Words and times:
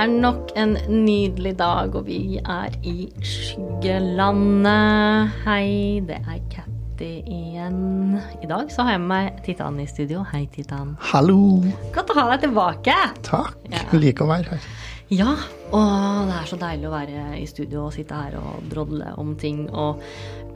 er 0.00 0.08
nok 0.08 0.48
en 0.56 0.78
nydelig 0.88 1.58
dag, 1.58 1.94
og 1.96 2.06
vi 2.06 2.38
er 2.40 2.70
i 2.86 3.12
skyggelandet. 3.26 5.28
Hei, 5.44 6.00
det 6.08 6.16
er 6.22 6.38
Catty 6.52 7.10
igjen. 7.28 8.16
I 8.40 8.46
dag 8.48 8.70
så 8.72 8.82
har 8.86 8.92
jeg 8.96 9.02
med 9.02 9.10
meg 9.12 9.26
Titan 9.44 9.80
i 9.82 9.86
studio. 9.90 10.22
Hei, 10.30 10.46
Titan. 10.54 10.88
Hallo. 11.10 11.60
Godt 11.92 12.10
å 12.14 12.16
ha 12.16 12.24
deg 12.32 12.40
tilbake. 12.46 12.94
Takk. 13.26 13.56
Ja. 13.68 13.78
Liker 13.92 14.24
å 14.24 14.28
være 14.32 14.48
her. 14.54 14.62
Ja, 15.10 15.34
og 15.74 16.28
det 16.30 16.36
er 16.38 16.46
så 16.46 16.56
deilig 16.60 16.86
å 16.86 16.94
være 16.94 17.36
i 17.36 17.46
studio 17.50 17.78
og 17.88 17.94
sitte 17.96 18.14
her 18.14 18.34
og 18.38 18.62
drodle 18.70 19.10
om 19.20 19.34
ting 19.36 19.68
og 19.68 19.98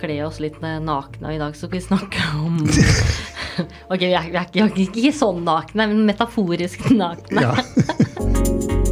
kle 0.01 0.25
oss 0.25 0.39
litt 0.41 0.61
nakne. 0.63 1.27
Og 1.27 1.35
i 1.35 1.43
dag 1.43 1.53
så 1.59 1.67
skal 1.67 1.79
vi 1.81 1.89
snakke 1.91 2.21
om 2.39 2.55
Ok, 3.93 4.01
vi 4.01 4.15
er, 4.15 4.31
vi 4.31 4.39
er, 4.39 4.47
ikke, 4.47 4.71
vi 4.73 4.83
er 4.87 4.91
ikke 5.03 5.19
sånn 5.19 5.45
nakne, 5.45 5.87
men 5.91 6.07
metaforisk 6.09 6.81
nakne. 6.95 7.41
Ja. 7.51 7.55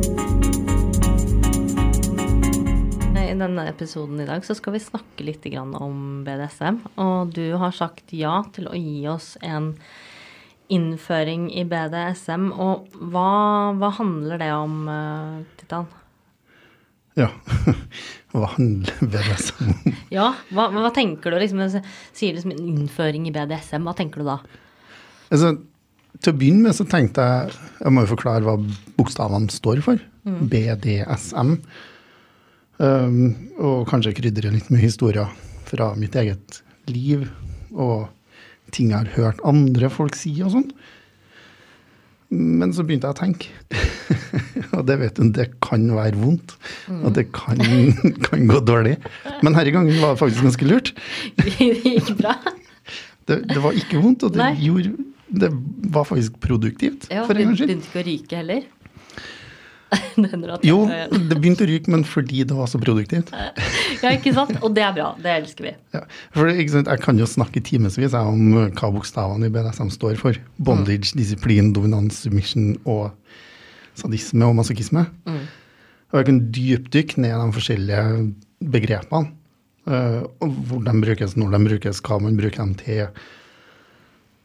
denne 3.42 3.66
episoden 3.70 4.23
i 4.23 4.28
dag 4.28 4.45
så 4.46 4.56
skal 4.59 4.77
vi 4.77 4.84
snakke 4.84 5.27
litt 5.27 5.46
om 5.59 6.23
BDSM. 6.27 6.80
Og 7.02 7.34
du 7.37 7.45
har 7.60 7.74
sagt 7.77 8.15
ja 8.16 8.41
til 8.55 8.70
å 8.70 8.78
gi 8.78 9.02
oss 9.10 9.34
en 9.42 9.74
innføring 10.73 11.51
i 11.52 11.66
BDSM. 11.68 12.51
Og 12.55 12.95
hva, 13.12 13.74
hva 13.77 13.91
handler 13.98 14.41
det 14.41 14.52
om, 14.56 14.78
eh, 14.88 15.42
Titan? 15.60 15.91
ja. 17.18 17.28
Hva 18.32 18.48
handler 18.55 18.96
BDSM 19.05 19.68
om? 19.68 19.96
Ja, 20.16 20.30
hva, 20.52 20.70
hva 20.73 20.88
tenker 20.95 21.32
du 21.32 21.37
liksom, 21.40 21.60
du 21.60 21.74
sier 22.16 22.32
liksom 22.32 22.54
en 22.54 22.62
innføring 22.70 23.27
i 23.29 23.34
BDSM, 23.34 23.84
hva 23.84 23.93
tenker 23.96 24.23
du 24.23 24.29
da? 24.30 24.38
Altså, 25.32 25.54
til 26.23 26.32
å 26.32 26.38
begynne 26.38 26.68
med 26.68 26.76
så 26.76 26.87
tenkte 26.88 27.24
jeg 27.24 27.52
Jeg 27.80 27.93
må 27.93 28.04
jo 28.04 28.13
forklare 28.15 28.45
hva 28.46 28.57
bokstavene 28.96 29.52
står 29.52 29.82
for. 29.85 30.01
BDSM. 30.23 31.57
Um, 32.83 33.35
og 33.63 33.85
kanskje 33.91 34.15
krydre 34.19 34.51
litt 34.51 34.71
med 34.73 34.83
historier 34.83 35.30
fra 35.69 35.93
mitt 35.95 36.16
eget 36.19 36.63
liv 36.91 37.29
og 37.71 38.09
ting 38.75 38.91
jeg 38.91 39.05
har 39.05 39.13
hørt 39.15 39.43
andre 39.47 39.91
folk 39.93 40.16
si 40.19 40.33
og 40.43 40.51
sånn. 40.57 40.66
Men 42.33 42.73
så 42.73 42.85
begynte 42.88 43.10
jeg 43.10 43.15
å 43.15 43.21
tenke. 43.21 43.51
og 44.79 44.87
det 44.88 44.97
vet 45.03 45.19
du, 45.21 45.29
det 45.37 45.47
kan 45.63 45.85
være 45.93 46.16
vondt. 46.16 46.57
Og 47.03 47.13
det 47.15 47.27
kan, 47.37 47.60
kan 48.27 48.47
gå 48.49 48.60
dårlig. 48.65 48.97
Men 49.45 49.53
denne 49.53 49.75
gangen 49.77 50.01
var 50.01 50.16
det 50.16 50.23
faktisk 50.25 50.49
ganske 50.49 50.69
lurt. 50.71 50.95
Det 51.43 51.71
gikk 51.85 52.15
bra? 52.19 52.38
Det, 53.29 53.43
det 53.47 53.60
var 53.63 53.77
ikke 53.79 54.01
vondt, 54.03 54.25
og 54.27 54.33
det, 54.35 54.49
gjorde, 54.59 54.97
det 55.30 55.51
var 55.95 56.09
faktisk 56.09 56.41
produktivt. 56.43 57.07
Ja, 57.13 57.23
for 57.29 57.38
en 57.38 57.53
gangs 57.53 57.60
skyld. 57.60 57.71
Begynte 57.71 57.93
ikke 57.93 58.01
å 58.01 58.07
ryke 58.09 58.41
heller? 58.41 58.65
Jo, 60.71 60.79
det 60.88 61.37
begynte 61.37 61.65
å 61.66 61.68
ryke, 61.68 61.90
men 61.93 62.04
fordi 62.09 62.45
det 62.48 62.57
var 62.57 62.68
så 62.71 62.79
produktivt. 62.80 63.32
Ja, 64.03 64.12
ikke 64.15 64.32
sant? 64.37 64.54
Og 64.65 64.72
det 64.76 64.84
er 64.87 64.94
bra. 64.97 65.10
Det 65.21 65.32
elsker 65.43 65.69
vi. 65.69 65.72
Ja. 65.94 66.03
For 66.34 66.48
Jeg 66.48 67.00
kan 67.04 67.21
jo 67.21 67.28
snakke 67.28 67.60
i 67.60 67.65
timevis 67.66 67.98
om 68.19 68.54
hva 68.72 68.91
bokstavene 68.94 69.48
i 69.48 69.53
BDSM 69.53 69.91
står 69.93 70.16
for. 70.20 70.38
Bondage, 70.59 71.12
disiplin, 71.19 71.72
dominans, 71.76 72.22
submission 72.25 72.75
og 72.88 73.10
sadisme 73.98 74.48
og 74.48 74.56
masochisme. 74.62 75.04
Og 76.12 76.19
jeg 76.20 76.28
kan 76.28 76.41
dypdykke 76.53 77.22
ned 77.25 77.32
i 77.32 77.38
de 77.41 77.56
forskjellige 77.56 78.03
begrepene. 78.72 79.32
eh, 79.88 80.22
og 80.44 80.59
hvor 80.69 80.82
de 80.87 80.93
brukes, 81.03 81.37
når 81.37 81.56
de 81.56 81.65
brukes, 81.69 82.00
hva 82.06 82.20
man 82.22 82.37
bruker 82.38 82.62
dem 82.62 82.75
til. 82.78 83.09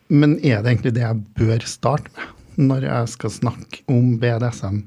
Men 0.09 0.37
er 0.39 0.63
det 0.63 0.71
egentlig 0.71 0.95
det 0.95 1.03
jeg 1.03 1.23
bør 1.37 1.65
starte 1.67 2.11
med 2.15 2.33
når 2.57 2.87
jeg 2.87 3.09
skal 3.11 3.29
snakke 3.29 3.83
om 3.91 4.15
BDSM 4.17 4.79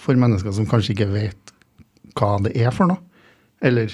for 0.00 0.18
mennesker 0.18 0.54
som 0.54 0.68
kanskje 0.68 0.94
ikke 0.96 1.10
vet 1.12 1.54
hva 2.16 2.36
det 2.44 2.54
er 2.58 2.74
for 2.74 2.90
noe? 2.90 3.02
Eller 3.64 3.92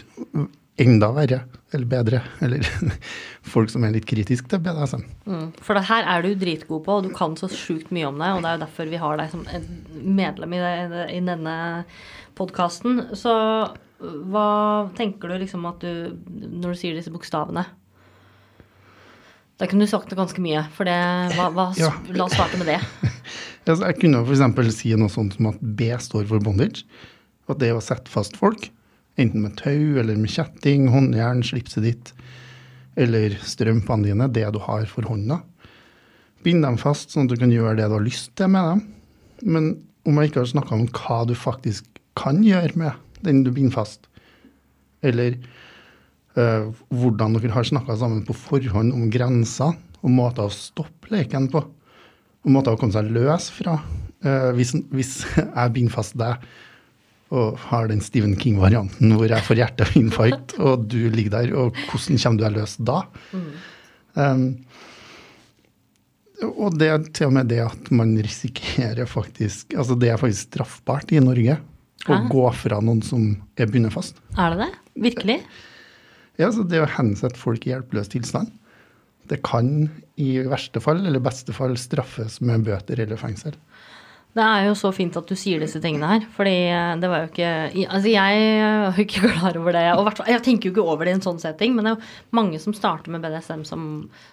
enda 0.81 1.11
verre, 1.13 1.43
eller 1.73 1.87
bedre, 1.87 2.23
eller 2.41 2.67
folk 3.55 3.71
som 3.71 3.85
er 3.85 3.95
litt 3.95 4.09
kritiske 4.09 4.49
til 4.51 4.63
BDSM. 4.65 5.05
Mm. 5.29 5.47
For 5.63 5.77
det 5.79 5.87
her 5.91 6.09
er 6.09 6.25
du 6.25 6.33
dritgod 6.39 6.85
på, 6.87 6.99
og 6.99 7.07
du 7.07 7.13
kan 7.15 7.37
så 7.39 7.51
sjukt 7.53 7.93
mye 7.95 8.09
om 8.09 8.19
det. 8.21 8.33
Og 8.33 8.43
det 8.43 8.51
er 8.51 8.59
jo 8.59 8.65
derfor 8.65 8.91
vi 8.91 9.03
har 9.03 9.21
deg 9.21 9.33
som 9.35 9.47
medlem 9.93 10.57
i, 10.57 10.63
det, 10.63 11.07
i 11.13 11.21
denne 11.27 11.57
podkasten. 12.39 13.05
Så 13.19 13.35
hva 14.03 14.49
tenker 14.99 15.31
du 15.31 15.39
liksom 15.45 15.63
at 15.69 15.85
du 15.85 16.17
Når 16.27 16.73
du 16.73 16.79
sier 16.81 16.97
disse 16.97 17.13
bokstavene 17.15 17.63
Da 19.61 19.69
kunne 19.71 19.87
du 19.87 19.91
sagt 19.93 20.11
det 20.11 20.19
ganske 20.19 20.43
mye, 20.43 20.65
for 20.75 20.89
det 20.89 20.97
hva, 21.37 21.53
hva, 21.55 21.69
Ja. 21.79 21.93
La 22.11 22.27
oss 22.27 22.35
starte 22.35 22.59
med 22.59 22.73
det. 22.73 22.81
Jeg 23.63 23.99
kunne 24.01 24.25
f.eks. 24.27 24.75
si 24.75 24.91
noe 24.99 25.13
sånt 25.13 25.37
som 25.37 25.53
at 25.53 25.61
B 25.63 25.87
står 26.03 26.27
for 26.31 26.43
bondage. 26.43 26.83
At 27.51 27.61
det 27.63 27.71
å 27.75 27.83
sette 27.83 28.11
fast 28.11 28.35
folk, 28.39 28.69
enten 29.21 29.45
med 29.45 29.55
tau 29.61 30.01
eller 30.01 30.19
med 30.19 30.33
kjetting, 30.33 30.89
håndjern, 30.91 31.45
slipset 31.47 31.85
ditt, 31.87 32.13
eller 32.99 33.37
strømpene 33.47 34.09
dine, 34.09 34.29
det 34.35 34.49
du 34.55 34.59
har 34.65 34.87
for 34.91 35.07
hånda. 35.07 35.41
Bind 36.43 36.67
dem 36.67 36.79
fast, 36.81 37.13
sånn 37.13 37.29
at 37.29 37.35
du 37.35 37.39
kan 37.39 37.55
gjøre 37.55 37.79
det 37.79 37.89
du 37.91 37.97
har 37.99 38.05
lyst 38.05 38.33
til 38.39 38.51
med 38.51 38.67
dem. 38.67 38.83
Men 39.55 39.69
om 40.09 40.19
jeg 40.19 40.33
ikke 40.33 40.43
har 40.43 40.51
snakka 40.57 40.75
om 40.75 40.89
hva 40.91 41.21
du 41.29 41.37
faktisk 41.39 41.87
kan 42.19 42.43
gjøre 42.45 42.75
med 42.79 43.23
den 43.23 43.45
du 43.47 43.53
binder 43.55 43.77
fast, 43.77 44.09
eller 45.07 45.37
øh, 46.39 46.73
hvordan 46.91 47.39
dere 47.39 47.55
har 47.55 47.67
snakka 47.67 47.95
sammen 48.01 48.25
på 48.27 48.35
forhånd 48.35 48.95
om 48.95 49.07
grenser 49.15 49.77
og 50.03 50.11
måter 50.11 50.49
å 50.49 50.55
stoppe 50.55 51.15
leken 51.15 51.47
på, 51.53 51.63
måter 52.49 52.75
å 52.75 52.81
komme 52.81 52.95
seg 52.95 53.11
løs 53.15 53.49
fra. 53.55 53.79
Eh, 54.23 54.51
hvis, 54.59 54.75
hvis 54.95 55.17
jeg 55.39 55.75
binder 55.75 55.95
fast 55.95 56.19
deg 56.19 56.45
og 57.33 57.57
har 57.71 57.89
den 57.89 58.03
Stephen 58.05 58.35
King-varianten 58.37 59.15
hvor 59.17 59.31
jeg 59.31 59.47
får 59.47 59.63
hjerteinfarkt, 59.63 60.57
og 60.61 60.85
du 60.93 61.07
ligger 61.15 61.39
der, 61.39 61.55
og 61.57 61.79
hvordan 61.89 62.21
kommer 62.21 62.39
du 62.39 62.45
deg 62.45 62.57
løs 62.59 62.75
da? 62.77 62.99
Um, 64.13 64.47
og 66.53 66.77
det 66.77 66.91
er 66.91 67.05
til 67.15 67.31
og 67.31 67.37
med 67.39 67.49
det 67.49 67.63
at 67.65 67.89
man 67.95 68.11
risikerer 68.19 69.07
faktisk 69.09 69.73
Altså 69.79 69.95
det 69.97 70.11
er 70.11 70.19
faktisk 70.21 70.51
straffbart 70.51 71.13
i 71.15 71.21
Norge 71.23 71.55
å 72.11 72.17
gå 72.29 72.43
fra 72.59 72.81
noen 72.83 72.99
som 73.07 73.29
er 73.55 73.71
bundet 73.71 73.95
fast. 73.95 74.17
Er 74.35 74.53
det 74.53 74.67
det? 74.67 74.73
Virkelig? 75.05 75.37
Ja, 76.41 76.49
så 76.51 76.65
Det 76.67 76.81
å 76.83 76.89
hensette 76.99 77.39
folk 77.39 77.67
i 77.67 77.71
hjelpeløs 77.71 78.11
tilstand, 78.11 78.51
det 79.33 79.41
kan 79.47 79.89
i 80.21 80.35
verste 80.45 80.83
fall 80.85 81.01
eller 81.07 81.23
beste 81.25 81.55
fall 81.57 81.75
straffes 81.81 82.41
med 82.45 82.67
bøter 82.69 83.01
eller 83.01 83.21
fengsel. 83.21 83.57
Det 84.33 84.41
er 84.41 84.63
jo 84.65 84.77
så 84.77 84.89
fint 84.97 85.17
at 85.19 85.29
du 85.29 85.37
sier 85.37 85.61
disse 85.61 85.81
tingene 85.85 86.09
her. 86.09 86.23
Fordi 86.37 86.55
eh, 86.73 86.93
det 87.01 87.09
var 87.13 87.25
jo 87.25 87.29
ikke 87.29 87.49
Altså, 87.85 88.09
jeg 88.09 88.45
er 88.45 88.87
jo 88.97 89.05
ikke 89.05 89.25
klar 89.35 89.59
over 89.61 89.77
det. 89.77 89.85
Og 90.01 90.23
jeg 90.31 90.45
tenker 90.45 90.69
jo 90.69 90.75
ikke 90.75 90.87
over 90.95 91.05
det 91.05 91.13
i 91.13 91.19
en 91.19 91.25
sånn 91.25 91.41
setting, 91.43 91.75
men 91.77 91.85
det 91.85 91.93
er 91.93 91.99
jo 91.99 92.37
mange 92.39 92.61
som 92.63 92.77
starter 92.77 93.13
med 93.13 93.25
BDSM 93.25 93.67
som, 93.69 93.83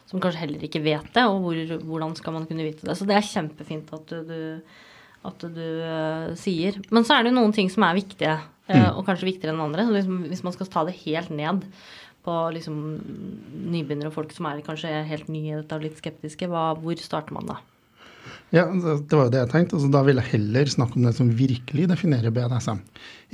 som 0.08 0.24
kanskje 0.24 0.46
heller 0.46 0.64
ikke 0.68 0.84
vet 0.86 1.12
det. 1.16 1.26
Og 1.28 1.44
hvor, 1.44 1.60
hvordan 1.92 2.16
skal 2.20 2.38
man 2.38 2.48
kunne 2.48 2.68
vite 2.68 2.88
det? 2.88 2.96
Så 2.96 3.08
det 3.10 3.18
er 3.20 3.28
kjempefint 3.28 3.92
at 3.96 4.14
du, 4.14 4.32
du, 4.32 4.88
at 5.28 5.48
du 5.60 5.68
uh, 5.84 6.32
sier. 6.40 6.80
Men 6.96 7.04
så 7.04 7.18
er 7.18 7.26
det 7.26 7.34
jo 7.34 7.40
noen 7.42 7.56
ting 7.56 7.72
som 7.72 7.84
er 7.88 8.00
viktige, 8.00 8.38
uh, 8.72 8.92
og 8.94 9.04
kanskje 9.08 9.34
viktigere 9.34 9.56
enn 9.56 9.66
andre. 9.68 9.84
Så 9.84 9.98
liksom, 10.00 10.24
hvis 10.32 10.46
man 10.48 10.56
skal 10.56 10.72
ta 10.72 10.88
det 10.88 10.96
helt 11.04 11.36
ned 11.36 11.68
på 12.26 12.36
liksom 12.56 12.78
nybegynnere 13.72 14.12
og 14.12 14.16
folk 14.18 14.34
som 14.36 14.48
er 14.50 14.64
kanskje 14.66 14.92
helt 15.08 15.30
nye 15.32 15.54
i 15.54 15.60
dette 15.62 15.76
og 15.78 15.86
litt 15.86 16.00
skeptiske, 16.00 16.50
hva, 16.52 16.72
hvor 16.80 17.00
starter 17.02 17.36
man 17.36 17.50
da? 17.50 17.60
Ja, 18.54 18.66
det 18.74 19.14
var 19.14 19.28
jo 19.28 19.34
det 19.34 19.44
jeg 19.44 19.52
tenkte. 19.52 19.78
Altså, 19.78 19.92
da 19.94 20.02
vil 20.06 20.20
jeg 20.20 20.32
heller 20.34 20.72
snakke 20.72 20.98
om 20.98 21.06
det 21.06 21.14
som 21.18 21.30
virkelig 21.38 21.86
definerer 21.92 22.34
BDSM. 22.34 22.82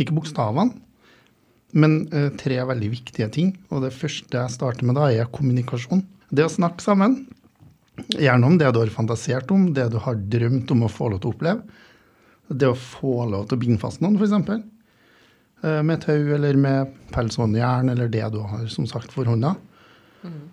Ikke 0.02 0.16
bokstavene, 0.16 0.76
men 1.76 1.96
uh, 2.12 2.30
tre 2.40 2.60
veldig 2.68 2.92
viktige 2.94 3.30
ting. 3.32 3.54
Og 3.72 3.84
det 3.86 3.96
første 3.96 4.38
jeg 4.38 4.54
starter 4.54 4.88
med 4.88 5.00
da, 5.00 5.08
er 5.12 5.32
kommunikasjon. 5.32 6.04
Det 6.36 6.46
å 6.46 6.52
snakke 6.52 6.84
sammen. 6.84 7.24
Gjerne 8.12 8.48
om 8.48 8.58
det 8.60 8.70
du 8.76 8.82
har 8.82 8.92
fantasert 8.92 9.52
om, 9.56 9.70
det 9.76 9.88
du 9.94 10.00
har 10.04 10.20
drømt 10.20 10.72
om 10.76 10.84
å 10.84 10.92
få 10.92 11.14
lov 11.14 11.24
til 11.24 11.32
å 11.32 11.36
oppleve. 11.36 11.84
Det 12.52 12.68
å 12.70 12.78
få 12.78 13.24
lov 13.32 13.48
til 13.48 13.58
å 13.58 13.62
binde 13.64 13.82
fast 13.82 14.04
noen, 14.04 14.20
f.eks. 14.20 14.66
Eh, 15.66 15.82
med 15.84 16.04
tau 16.04 16.34
eller 16.36 16.54
med 16.60 16.94
pelshåndjern, 17.14 17.90
eller 17.90 18.12
det 18.12 18.28
du 18.34 18.42
har 18.46 18.68
som 18.70 18.86
sagt 18.90 19.14
for 19.16 19.26
hånda. 19.26 19.56
Mm. 20.26 20.44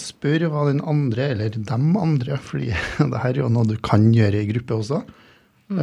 Spør 0.00 0.46
hva 0.48 0.64
den 0.70 0.80
andre, 0.88 1.32
eller 1.34 1.52
dem 1.52 1.90
andre, 2.00 2.38
fordi 2.40 2.70
det 3.12 3.22
her 3.22 3.34
er 3.34 3.42
jo 3.42 3.52
noe 3.52 3.68
du 3.68 3.76
kan 3.84 4.08
gjøre 4.14 4.40
i 4.40 4.48
gruppe 4.48 4.78
også. 4.80 5.02
Mm. 5.66 5.80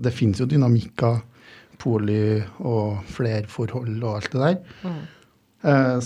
Det 0.00 0.12
finnes 0.14 0.40
jo 0.40 0.46
dynamikker, 0.48 1.18
poly 1.82 2.38
og 2.62 3.02
flerforhold 3.10 3.96
og 3.98 4.12
alt 4.14 4.32
det 4.32 4.40
der. 4.40 4.58
Mm. 4.86 5.00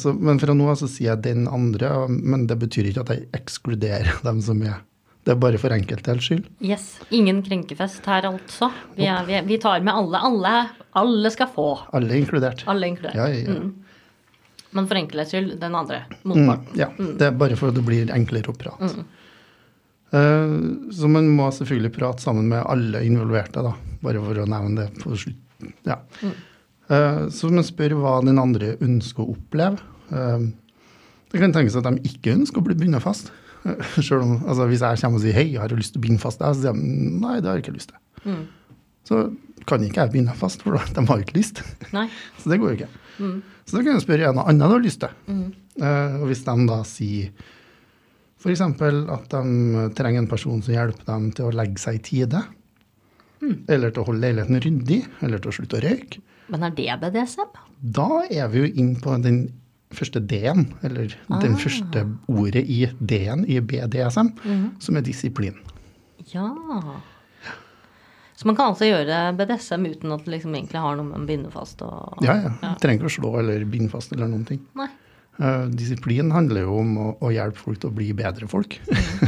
Så, 0.00 0.14
men 0.16 0.40
fra 0.40 0.54
nå 0.56 0.70
av 0.72 0.78
så 0.80 0.88
sier 0.90 1.12
jeg 1.12 1.22
den 1.26 1.44
andre, 1.50 2.08
men 2.08 2.46
det 2.50 2.56
betyr 2.58 2.88
ikke 2.88 3.04
at 3.04 3.12
jeg 3.14 3.28
ekskluderer 3.36 4.22
dem 4.24 4.40
som 4.42 4.64
er 4.64 4.80
Det 5.28 5.34
er 5.34 5.40
bare 5.42 5.58
for 5.60 5.74
enkelthets 5.76 6.24
skyld. 6.24 6.46
Yes. 6.64 6.86
Ingen 7.12 7.42
krenkefest 7.44 8.06
her, 8.08 8.24
altså. 8.30 8.70
Vi, 8.96 9.04
er, 9.04 9.26
vi, 9.28 9.36
vi 9.44 9.58
tar 9.60 9.82
med 9.84 9.92
alle. 9.92 10.20
Alle, 10.24 10.52
alle 10.96 11.32
skal 11.34 11.50
få. 11.52 11.66
Alle 11.92 12.14
er 12.14 12.22
inkludert. 12.22 12.62
Alle 12.64 12.88
inkludert. 12.88 13.18
Ja, 13.18 13.26
ja. 13.28 13.58
Mm. 13.58 13.74
Men 14.72 14.86
for 14.88 14.96
enkelhets 14.96 15.34
skyld 15.34 15.50
den 15.60 15.76
andre. 15.76 15.98
Mm, 16.22 16.46
ja. 16.48 16.56
ja, 16.80 16.86
det 16.96 17.26
er 17.26 17.36
bare 17.36 17.58
for 17.60 17.68
at 17.68 17.76
det 17.76 17.84
blir 17.84 18.08
enklere 18.14 18.54
å 18.54 18.56
prate. 18.56 18.88
Eh, 20.16 20.54
så 20.96 21.10
man 21.12 21.28
må 21.36 21.50
selvfølgelig 21.52 21.90
prate 21.98 22.24
sammen 22.24 22.48
med 22.48 22.64
alle 22.64 23.02
involverte, 23.04 23.66
da. 23.68 23.74
Bare 24.00 24.22
for 24.24 24.40
å 24.40 24.46
nevne 24.48 24.86
det 24.86 25.02
på 25.02 25.12
slutt, 25.12 25.68
Ja. 25.88 25.98
Eh, 26.88 27.20
så 27.36 27.52
man 27.52 27.68
spør 27.68 27.98
hva 28.00 28.14
den 28.24 28.40
andre 28.40 28.78
ønsker 28.80 29.26
å 29.26 29.36
oppleve. 29.36 29.84
Eh, 30.08 30.48
det 31.28 31.44
kan 31.44 31.52
tenkes 31.52 31.76
at 31.76 31.84
de 31.84 32.00
ikke 32.08 32.32
ønsker 32.38 32.64
å 32.64 32.68
bli 32.70 32.78
bundet 32.80 33.04
fast. 33.04 33.28
Selv 34.08 34.22
om, 34.24 34.32
altså 34.48 34.66
Hvis 34.70 34.82
jeg 34.84 35.00
kommer 35.02 35.20
og 35.20 35.24
sier 35.24 35.36
hei, 35.36 35.48
har 35.60 35.68
du 35.70 35.76
lyst 35.78 35.94
til 35.94 36.00
å 36.02 36.06
binde 36.06 36.22
fast 36.22 36.40
deg, 36.42 36.54
så 36.56 36.62
sier 36.68 36.78
de 36.78 37.20
nei, 37.22 37.36
det 37.40 37.50
har 37.50 37.58
jeg 37.58 37.66
ikke 37.66 37.76
lyst 37.78 37.92
til. 37.94 38.40
Så 39.08 39.20
kan 39.68 39.82
ikke 39.84 40.04
jeg 40.06 40.12
binde 40.14 40.34
fast, 40.36 40.62
for 40.64 40.76
de 40.78 41.04
har 41.10 41.22
ikke 41.22 41.36
lyst. 41.38 41.62
Nei. 41.96 42.06
Så 42.40 42.50
det 42.52 42.58
går 42.60 42.72
jo 42.72 42.78
ikke. 42.78 42.90
Så 43.68 43.76
da 43.76 43.80
kan 43.82 43.94
jeg 43.96 44.04
spørre 44.04 44.28
en 44.30 44.40
annen 44.42 44.60
du 44.62 44.74
har 44.76 44.84
lyst 44.84 45.00
til. 45.02 45.14
Eh, 45.80 46.14
og 46.20 46.26
hvis 46.30 46.44
de 46.46 46.54
da 46.68 46.78
sier 46.88 47.32
f.eks. 48.38 48.60
at 48.62 49.32
de 49.34 49.88
trenger 49.98 50.22
en 50.22 50.30
person 50.30 50.60
som 50.62 50.72
hjelper 50.76 51.04
dem 51.08 51.30
til 51.34 51.48
å 51.48 51.54
legge 51.58 51.82
seg 51.82 51.98
i 51.98 52.02
tide, 52.06 52.42
eller 53.68 53.90
til 53.94 54.02
å 54.02 54.06
holde 54.08 54.22
leiligheten 54.24 54.60
ryddig, 54.62 55.00
eller 55.26 55.42
til 55.42 55.50
å 55.50 55.56
slutte 55.58 55.78
å 55.80 55.82
røyke, 55.84 56.22
Men 56.48 56.64
er 56.64 56.76
det 56.78 56.94
BDSM? 57.02 57.50
da 57.78 58.06
er 58.30 58.48
vi 58.50 58.62
jo 58.62 58.68
inn 58.80 58.94
på 59.02 59.12
den 59.22 59.40
første 59.94 60.20
D-en, 60.20 60.66
eller 60.84 61.14
den 61.42 61.54
første 61.56 62.02
ordet 62.28 62.64
i 62.68 62.82
D-en 63.00 63.44
i 63.48 63.60
BDSM, 63.64 64.32
som 64.84 64.96
er 65.00 65.06
disiplin. 65.06 65.56
Ja. 66.34 66.50
Så 68.38 68.46
man 68.46 68.54
kan 68.54 68.70
altså 68.70 68.86
gjøre 68.86 69.32
BDSM 69.34 69.86
uten 69.88 70.12
at 70.14 70.22
det 70.26 70.36
liksom 70.36 70.52
egentlig 70.54 70.78
har 70.82 70.94
noe 70.98 71.08
med 71.08 71.24
å 71.24 71.26
binde 71.26 71.50
fast 71.50 71.80
og 71.82 72.20
Ja, 72.22 72.36
ja. 72.62 72.74
Trenger 72.78 73.00
ikke 73.00 73.10
å 73.10 73.14
slå 73.16 73.32
eller 73.40 73.64
binde 73.66 73.90
fast 73.90 74.12
eller 74.14 74.28
noen 74.30 74.44
ting. 74.46 74.60
Nei. 74.78 74.86
Eh, 75.38 75.64
disiplin 75.74 76.30
handler 76.34 76.62
jo 76.68 76.76
om 76.82 76.92
å, 77.02 77.08
å 77.24 77.32
hjelpe 77.34 77.58
folk 77.58 77.80
til 77.82 77.90
å 77.90 77.96
bli 77.96 78.12
bedre 78.18 78.46
folk. 78.50 78.78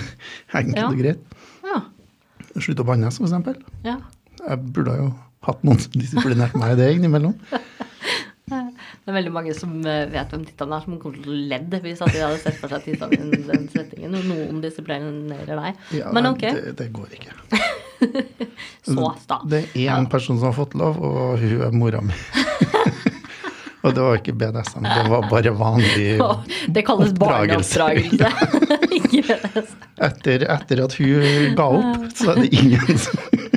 Enkelt 0.60 0.78
Ja. 0.78 0.86
og 0.92 1.00
greit. 1.00 1.34
Ja. 1.66 1.80
Slutte 2.60 2.84
å 2.84 2.88
bannes, 2.92 3.18
eksempel. 3.22 3.58
ja. 3.86 3.98
Jeg 4.40 4.56
burde 4.72 4.94
jo 4.96 5.08
hatt 5.44 5.60
noen 5.68 5.76
som 5.82 5.92
disiplinerte 6.00 6.56
meg 6.56 6.72
i 6.72 6.78
det 6.78 6.86
innimellom. 6.96 7.34
Det 9.10 9.16
er 9.16 9.22
veldig 9.24 9.30
mange 9.34 9.54
som 9.58 9.72
eh, 9.90 10.04
vet 10.12 10.30
hvem 10.30 10.42
Titan 10.46 10.72
er, 10.76 10.82
som 10.84 10.98
kommer 11.02 11.16
til 11.18 11.32
å 11.32 11.38
ledd 11.50 11.72
hvis 11.82 11.98
de 11.98 12.20
hadde 12.22 12.36
sett 12.44 12.60
for 12.60 12.70
seg 12.70 12.84
Titan 12.84 13.10
i 13.10 13.16
den- 13.18 13.46
den 13.48 13.64
settingen, 13.72 14.14
og 14.14 14.28
noen 14.28 14.60
disiplinerer 14.62 15.58
deg. 15.58 15.80
Ja, 15.98 16.12
Men 16.14 16.28
ok, 16.30 16.44
det, 16.46 16.76
det 16.78 16.86
går 16.94 17.16
ikke. 17.18 17.34
så 18.86 19.08
sta. 19.24 19.40
Det 19.50 19.64
er 19.74 19.90
én 19.96 20.06
person 20.12 20.38
som 20.38 20.52
har 20.52 20.54
fått 20.60 20.76
lov, 20.78 21.00
og 21.02 21.42
hun 21.42 21.64
er 21.66 21.74
mora 21.74 22.00
mi. 22.06 22.14
og 23.82 23.94
det 23.96 24.04
var 24.06 24.20
ikke 24.20 24.36
BDSM, 24.44 24.86
det 24.86 25.04
var 25.10 25.26
bare 25.32 25.54
vanlig 25.58 26.08
Det 26.78 26.86
kalles 26.86 27.10
barneoppdragelse. 27.18 28.30
Ikke 28.94 29.24
BDSM. 29.26 29.86
etter, 30.06 30.46
etter 30.54 30.84
at 30.86 30.94
hun 31.02 31.54
ga 31.58 31.66
opp, 31.80 32.06
så 32.14 32.36
er 32.36 32.44
det 32.44 32.52
ingen 32.62 32.94
som 33.08 33.49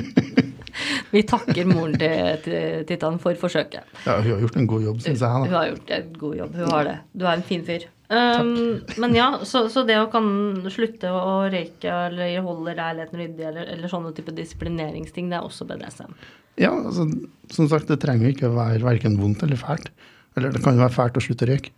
Vi 1.14 1.22
takker 1.30 1.68
moren 1.70 1.94
til, 2.00 2.38
til 2.44 2.84
Tittan 2.88 3.20
for 3.22 3.38
forsøket. 3.38 3.86
Ja, 4.04 4.16
hun 4.18 4.32
har 4.34 4.40
gjort 4.42 4.56
en 4.58 4.66
god 4.70 4.86
jobb, 4.88 5.02
syns 5.04 5.22
jeg. 5.22 5.42
Hun 5.46 5.54
har 5.54 5.68
gjort 5.70 5.92
en 5.94 6.08
god 6.18 6.38
jobb. 6.40 6.56
Hun 6.58 6.72
har 6.74 6.88
det. 6.88 6.94
Du 7.14 7.26
er 7.28 7.36
en 7.38 7.44
fin 7.46 7.62
fyr. 7.66 7.86
Um, 8.14 8.82
men 9.00 9.14
ja, 9.16 9.28
så, 9.48 9.64
så 9.72 9.82
det 9.88 9.96
å 9.96 10.08
kan 10.12 10.26
slutte 10.70 11.08
å 11.08 11.46
røyke 11.50 11.88
eller 11.88 12.34
holde 12.44 12.74
leiligheten 12.76 13.22
ryddig 13.22 13.46
eller, 13.48 13.70
eller 13.72 13.90
sånne 13.90 14.12
type 14.14 14.34
disiplineringsting, 14.36 15.30
det 15.32 15.38
er 15.38 15.46
også 15.46 15.64
BDSM. 15.70 16.12
Ja, 16.60 16.70
altså, 16.76 17.06
som 17.54 17.70
sagt, 17.70 17.88
det 17.90 18.02
trenger 18.04 18.30
ikke 18.34 18.50
å 18.50 18.56
være 18.58 18.84
verken 18.84 19.16
vondt 19.22 19.42
eller 19.46 19.58
fælt. 19.58 19.88
Eller 20.36 20.52
det 20.54 20.62
kan 20.66 20.76
jo 20.76 20.82
være 20.84 20.94
fælt 20.98 21.16
å 21.18 21.22
slutte 21.24 21.46
å 21.46 21.50
røyke. 21.54 21.72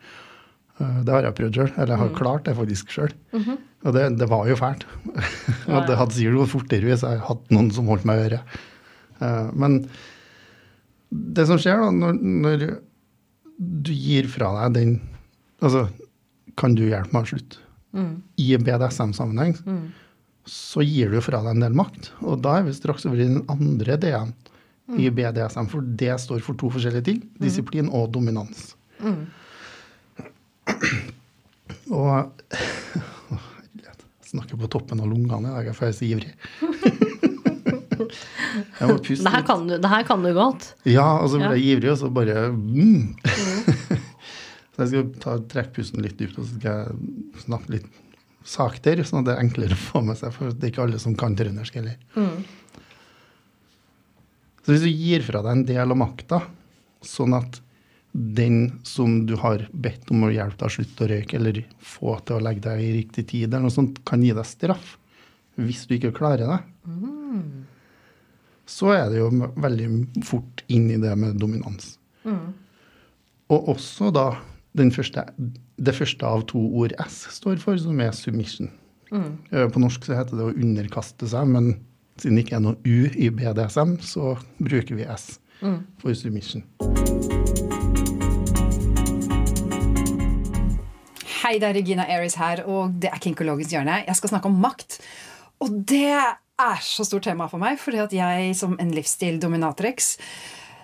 Eh, 0.80 0.98
Det 1.06 1.14
har 1.14 1.28
jeg 1.28 1.36
prøvd 1.38 1.60
sjøl. 1.60 1.72
Eller 1.76 1.94
jeg 1.94 2.02
har 2.02 2.14
klart 2.18 2.48
det 2.48 2.56
faktisk 2.58 2.92
sjøl. 2.96 3.12
Og 3.86 3.94
det, 3.94 4.06
det 4.18 4.28
var 4.32 4.48
jo 4.50 4.56
fælt. 4.58 4.86
og 5.68 5.84
det 5.88 5.98
hadde 6.00 6.16
sikkert 6.16 6.40
gått 6.42 6.54
fortere 6.56 6.88
hvis 6.88 7.04
jeg 7.04 7.12
hadde 7.20 7.28
hatt 7.30 7.52
noen 7.54 7.70
som 7.76 7.92
holdt 7.92 8.08
meg 8.08 8.18
i 8.18 8.26
øret. 8.30 8.56
Eh, 9.20 9.50
Men 9.54 9.88
det 11.10 11.46
som 11.48 11.58
skjer 11.62 11.76
da, 11.80 11.90
når, 11.94 12.12
når 12.20 12.64
du 13.58 13.92
gir 13.94 14.26
fra 14.28 14.50
deg 14.66 14.74
den 14.76 14.98
Altså, 15.64 15.86
kan 16.60 16.74
du 16.76 16.82
hjelpe 16.84 17.12
meg 17.16 17.24
å 17.24 17.26
slutte? 17.30 17.56
I 18.36 18.56
BDSM-sammenheng 18.60 19.54
så 20.46 20.82
gir 20.84 21.08
du 21.14 21.20
fra 21.24 21.38
deg 21.40 21.50
en 21.56 21.62
del 21.64 21.72
makt. 21.78 22.10
Og 22.20 22.42
da 22.44 22.50
er 22.58 22.64
vi 22.66 22.72
straks 22.76 23.06
over 23.08 23.18
i 23.22 23.26
den 23.30 23.40
andre 23.50 23.96
D-en 23.98 24.34
i 25.00 25.08
BDSM, 25.10 25.66
for 25.72 25.80
det 25.98 26.12
står 26.22 26.40
for 26.44 26.54
to 26.60 26.68
forskjellige 26.74 27.04
ting. 27.08 27.20
Disiplin 27.40 27.88
og 27.88 28.10
dominans. 28.14 28.74
Og 31.90 32.06
Å. 32.20 32.20
Jeg 33.80 33.94
snakker 34.28 34.56
på 34.60 34.68
toppen 34.76 35.00
av 35.00 35.08
lungene 35.08 35.48
i 35.48 35.52
dag, 35.56 35.72
for 35.74 35.82
jeg 35.88 35.92
er 35.94 35.96
så 35.96 36.04
ivrig. 36.12 36.32
Jeg 38.56 38.88
må 38.90 38.96
puste 39.04 39.24
Det 39.26 39.32
her 39.34 39.44
kan 39.48 39.66
du, 39.68 39.74
det 39.82 39.90
her 39.92 40.06
kan 40.08 40.24
du 40.24 40.30
godt. 40.36 40.70
Ja, 40.88 41.06
og 41.20 41.30
så 41.32 41.40
Ja. 41.40 41.52
jeg 41.54 41.64
ivrig, 41.76 41.90
og 41.92 41.98
så 42.00 42.10
bare 42.12 42.48
mm. 42.52 43.16
Så 44.76 44.84
jeg 44.84 44.88
skal 44.90 45.06
ta, 45.22 45.34
trekke 45.48 45.72
pusten 45.78 46.02
litt 46.04 46.18
dypt, 46.20 46.36
og 46.36 46.44
så 46.44 46.58
skal 46.58 46.82
jeg 46.82 47.44
snakke 47.46 47.72
litt 47.78 47.86
saktere, 48.46 49.06
sånn 49.08 49.22
at 49.22 49.28
det 49.30 49.34
er 49.36 49.42
enklere 49.46 49.74
å 49.74 49.80
få 49.80 50.02
med 50.04 50.18
seg, 50.20 50.34
for 50.36 50.52
det 50.52 50.66
er 50.68 50.72
ikke 50.74 50.82
alle 50.84 51.00
som 51.02 51.14
kan 51.18 51.34
trøndersk 51.38 51.78
heller. 51.80 51.96
Så 54.66 54.74
hvis 54.74 54.84
du 54.84 54.90
gir 54.90 55.24
fra 55.24 55.40
deg 55.46 55.52
en 55.54 55.64
del 55.66 55.94
av 55.94 55.98
makta, 55.98 56.42
sånn 57.06 57.34
at 57.38 57.60
den 58.16 58.80
som 58.86 59.22
du 59.28 59.34
har 59.40 59.64
bedt 59.72 60.12
om 60.12 60.24
å 60.28 60.32
hjelpe 60.32 60.60
deg 60.60 60.68
å 60.68 60.74
slutte 60.76 61.04
å 61.04 61.10
røyke, 61.10 61.36
eller 61.40 61.62
få 61.80 62.18
til 62.28 62.36
å 62.38 62.44
legge 62.44 62.64
deg 62.68 62.84
i 62.84 62.92
riktig 63.00 63.26
tid, 63.32 63.48
eller 63.48 63.66
noe 63.66 63.74
sånt, 63.74 64.02
kan 64.08 64.22
gi 64.24 64.32
deg 64.36 64.46
straff 64.48 64.94
hvis 65.56 65.86
du 65.88 65.96
ikke 65.96 66.12
klarer 66.16 66.44
det, 66.52 66.60
så 68.66 68.90
er 68.96 69.10
det 69.12 69.20
jo 69.20 69.30
veldig 69.62 69.88
fort 70.26 70.64
inn 70.72 70.88
i 70.90 70.98
det 70.98 71.12
med 71.18 71.38
dominans. 71.38 71.94
Og 73.46 73.68
også 73.76 74.10
da 74.14 74.26
den 74.76 74.90
første, 74.92 75.22
det 75.78 75.94
første 75.94 76.26
av 76.26 76.42
to 76.50 76.60
ord 76.76 76.92
S 77.06 77.22
står 77.38 77.60
for, 77.62 77.78
som 77.78 78.00
er 78.02 78.10
submission. 78.16 78.68
Mm. 79.14 79.30
På 79.72 79.80
norsk 79.80 80.04
så 80.04 80.18
heter 80.18 80.34
det 80.36 80.48
å 80.48 80.54
underkaste 80.54 81.30
seg, 81.30 81.46
men 81.48 81.76
siden 82.18 82.40
det 82.40 82.46
ikke 82.46 82.58
er 82.58 82.64
noe 82.64 82.80
U 82.82 83.06
i 83.14 83.30
BDSM, 83.30 83.96
så 84.02 84.34
bruker 84.58 84.98
vi 84.98 85.06
S 85.06 85.36
for 86.02 86.16
submission. 86.18 86.66
Hei, 91.46 91.60
det 91.62 91.68
er 91.68 91.76
Regina 91.78 92.08
Aries 92.10 92.34
her, 92.40 92.64
og 92.66 92.98
det 92.98 93.12
er 93.12 93.22
Kinkologisk 93.22 93.76
hjørne. 93.76 94.00
Jeg 94.08 94.18
skal 94.18 94.34
snakke 94.34 94.50
om 94.50 94.58
makt. 94.58 94.98
Og 95.62 95.70
det 95.86 96.18
er 96.60 96.84
så 96.84 97.04
stort 97.04 97.26
tema 97.28 97.48
for 97.50 97.62
meg, 97.62 97.80
fordi 97.80 98.00
at 98.02 98.14
jeg 98.16 98.54
som 98.58 98.76
en 98.80 98.92
livsstil-dominatrix 98.96 100.14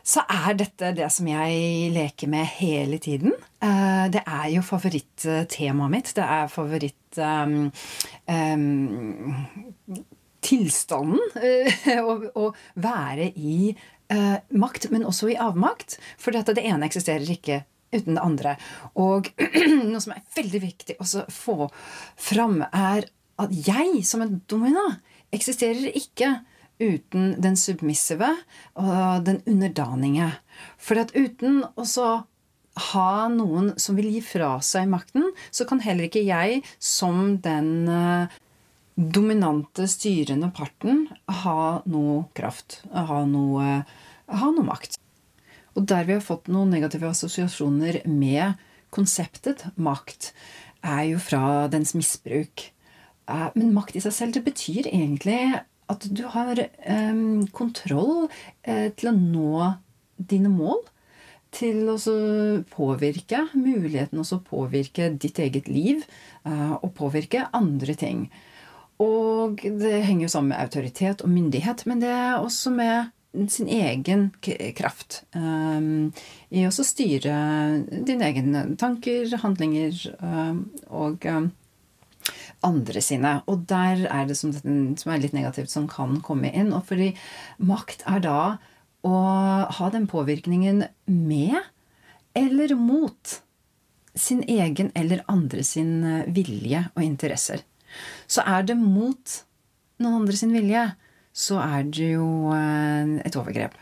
så 0.02 0.25
er 0.26 0.57
dette 0.59 0.91
det 0.99 1.07
som 1.14 1.29
jeg 1.31 1.91
leker 1.95 2.31
med 2.31 2.49
hele 2.59 2.99
tiden. 2.99 3.37
Eh, 3.62 4.11
Det 4.11 4.23
er 4.26 4.49
jo 4.50 4.62
favorittemaet 4.67 5.91
mitt. 5.91 6.11
Det 6.14 6.25
er 6.25 6.50
favoritt 6.50 7.19
um, 7.23 7.71
um, 8.26 9.35
tilstanden 10.43 11.21
eh, 11.38 11.87
å, 12.43 12.49
være 12.75 13.31
i 13.38 13.76
uh, 14.12 14.38
makt, 14.50 14.91
men 14.91 15.07
også 15.07 15.31
i 15.31 15.38
avmakt. 15.38 16.00
For 16.19 16.35
det 16.35 16.59
ene 16.59 16.91
eksisterer 16.91 17.31
ikke 17.31 17.62
uten 17.95 18.17
det 18.17 18.25
andre. 18.25 18.57
Og 18.99 19.31
noe 19.93 20.02
som 20.02 20.17
er 20.17 20.26
veldig 20.35 20.62
viktig 20.67 20.99
å 20.99 21.07
få 21.31 21.71
fram, 22.19 22.64
er 22.73 23.07
at 23.38 23.55
jeg 23.55 24.02
som 24.07 24.25
en 24.25 24.41
domina 24.50 24.99
eksisterer 25.32 25.92
ikke 25.96 26.34
uten 26.82 27.36
den 27.42 27.56
submissive 27.58 28.28
og 28.74 29.24
den 29.26 29.40
underdanige. 29.48 30.32
For 30.80 31.00
at 31.02 31.14
uten 31.16 31.62
å 31.78 32.12
ha 32.92 33.28
noen 33.28 33.72
som 33.80 33.98
vil 33.98 34.08
gi 34.14 34.22
fra 34.24 34.54
seg 34.64 34.88
makten, 34.92 35.28
så 35.52 35.66
kan 35.68 35.82
heller 35.84 36.08
ikke 36.08 36.24
jeg 36.24 36.62
som 36.80 37.36
den 37.44 37.88
eh, 37.90 38.32
dominante, 38.96 39.86
styrende 39.88 40.50
parten 40.54 41.06
ha 41.42 41.82
noe 41.88 42.24
kraft, 42.36 42.80
ha 42.92 43.22
noe, 43.28 43.78
ha 44.28 44.50
noe 44.52 44.66
makt. 44.66 44.98
Og 45.76 45.86
der 45.88 46.04
vi 46.08 46.16
har 46.16 46.24
fått 46.24 46.50
noen 46.52 46.72
negative 46.72 47.12
assosiasjoner 47.12 48.02
med 48.08 48.60
konseptet 48.92 49.64
makt, 49.80 50.32
er 50.82 51.04
jo 51.12 51.20
fra 51.22 51.68
dens 51.72 51.94
misbruk. 51.96 52.72
Eh, 53.32 53.48
Men 53.54 53.74
makt 53.76 53.96
i 53.96 54.04
seg 54.04 54.16
selv, 54.16 54.36
det 54.36 54.44
betyr 54.46 54.88
egentlig 54.90 55.40
at 55.92 56.06
du 56.08 56.24
har 56.32 56.58
eh, 56.60 57.22
kontroll 57.56 58.28
eh, 58.62 58.88
til 58.96 59.12
å 59.12 59.16
nå 59.16 59.72
dine 60.16 60.52
mål. 60.52 60.84
Til 61.52 61.90
å 61.92 61.98
påvirke 62.72 63.42
muligheten 63.52 64.22
også 64.22 64.38
å 64.38 64.44
påvirke 64.46 65.10
ditt 65.20 65.36
eget 65.36 65.66
liv 65.68 66.00
og 66.48 66.94
påvirke 66.96 67.42
andre 67.52 67.92
ting. 67.92 68.22
Og 69.04 69.60
det 69.60 69.98
henger 70.06 70.24
jo 70.24 70.30
sammen 70.32 70.54
med 70.54 70.62
autoritet 70.64 71.20
og 71.20 71.28
myndighet, 71.28 71.84
men 71.84 72.00
det 72.00 72.08
er 72.08 72.38
også 72.40 72.72
med 72.72 73.12
sin 73.52 73.68
egen 73.68 74.30
kraft. 74.76 75.26
Um, 75.36 76.14
I 76.48 76.64
å 76.68 76.72
styre 76.72 77.36
dine 77.90 78.32
egne 78.32 78.64
tanker, 78.80 79.28
handlinger 79.44 80.00
um, 80.24 80.64
og 80.88 81.28
um, 81.28 81.52
andre 82.66 83.02
sine. 83.04 83.37
Og 83.50 83.66
der 83.71 84.07
er 84.09 84.26
det 84.28 84.37
som, 84.38 84.52
som 84.54 85.12
er 85.12 85.23
litt 85.23 85.37
negativt, 85.37 85.73
som 85.73 85.88
kan 85.90 86.21
komme 86.25 86.52
inn. 86.52 86.73
Og 86.76 86.87
fordi 86.90 87.12
makt 87.62 88.04
er 88.11 88.23
da 88.25 88.40
å 89.02 89.16
ha 89.78 89.90
den 89.90 90.07
påvirkningen 90.11 90.85
med 91.11 91.59
eller 92.38 92.75
mot 92.78 93.38
sin 94.14 94.42
egen 94.49 94.92
eller 94.95 95.25
andre 95.31 95.64
sin 95.64 96.02
eh, 96.04 96.28
vilje 96.33 96.85
og 96.95 97.04
interesser. 97.04 97.64
Så 98.26 98.45
er 98.47 98.64
det 98.69 98.76
mot 98.78 99.38
noen 100.02 100.23
andre 100.23 100.37
sin 100.37 100.52
vilje, 100.54 100.85
så 101.33 101.61
er 101.64 101.88
det 101.88 102.12
jo 102.14 102.52
eh, 102.54 103.19
et 103.25 103.38
overgrep. 103.38 103.75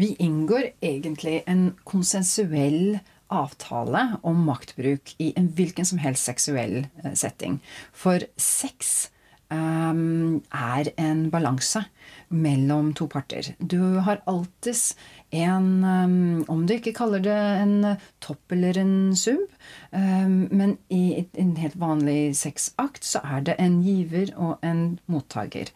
Vi 0.00 0.14
inngår 0.22 0.70
egentlig 0.80 1.42
en 1.50 1.72
konsensuell 1.84 3.00
avtale 3.30 4.04
om 4.26 4.42
maktbruk 4.46 5.14
i 5.18 5.32
en 5.38 5.48
hvilken 5.56 5.86
som 5.86 6.02
helst 6.02 6.28
seksuell 6.28 6.84
eh, 7.04 7.14
setting. 7.14 7.60
For 7.92 8.24
sex 8.36 9.10
um, 9.50 10.40
er 10.54 10.90
en 11.00 11.24
balanse 11.30 11.82
mellom 12.30 12.92
to 12.94 13.08
parter. 13.10 13.52
Du 13.58 14.00
har 14.06 14.22
alltids 14.30 14.94
en 15.30 15.84
um, 15.84 16.44
Om 16.48 16.66
du 16.66 16.76
ikke 16.76 16.94
kaller 16.96 17.22
det 17.22 17.38
en 17.62 17.96
topp 18.22 18.54
eller 18.54 18.78
en 18.78 19.16
sub, 19.16 19.48
um, 19.90 20.46
men 20.50 20.76
i 20.90 21.26
en 21.38 21.56
helt 21.58 21.78
vanlig 21.78 22.36
sexakt 22.38 23.06
så 23.06 23.22
er 23.24 23.46
det 23.46 23.58
en 23.58 23.80
giver 23.82 24.34
og 24.36 24.58
en 24.66 24.98
mottaker. 25.10 25.72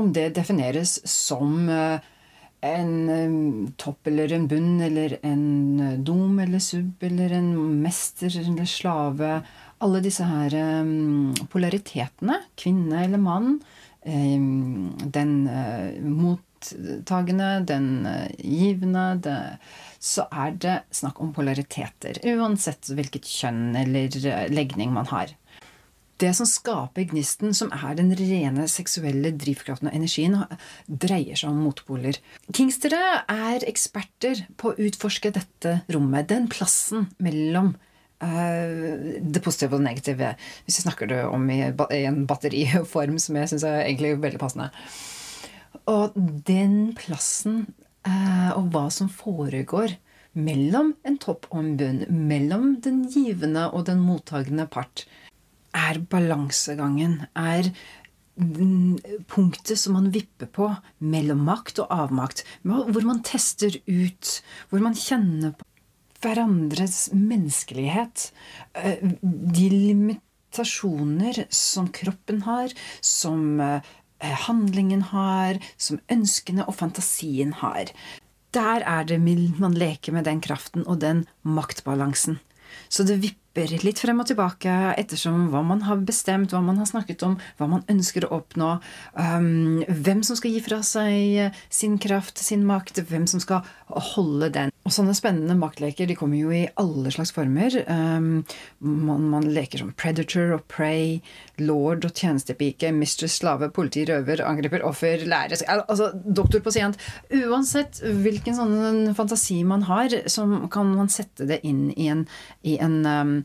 Om 0.00 0.12
det 0.16 0.30
defineres 0.36 0.98
som 1.08 1.68
uh, 1.68 2.00
en 2.60 3.72
topp 3.80 4.06
eller 4.10 4.32
en 4.32 4.46
bunn 4.48 4.80
eller 4.84 5.16
en 5.22 5.80
uh, 5.80 5.98
dom 5.98 6.38
eller 6.42 6.62
sub 6.62 7.02
eller 7.06 7.32
en 7.38 7.52
mester 7.82 8.32
eller 8.42 8.68
slave 8.68 9.40
Alle 9.80 10.02
disse 10.04 10.26
her 10.28 10.52
polaritetene, 11.48 12.34
kvinne 12.60 12.98
eller 13.06 13.16
mann, 13.16 13.54
den 14.04 15.30
uh, 15.48 15.96
mottagende, 16.04 17.48
den 17.64 17.86
uh, 18.04 18.28
givende 18.44 19.06
det, 19.24 19.38
Så 19.96 20.26
er 20.28 20.52
det 20.52 20.76
snakk 20.92 21.22
om 21.24 21.32
polariteter. 21.32 22.20
Uansett 22.28 22.92
hvilket 22.92 23.24
kjønn 23.24 23.72
eller 23.86 24.20
legning 24.52 24.92
man 24.92 25.08
har. 25.08 25.32
Det 26.20 26.30
som 26.36 26.48
skaper 26.48 27.06
gnisten, 27.08 27.54
som 27.56 27.70
er 27.72 27.94
den 27.96 28.10
rene 28.16 28.66
seksuelle 28.68 29.32
drivkraften 29.40 29.88
og 29.88 29.96
energien, 29.96 30.36
dreier 30.86 31.38
seg 31.38 31.52
om 31.52 31.62
motpoler. 31.64 32.18
Kingstere 32.56 33.22
er 33.24 33.64
eksperter 33.68 34.42
på 34.60 34.72
å 34.72 34.88
utforske 34.88 35.32
dette 35.32 35.78
rommet, 35.92 36.28
den 36.28 36.50
plassen 36.52 37.08
mellom 37.22 37.72
uh, 38.20 39.16
det 39.20 39.42
positive 39.44 39.78
og 39.78 39.80
det 39.80 39.88
negative. 39.88 40.34
Hvis 40.66 40.80
vi 40.80 40.84
snakker 40.84 41.10
det 41.10 41.22
om 41.28 41.48
i, 41.48 41.62
i 41.64 42.02
en 42.10 42.26
batteriform, 42.28 43.16
som 43.22 43.40
jeg 43.40 43.54
syns 43.54 43.64
er 43.68 43.86
egentlig 43.86 44.18
veldig 44.20 44.42
passende. 44.42 44.68
Og 45.88 46.12
den 46.46 46.92
plassen 46.98 47.64
uh, 48.04 48.52
og 48.58 48.68
hva 48.74 48.88
som 48.92 49.08
foregår 49.08 49.96
mellom 50.36 50.92
en 51.06 51.16
topp 51.18 51.48
og 51.50 51.62
en 51.62 51.72
bunn, 51.80 52.04
mellom 52.12 52.74
den 52.84 53.02
givende 53.10 53.70
og 53.72 53.88
den 53.88 54.04
mottagende 54.04 54.68
part, 54.70 55.06
er 55.76 56.00
balansegangen, 56.10 57.26
er 57.34 57.70
punktet 59.28 59.76
som 59.76 59.96
man 59.98 60.10
vipper 60.14 60.48
på 60.48 60.70
mellom 61.04 61.42
makt 61.44 61.82
og 61.82 61.90
avmakt. 61.92 62.44
Hvor 62.64 63.04
man 63.04 63.22
tester 63.26 63.76
ut, 63.84 64.42
hvor 64.70 64.80
man 64.80 64.96
kjenner 64.96 65.52
på 65.56 65.66
hverandres 66.20 67.10
menneskelighet. 67.16 68.32
De 69.20 69.66
limitasjoner 69.72 71.44
som 71.52 71.88
kroppen 71.92 72.42
har, 72.44 72.72
som 73.00 73.60
handlingen 74.20 75.02
har, 75.12 75.60
som 75.80 76.00
ønskene 76.12 76.64
og 76.68 76.76
fantasien 76.80 77.52
har. 77.60 77.92
Der 78.52 78.82
er 78.82 79.04
det 79.08 79.20
man 79.22 79.76
leker 79.76 80.12
med 80.12 80.24
den 80.28 80.40
kraften 80.44 80.84
og 80.86 81.00
den 81.00 81.26
maktbalansen. 81.42 82.40
Så 82.88 83.04
det 83.04 83.20
vipper 83.22 83.38
litt 83.58 83.98
frem 83.98 84.20
og 84.22 84.28
tilbake 84.30 84.70
ettersom 84.96 85.48
hva 85.50 85.62
man 85.66 85.82
har 85.82 85.98
bestemt, 86.06 86.52
hva 86.52 86.60
man 86.62 86.78
har 86.78 86.86
snakket 86.86 87.22
om, 87.26 87.36
hva 87.58 87.66
man 87.66 87.82
ønsker 87.90 88.24
å 88.24 88.36
oppnå, 88.38 88.80
um, 89.18 89.82
hvem 89.88 90.22
som 90.22 90.36
skal 90.36 90.54
gi 90.54 90.60
fra 90.62 90.82
seg 90.82 91.52
sin 91.68 91.98
kraft, 91.98 92.38
sin 92.38 92.64
makt, 92.64 93.02
hvem 93.10 93.26
som 93.26 93.40
skal 93.40 93.66
holde 93.90 94.50
den. 94.54 94.70
Og 94.86 94.94
sånne 94.94 95.12
spennende 95.18 95.56
maktleker 95.58 96.08
de 96.08 96.16
kommer 96.16 96.38
jo 96.38 96.52
i 96.54 96.68
alle 96.80 97.10
slags 97.12 97.34
former. 97.34 97.74
Um, 97.90 98.44
man, 98.78 99.26
man, 99.32 99.48
leker 99.50 99.82
som 99.82 99.90
predator 99.98 100.54
og 100.56 100.64
prey, 100.70 101.18
lord 101.60 102.06
og 102.06 102.14
tjenestepike, 102.14 102.92
mistress, 102.96 103.40
slave, 103.42 103.68
politi, 103.74 104.06
røver, 104.08 104.44
angriper, 104.46 104.84
offer, 104.86 105.26
lærer 105.28 105.58
Altså 105.80 106.10
doktor, 106.24 106.62
pasient. 106.64 106.98
Uansett 107.34 108.00
hvilken 108.00 108.56
sånn 108.56 109.14
fantasi 109.18 109.60
man 109.66 109.84
har, 109.90 110.14
så 110.30 110.46
kan 110.72 110.94
man 110.94 111.12
sette 111.12 111.48
det 111.50 111.60
inn 111.66 111.90
i 111.96 112.08
en, 112.12 112.24
i 112.62 112.78
en, 112.80 113.00
um, 113.04 113.36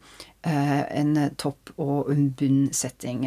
en 0.46 1.16
topp- 1.42 1.72
og 1.82 2.12
bunn-setting. 2.38 3.24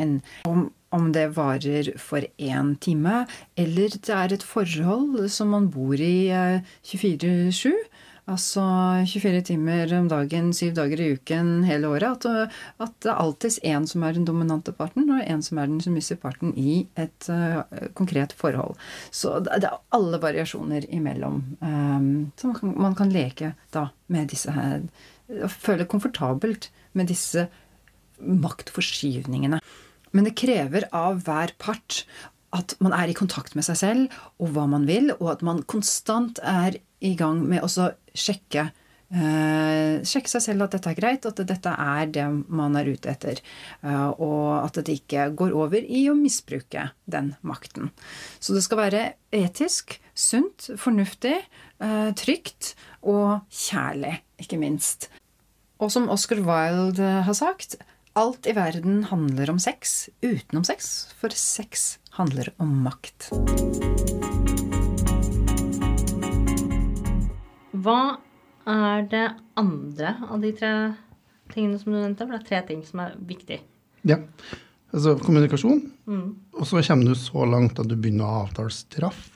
Om, 0.46 0.68
om 0.94 1.12
det 1.12 1.28
varer 1.36 1.92
for 2.00 2.24
én 2.38 2.74
time, 2.80 3.24
eller 3.58 3.96
det 3.98 4.14
er 4.14 4.34
et 4.34 4.44
forhold 4.44 5.28
som 5.32 5.52
man 5.52 5.68
bor 5.72 5.98
i 6.00 6.28
uh, 6.32 6.60
24-7. 6.86 7.72
Altså 8.28 8.62
24 9.08 9.40
timer 9.48 9.92
om 9.96 10.08
dagen, 10.10 10.50
syv 10.52 10.74
dager 10.76 11.00
i 11.00 11.12
uken 11.16 11.62
hele 11.64 11.88
året. 11.88 12.26
At, 12.26 12.56
at 12.76 12.92
det 13.00 13.08
er 13.08 13.20
alltids 13.22 13.56
én 13.64 13.86
som 13.88 14.04
er 14.04 14.18
den 14.18 14.26
dominante 14.28 14.74
parten, 14.76 15.08
og 15.08 15.22
en 15.24 15.44
som 15.44 15.60
er 15.60 15.70
den 15.70 15.80
submissive 15.80 16.20
parten 16.20 16.52
i 16.52 16.82
et 17.00 17.30
uh, 17.32 17.62
konkret 17.96 18.34
forhold. 18.36 18.76
Så 19.10 19.38
det, 19.40 19.62
det, 19.64 19.70
er 19.72 19.96
alle 19.96 20.20
variasjoner 20.20 20.84
imellom. 20.92 21.40
Um, 21.60 22.10
så 22.36 22.52
man 22.52 22.58
kan, 22.60 22.74
man 22.88 22.98
kan, 23.00 23.12
leke 23.12 23.54
da 23.72 23.88
med 24.12 24.28
disse 24.28 24.52
her 24.52 24.84
Og 25.28 25.52
føle 25.52 25.86
komfortabelt 25.88 26.70
med 26.96 27.10
disse 27.12 27.46
maktforskyvningene. 28.18 29.60
Men 30.16 30.26
det 30.26 30.38
krever 30.40 30.88
av 30.96 31.22
hver 31.26 31.52
part 31.60 32.02
at 32.56 32.72
man 32.80 32.94
er 32.96 33.10
i 33.12 33.16
kontakt 33.16 33.54
med 33.58 33.66
seg 33.66 33.76
selv 33.76 34.18
og 34.40 34.54
hva 34.54 34.64
man 34.70 34.86
vil, 34.88 35.12
og 35.18 35.34
at 35.34 35.44
man 35.44 35.60
konstant 35.68 36.40
er 36.40 36.80
i 37.04 37.12
gang 37.18 37.44
med 37.46 37.64
å 37.64 37.90
sjekke 38.16 38.70
Uh, 39.08 40.04
sjekke 40.04 40.28
seg 40.28 40.42
selv 40.44 40.66
at 40.66 40.74
dette 40.74 40.90
er 40.92 40.96
greit, 40.98 41.24
at 41.24 41.38
dette 41.48 41.70
er 41.80 42.10
det 42.12 42.26
man 42.52 42.74
er 42.76 42.90
ute 42.92 43.08
etter. 43.08 43.40
Uh, 43.80 44.12
og 44.12 44.66
at 44.66 44.82
det 44.84 44.98
ikke 44.98 45.30
går 45.38 45.54
over 45.56 45.80
i 45.80 46.02
å 46.12 46.16
misbruke 46.18 46.90
den 47.08 47.30
makten. 47.40 47.88
Så 48.36 48.52
det 48.52 48.66
skal 48.66 48.82
være 48.82 49.02
etisk, 49.32 49.96
sunt, 50.12 50.68
fornuftig, 50.76 51.38
uh, 51.80 52.12
trygt 52.20 52.74
og 53.00 53.48
kjærlig, 53.48 54.18
ikke 54.38 54.58
minst. 54.60 55.08
Og 55.78 55.92
som 55.94 56.08
Oscar 56.10 56.40
Wilde 56.42 57.08
har 57.26 57.36
sagt, 57.38 57.76
alt 58.18 58.48
i 58.50 58.54
verden 58.56 59.04
handler 59.10 59.52
om 59.52 59.60
sex 59.62 60.08
utenom 60.24 60.64
sex, 60.66 61.10
for 61.18 61.34
sex 61.34 61.98
handler 62.18 62.50
om 62.58 62.72
makt. 62.86 63.28
Hva 67.78 68.18
er 68.68 69.04
det 69.12 69.26
andre 69.60 70.16
av 70.26 70.42
de 70.42 70.50
tre 70.56 70.72
tingene 71.52 71.78
som 71.78 71.92
du 71.92 72.00
nevnte? 72.00 72.26
For 72.26 72.34
det 72.34 72.40
er 72.42 72.48
tre 72.48 72.62
ting 72.72 72.82
som 72.86 73.04
er 73.04 73.14
viktig. 73.28 73.60
Ja. 74.08 74.18
Altså 74.90 75.14
kommunikasjon. 75.20 75.82
Mm. 76.08 76.28
Og 76.58 76.66
så 76.66 76.82
kommer 76.82 77.10
du 77.10 77.18
så 77.18 77.44
langt 77.46 77.78
at 77.78 77.88
du 77.90 77.94
begynner 77.94 78.26
å 78.26 78.42
avtale 78.46 78.72
straff. 78.74 79.28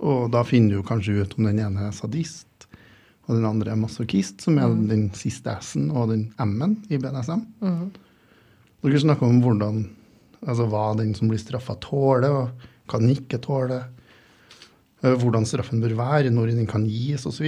Og 0.00 0.30
da 0.32 0.46
finner 0.48 0.78
du 0.78 0.86
kanskje 0.86 1.18
ut 1.20 1.36
om 1.36 1.50
den 1.50 1.60
ene 1.60 1.90
er 1.90 1.96
sadist, 1.96 2.46
og 3.30 3.38
den 3.38 3.46
andre 3.46 3.70
er 3.70 3.78
masochist, 3.78 4.42
som 4.42 4.58
er 4.58 4.66
mm. 4.66 4.82
den 4.90 5.06
siste 5.14 5.54
S-en 5.62 5.92
og 5.94 6.10
den 6.10 6.24
M-en 6.42 6.74
i 6.90 6.98
BDSM. 6.98 7.44
Mm. 7.62 7.84
Dere 8.82 9.02
snakker 9.04 9.28
om 9.28 9.38
hvordan, 9.44 9.84
altså 10.42 10.66
hva 10.72 10.88
den 10.98 11.12
som 11.14 11.30
blir 11.30 11.38
straffa, 11.38 11.76
tåler, 11.84 12.34
og 12.34 12.66
hva 12.90 12.98
den 12.98 13.12
ikke 13.14 13.38
tåler. 13.44 13.86
Eh, 15.04 15.14
hvordan 15.14 15.46
straffen 15.46 15.82
bør 15.84 15.94
være, 16.00 16.32
når 16.34 16.56
den 16.56 16.66
kan 16.70 16.88
gis, 16.90 17.28
osv. 17.28 17.46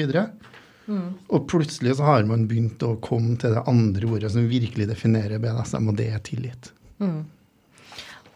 Mm. 0.87 1.09
Og 1.35 1.49
plutselig 1.51 1.97
så 1.99 2.07
har 2.07 2.29
man 2.31 2.47
begynt 2.51 2.85
å 2.87 2.95
komme 3.03 3.35
til 3.43 3.57
det 3.57 3.65
andre 3.71 4.07
ordet 4.07 4.31
som 4.35 4.47
virkelig 4.51 4.87
definerer 4.93 5.43
BDSM, 5.43 5.89
og 5.91 5.99
det 5.99 6.12
er 6.12 6.23
tillit. 6.23 6.71
Mm. 7.03 7.25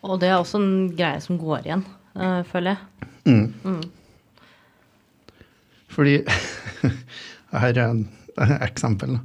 Og 0.06 0.18
det 0.22 0.32
er 0.32 0.40
også 0.40 0.58
en 0.58 0.90
greie 0.98 1.22
som 1.22 1.38
går 1.38 1.62
igjen, 1.68 1.86
uh, 2.18 2.42
føler 2.50 2.74
jeg. 2.74 3.12
Mm. 3.26 3.46
mm. 3.62 3.86
Fordi 5.96 6.18
Her 7.62 7.80
er 7.82 7.96
et 7.96 8.54
eksempel. 8.66 9.18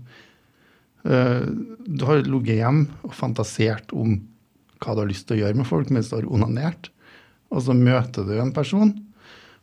Uh, 1.06 1.46
du 1.86 2.06
har 2.08 2.24
ligget 2.26 2.62
hjem 2.62 2.84
og 3.08 3.16
fantasert 3.18 3.94
om 3.98 4.20
hva 4.82 4.96
du 4.96 5.04
har 5.04 5.10
lyst 5.10 5.28
til 5.30 5.38
å 5.38 5.44
gjøre 5.44 5.62
med 5.62 5.70
folk 5.70 5.92
mens 5.94 6.10
du 6.10 6.18
har 6.20 6.30
onanert. 6.30 6.92
Og 7.52 7.66
så 7.66 7.76
møter 7.76 8.26
du 8.26 8.38
en 8.40 8.54
person 8.56 8.94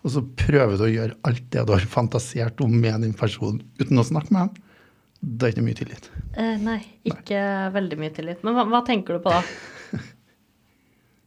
og 0.06 0.14
så 0.14 0.22
prøver 0.38 0.78
du 0.78 0.84
å 0.86 0.90
gjøre 0.92 1.16
alt 1.26 1.48
det 1.52 1.64
du 1.66 1.74
har 1.74 1.86
fantasert 1.90 2.60
om 2.64 2.74
med 2.80 3.02
den 3.04 3.14
personen 3.18 3.64
uten 3.80 3.98
å 3.98 4.06
snakke 4.06 4.34
med 4.34 4.46
ham. 4.46 4.52
Det 5.18 5.48
er 5.48 5.56
ikke 5.56 5.64
mye 5.66 5.78
tillit. 5.80 6.06
Eh, 6.38 6.54
nei, 6.62 6.78
ikke 7.08 7.40
nei. 7.40 7.72
veldig 7.74 7.98
mye 7.98 8.14
tillit. 8.14 8.44
Men 8.46 8.54
hva, 8.54 8.64
hva, 8.70 8.84
tenker 8.86 9.18
du 9.18 9.24
på 9.24 9.34
da? 9.34 9.42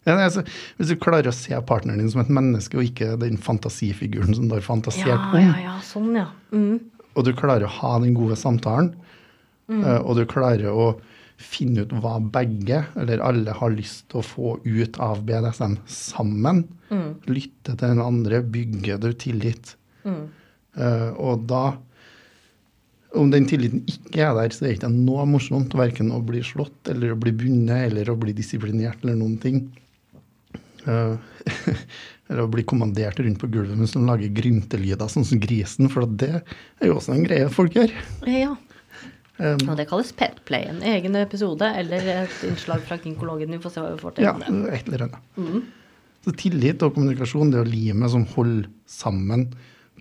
Ja, 0.02 0.16
nei, 0.16 0.24
altså, 0.26 0.42
hvis 0.80 0.90
du 0.90 0.96
klarer 0.98 1.30
å 1.30 1.36
se 1.36 1.54
partneren 1.70 2.00
din 2.02 2.08
som 2.10 2.24
et 2.24 2.30
menneske, 2.34 2.74
og 2.74 2.88
ikke 2.88 3.20
den 3.22 3.36
fantasifiguren 3.38 4.34
som 4.34 4.48
du 4.50 4.56
har 4.56 4.64
fantasert 4.66 5.06
Ja, 5.06 5.28
ja, 5.38 5.52
ja, 5.62 5.74
sånn, 5.86 6.08
ja. 6.18 6.24
Mm. 6.50 6.80
Og 7.16 7.26
du 7.28 7.32
klarer 7.38 7.68
å 7.68 7.76
ha 7.82 7.96
den 8.04 8.16
gode 8.18 8.38
samtalen, 8.40 8.94
mm. 9.72 9.84
og 10.04 10.16
du 10.20 10.26
klarer 10.30 10.72
å 10.72 10.92
finne 11.42 11.86
ut 11.86 11.94
hva 12.04 12.20
begge, 12.22 12.84
eller 13.02 13.24
alle, 13.26 13.56
har 13.58 13.74
lyst 13.74 14.06
til 14.12 14.22
å 14.22 14.26
få 14.26 14.54
ut 14.64 15.00
av 15.02 15.24
BDSM 15.28 15.80
sammen, 15.90 16.64
lytte 17.28 17.74
til 17.74 17.82
den 17.82 18.02
andre, 18.04 18.42
bygge 18.46 19.00
du 19.02 19.10
tillit. 19.18 19.76
Eh, 20.06 21.10
og 21.20 21.48
da 21.50 21.66
om 23.20 23.32
den 23.32 23.44
tilliten 23.50 23.84
ikke 23.92 24.24
er 24.24 24.36
der, 24.38 24.54
så 24.56 24.64
er 24.64 24.70
det 24.70 24.78
ikke 24.78 24.92
noe 24.94 25.26
morsomt 25.28 25.74
verken 25.76 26.14
å 26.16 26.22
bli 26.24 26.40
slått 26.48 26.94
eller 26.94 27.12
å 27.12 27.20
bli 27.20 27.34
bundet 27.36 27.90
eller 27.90 28.12
å 28.12 28.16
bli 28.20 28.32
disiplinert 28.36 29.04
eller 29.04 29.18
noen 29.20 29.36
ting. 29.42 29.66
Eh, 30.88 31.16
eller 32.32 32.46
å 32.46 32.52
bli 32.52 32.64
kommandert 32.68 33.20
rundt 33.20 33.40
på 33.42 33.50
gulvet 33.52 33.76
mens 33.78 33.92
de 33.94 34.02
lager 34.08 34.32
gryntelyder, 34.38 35.10
sånn 35.12 35.26
som 35.28 35.40
grisen, 35.44 35.90
for 35.92 36.08
det 36.08 36.38
er 36.40 36.88
jo 36.88 36.96
også 36.98 37.14
en 37.18 37.26
greie 37.28 37.50
folk 37.52 37.76
gjør. 37.76 37.92
Ja. 38.32 38.54
Um, 39.42 39.58
Og 39.72 39.76
det 39.80 39.88
kalles 39.90 40.12
petplay. 40.16 40.68
En 40.70 40.84
egen 40.86 41.16
episode 41.18 41.66
eller 41.66 42.06
et 42.14 42.44
innslag 42.46 42.84
fra 42.86 43.00
Kinkologen. 43.02 43.52
Vi 43.56 43.62
får 43.64 43.74
se 43.74 43.84
hva 43.84 43.92
vi 43.96 44.02
får 44.04 44.16
til. 44.20 44.28
ja, 44.28 44.36
et 44.72 44.88
eller 44.92 45.08
annet. 45.08 45.70
Så 46.22 46.34
tillit 46.38 46.84
og 46.86 46.94
kommunikasjon, 46.94 47.50
det 47.50 47.64
er 47.64 47.70
limet 47.72 48.12
som 48.14 48.28
holder 48.36 48.68
sammen 48.86 49.48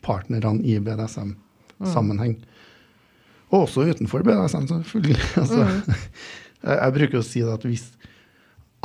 partnerne 0.05 0.61
i 0.69 0.77
BDSM-sammenheng. 0.85 2.37
Og 3.51 3.65
også 3.65 3.89
utenfor 3.91 4.23
BDSM, 4.27 4.69
selvfølgelig. 4.69 5.17
Altså, 5.41 5.65
jeg, 6.67 6.77
jeg 6.77 6.95
bruker 6.99 7.23
å 7.23 7.25
si 7.27 7.41
det 7.41 7.55
at 7.57 7.65
hvis 7.67 7.87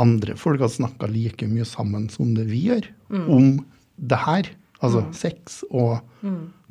andre 0.01 0.35
folk 0.35 0.59
har 0.59 0.69
snakka 0.69 1.07
like 1.07 1.47
mye 1.47 1.65
sammen 1.65 2.09
som 2.09 2.33
det 2.35 2.45
vi 2.49 2.65
gjør, 2.67 2.87
om 3.31 3.65
det 3.97 4.17
her, 4.25 4.49
altså 4.81 5.05
sex 5.15 5.63
og 5.71 5.99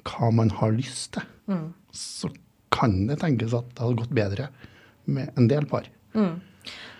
hva 0.04 0.30
man 0.30 0.50
har 0.50 0.74
lyst 0.76 1.14
til, 1.16 1.22
så 1.92 2.28
kan 2.74 3.06
det 3.08 3.20
tenkes 3.22 3.54
at 3.54 3.64
det 3.72 3.80
hadde 3.80 4.00
gått 4.02 4.14
bedre 4.14 4.48
med 5.06 5.30
en 5.38 5.48
del 5.48 5.64
par. 5.66 5.86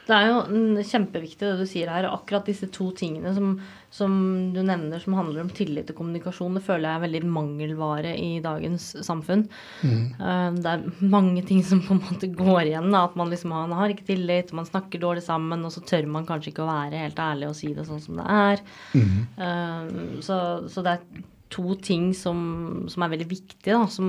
Det 0.04 0.16
er 0.16 0.28
jo 0.28 0.82
kjempeviktig 0.84 1.46
det 1.46 1.54
du 1.62 1.64
sier 1.68 1.88
her. 1.88 2.06
Akkurat 2.10 2.44
disse 2.48 2.68
to 2.72 2.90
tingene 2.96 3.32
som, 3.36 3.54
som 3.94 4.14
du 4.52 4.60
nevner 4.60 5.00
som 5.00 5.16
handler 5.16 5.44
om 5.44 5.52
tillit 5.54 5.88
og 5.92 5.98
kommunikasjon, 6.00 6.58
det 6.58 6.64
føler 6.66 6.88
jeg 6.88 6.98
er 6.98 7.04
veldig 7.06 7.22
mangelvare 7.32 8.12
i 8.20 8.30
dagens 8.44 8.90
samfunn. 9.06 9.46
Mm. 9.80 10.04
Det 10.60 10.74
er 10.74 10.86
mange 11.00 11.44
ting 11.48 11.64
som 11.64 11.80
på 11.84 11.96
en 11.96 12.02
måte 12.04 12.28
går 12.36 12.62
igjen. 12.66 12.90
Da, 12.92 13.06
at 13.08 13.16
man 13.16 13.32
liksom 13.32 13.54
man 13.54 13.76
har 13.78 13.92
ikke 13.94 14.10
tillit, 14.12 14.52
man 14.56 14.68
snakker 14.68 15.00
dårlig 15.00 15.24
sammen, 15.24 15.64
og 15.64 15.72
så 15.72 15.84
tør 15.88 16.10
man 16.10 16.28
kanskje 16.28 16.52
ikke 16.52 16.66
å 16.66 16.72
være 16.72 17.04
helt 17.06 17.20
ærlig 17.24 17.48
og 17.50 17.56
si 17.58 17.72
det 17.76 17.86
sånn 17.88 18.02
som 18.04 18.20
det 18.20 18.28
er. 18.28 18.66
Mm. 18.92 20.20
Så, 20.24 20.40
så 20.68 20.84
det 20.84 20.98
er 20.98 21.24
to 21.54 21.76
ting 21.78 22.08
som, 22.16 22.38
som 22.90 23.04
er 23.04 23.12
veldig 23.12 23.26
viktige, 23.30 23.76
da, 23.76 23.86
som 23.90 24.08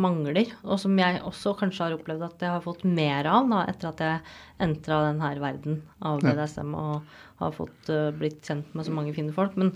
mangler. 0.00 0.48
Og 0.64 0.80
som 0.80 0.96
jeg 0.98 1.20
også 1.26 1.54
kanskje 1.60 1.84
har 1.84 1.96
opplevd 1.98 2.24
at 2.24 2.44
jeg 2.46 2.54
har 2.54 2.64
fått 2.64 2.84
mer 2.88 3.28
av 3.28 3.48
da, 3.52 3.62
etter 3.68 3.90
at 3.90 4.02
jeg 4.04 4.34
entra 4.66 5.02
denne 5.10 5.30
verden 5.42 5.80
av 6.00 6.22
BDSM 6.24 6.76
og 6.78 7.16
har 7.42 7.56
fått 7.56 7.90
uh, 7.92 8.08
blitt 8.16 8.40
kjent 8.46 8.72
med 8.76 8.88
så 8.88 8.94
mange 8.96 9.12
fine 9.16 9.34
folk. 9.36 9.58
Men 9.60 9.74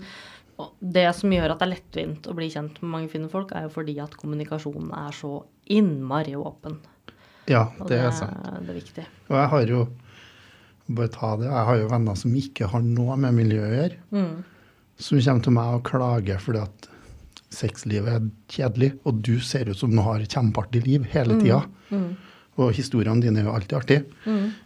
det 0.79 1.07
som 1.17 1.33
gjør 1.33 1.53
at 1.53 1.61
det 1.61 1.67
er 1.67 1.73
lettvint 1.75 2.29
å 2.29 2.37
bli 2.37 2.49
kjent 2.53 2.81
med 2.81 2.93
mange 2.95 3.11
fine 3.13 3.29
folk, 3.31 3.53
er 3.53 3.67
jo 3.67 3.75
fordi 3.75 3.97
at 4.01 4.17
kommunikasjonen 4.17 4.93
er 4.97 5.15
så 5.15 5.35
innmari 5.71 6.35
åpen. 6.37 6.79
Ja, 7.49 7.67
det, 7.81 7.89
det 7.93 7.99
er 8.05 8.15
sant. 8.15 8.37
det 8.61 8.73
er 8.73 8.77
viktig. 8.77 9.05
Og 9.29 9.35
jeg 9.37 9.51
har 9.53 9.73
jo 9.75 9.83
bare 10.91 11.11
ta 11.13 11.35
det, 11.39 11.49
jeg 11.49 11.67
har 11.69 11.77
jo 11.79 11.91
venner 11.91 12.17
som 12.19 12.33
ikke 12.37 12.69
har 12.71 12.83
noe 12.85 13.17
med 13.21 13.37
miljøet 13.37 13.69
å 13.69 13.77
gjøre. 13.77 13.99
Som 15.01 15.21
kommer 15.23 15.45
til 15.45 15.55
meg 15.55 15.75
og 15.77 15.85
klager 15.87 16.41
fordi 16.41 16.61
at 16.61 16.90
sexlivet 17.51 18.13
er 18.15 18.27
kjedelig, 18.51 18.91
og 19.07 19.21
du 19.25 19.35
ser 19.43 19.69
ut 19.71 19.79
som 19.79 19.91
du 19.93 20.01
har 20.05 20.23
kjempeartig 20.23 20.83
liv 20.87 21.07
hele 21.13 21.37
tida. 21.41 21.61
Og 22.59 22.73
historiene 22.75 23.23
dine 23.23 23.41
er 23.41 23.47
jo 23.47 23.53
alltid 23.55 23.77
artige. 23.77 24.05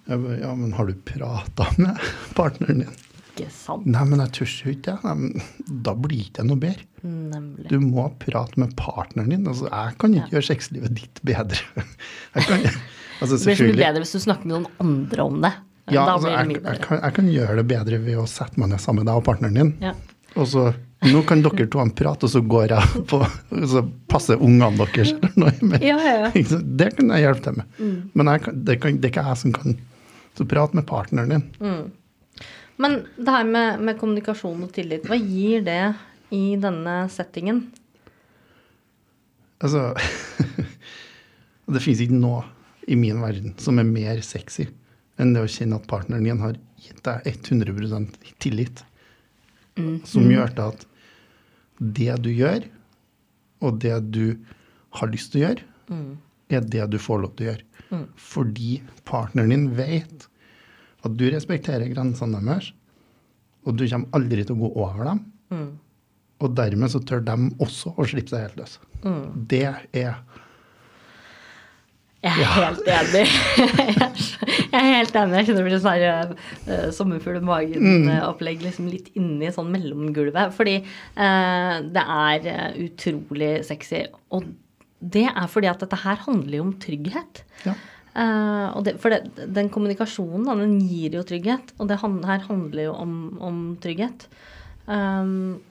Bare, 0.07 0.37
Ja, 0.41 0.53
men 0.57 0.73
har 0.77 0.87
du 0.89 0.95
prata 1.05 1.67
med 1.81 1.99
partneren 2.37 2.85
din? 2.85 2.95
Ikke 3.35 3.51
sant? 3.51 3.83
Nei, 3.91 4.03
men 4.07 4.21
jeg 4.23 4.31
tør 4.37 4.51
ikke 4.71 4.93
det. 5.03 5.41
Da 5.83 5.93
blir 5.99 6.21
det 6.23 6.29
ikke 6.29 6.45
noe 6.47 6.61
bedre. 6.61 6.85
Nemlig. 7.03 7.67
Du 7.69 7.81
må 7.83 8.05
prate 8.21 8.59
med 8.61 8.71
partneren 8.79 9.33
din. 9.33 9.43
Altså, 9.51 9.67
jeg 9.67 9.97
kan 10.01 10.15
ikke 10.15 10.37
gjøre 10.37 10.47
sexlivet 10.47 10.95
ditt 10.97 11.19
bedre. 11.27 11.59
Jeg 12.35 12.47
kan, 12.47 12.63
altså, 13.21 13.35
Det 13.37 13.45
blir 13.45 13.59
så 13.59 13.67
mye 13.69 13.77
bedre 13.79 14.01
hvis 14.03 14.15
du 14.15 14.19
snakker 14.23 14.47
med 14.49 14.55
noen 14.55 14.69
andre 14.83 15.25
om 15.29 15.37
det. 15.43 15.51
Ja, 15.93 16.01
altså, 16.15 16.31
jeg, 16.33 16.55
jeg, 16.57 16.79
kan, 16.81 16.97
jeg 17.03 17.13
kan 17.13 17.27
gjøre 17.29 17.55
det 17.59 17.65
bedre 17.69 17.99
ved 18.01 18.17
å 18.17 18.25
sette 18.27 18.57
meg 18.59 18.71
ned 18.71 18.81
sammen 18.81 19.03
med 19.03 19.11
deg 19.11 19.19
og 19.21 19.27
partneren 19.27 19.59
din. 19.59 19.69
Ja. 19.83 19.91
Og 20.35 20.47
så, 20.49 20.63
nå 21.11 21.21
kan 21.27 21.41
dere 21.45 21.67
to 21.71 21.83
prate, 21.97 22.27
og 22.27 22.31
så 22.31 22.41
går 22.41 22.73
jeg 22.75 23.03
på 23.11 23.19
og 23.21 23.67
så 23.71 23.83
passer 24.11 24.41
ungene 24.41 24.77
deres 24.85 25.13
eller 25.13 25.35
noe. 25.41 25.53
Men, 25.61 25.83
Ja, 25.83 25.97
ja, 26.01 26.15
ja. 26.25 26.61
Det 26.81 26.91
kan 26.97 27.13
jeg 27.13 27.25
hjelpe 27.25 27.45
til 27.47 27.59
med. 27.59 28.09
Men 28.13 28.31
jeg 28.33 28.55
det, 28.65 28.79
kan, 28.81 28.97
det 28.99 29.09
er 29.09 29.13
ikke 29.13 29.27
jeg 29.29 29.41
som 29.43 29.55
kan. 29.55 29.77
Så 30.35 30.47
prat 30.49 30.73
med 30.75 30.87
partneren 30.89 31.31
din. 31.31 31.45
Men 32.81 32.97
det 33.15 33.31
her 33.31 33.47
med, 33.47 33.79
med 33.87 33.99
kommunikasjon 33.99 34.65
og 34.65 34.73
tillit, 34.75 35.05
hva 35.07 35.15
gir 35.15 35.63
det 35.63 35.81
i 36.35 36.57
denne 36.59 37.05
settingen? 37.13 37.61
Altså 39.63 39.93
Det 41.73 41.81
finnes 41.81 42.03
ikke 42.03 42.17
noe 42.19 42.43
i 42.91 42.97
min 42.99 43.21
verden 43.23 43.55
som 43.57 43.79
er 43.81 43.87
mer 43.87 44.19
sexy 44.21 44.67
enn 45.17 45.31
det 45.33 45.45
å 45.45 45.49
kjenne 45.49 45.79
at 45.79 45.87
partneren 45.89 46.27
din 46.27 46.41
har 46.43 46.57
gitt 46.83 46.99
deg 47.07 47.23
100% 47.31 48.17
tillit. 48.43 48.83
Som 50.07 50.27
gjør 50.31 50.51
det 50.55 50.65
at 50.65 50.83
det 51.79 52.15
du 52.23 52.29
gjør, 52.31 52.65
og 53.65 53.79
det 53.83 53.95
du 54.13 54.37
har 54.95 55.11
lyst 55.11 55.33
til 55.33 55.41
å 55.41 55.45
gjøre, 55.47 55.65
er 56.53 56.61
det 56.71 56.85
du 56.93 56.97
får 57.01 57.21
lov 57.23 57.35
til 57.35 57.45
å 57.45 57.49
gjøre. 57.51 57.65
Fordi 58.19 58.71
partneren 59.07 59.53
din 59.53 59.67
vet 59.77 60.27
at 61.05 61.15
du 61.17 61.25
respekterer 61.29 61.91
grensene 61.91 62.41
deres, 62.41 62.71
og 63.65 63.77
du 63.77 63.85
kommer 63.89 64.13
aldri 64.17 64.43
til 64.45 64.55
å 64.55 64.61
gå 64.65 64.71
over 64.85 65.05
dem. 65.09 65.19
Og 66.43 66.51
dermed 66.57 66.91
så 66.91 66.99
tør 66.99 67.21
de 67.23 67.35
også 67.63 67.93
å 67.95 68.05
slippe 68.05 68.29
seg 68.33 68.47
helt 68.47 68.57
løs. 68.59 68.79
Det 69.49 69.63
er 69.95 70.17
Jeg 72.25 72.41
er 72.41 72.55
helt 72.57 72.87
enig. 72.89 73.25
Jeg 74.75 74.79
er 74.81 74.95
helt 74.97 75.17
enig. 75.19 75.37
Jeg 75.37 75.47
kjenner 75.47 75.61
det 75.61 75.65
blir 75.67 75.81
sånn 75.83 76.35
uh, 76.67 76.87
sommerfugl 76.95 77.37
i 77.39 77.45
magen-opplegg 77.45 78.63
liksom 78.65 78.89
litt 78.91 79.11
inni 79.19 79.51
sånn 79.53 79.69
mellomgulvet. 79.73 80.53
Fordi 80.55 80.79
uh, 80.81 81.75
det 81.85 82.05
er 82.15 82.47
eh, 82.51 82.79
utrolig 82.87 83.51
sexy. 83.67 84.05
Og 84.35 84.49
det 84.99 85.27
er 85.29 85.51
fordi 85.51 85.69
at 85.69 85.83
dette 85.83 86.01
her 86.01 86.17
handler 86.25 86.59
jo 86.59 86.65
om 86.65 86.73
trygghet. 86.81 87.43
Ja. 87.67 87.75
Uh, 88.15 88.81
det, 88.87 88.95
for 89.03 89.13
det, 89.13 89.47
den 89.53 89.69
kommunikasjonen 89.69 90.49
den 90.63 90.77
gir 90.87 91.19
jo 91.19 91.23
trygghet, 91.27 91.75
og 91.77 91.91
det 91.91 91.99
her 92.01 92.45
handler 92.49 92.87
jo 92.87 92.97
om, 93.05 93.15
om 93.43 93.63
trygghet. 93.83 94.27
Um, 94.87 95.61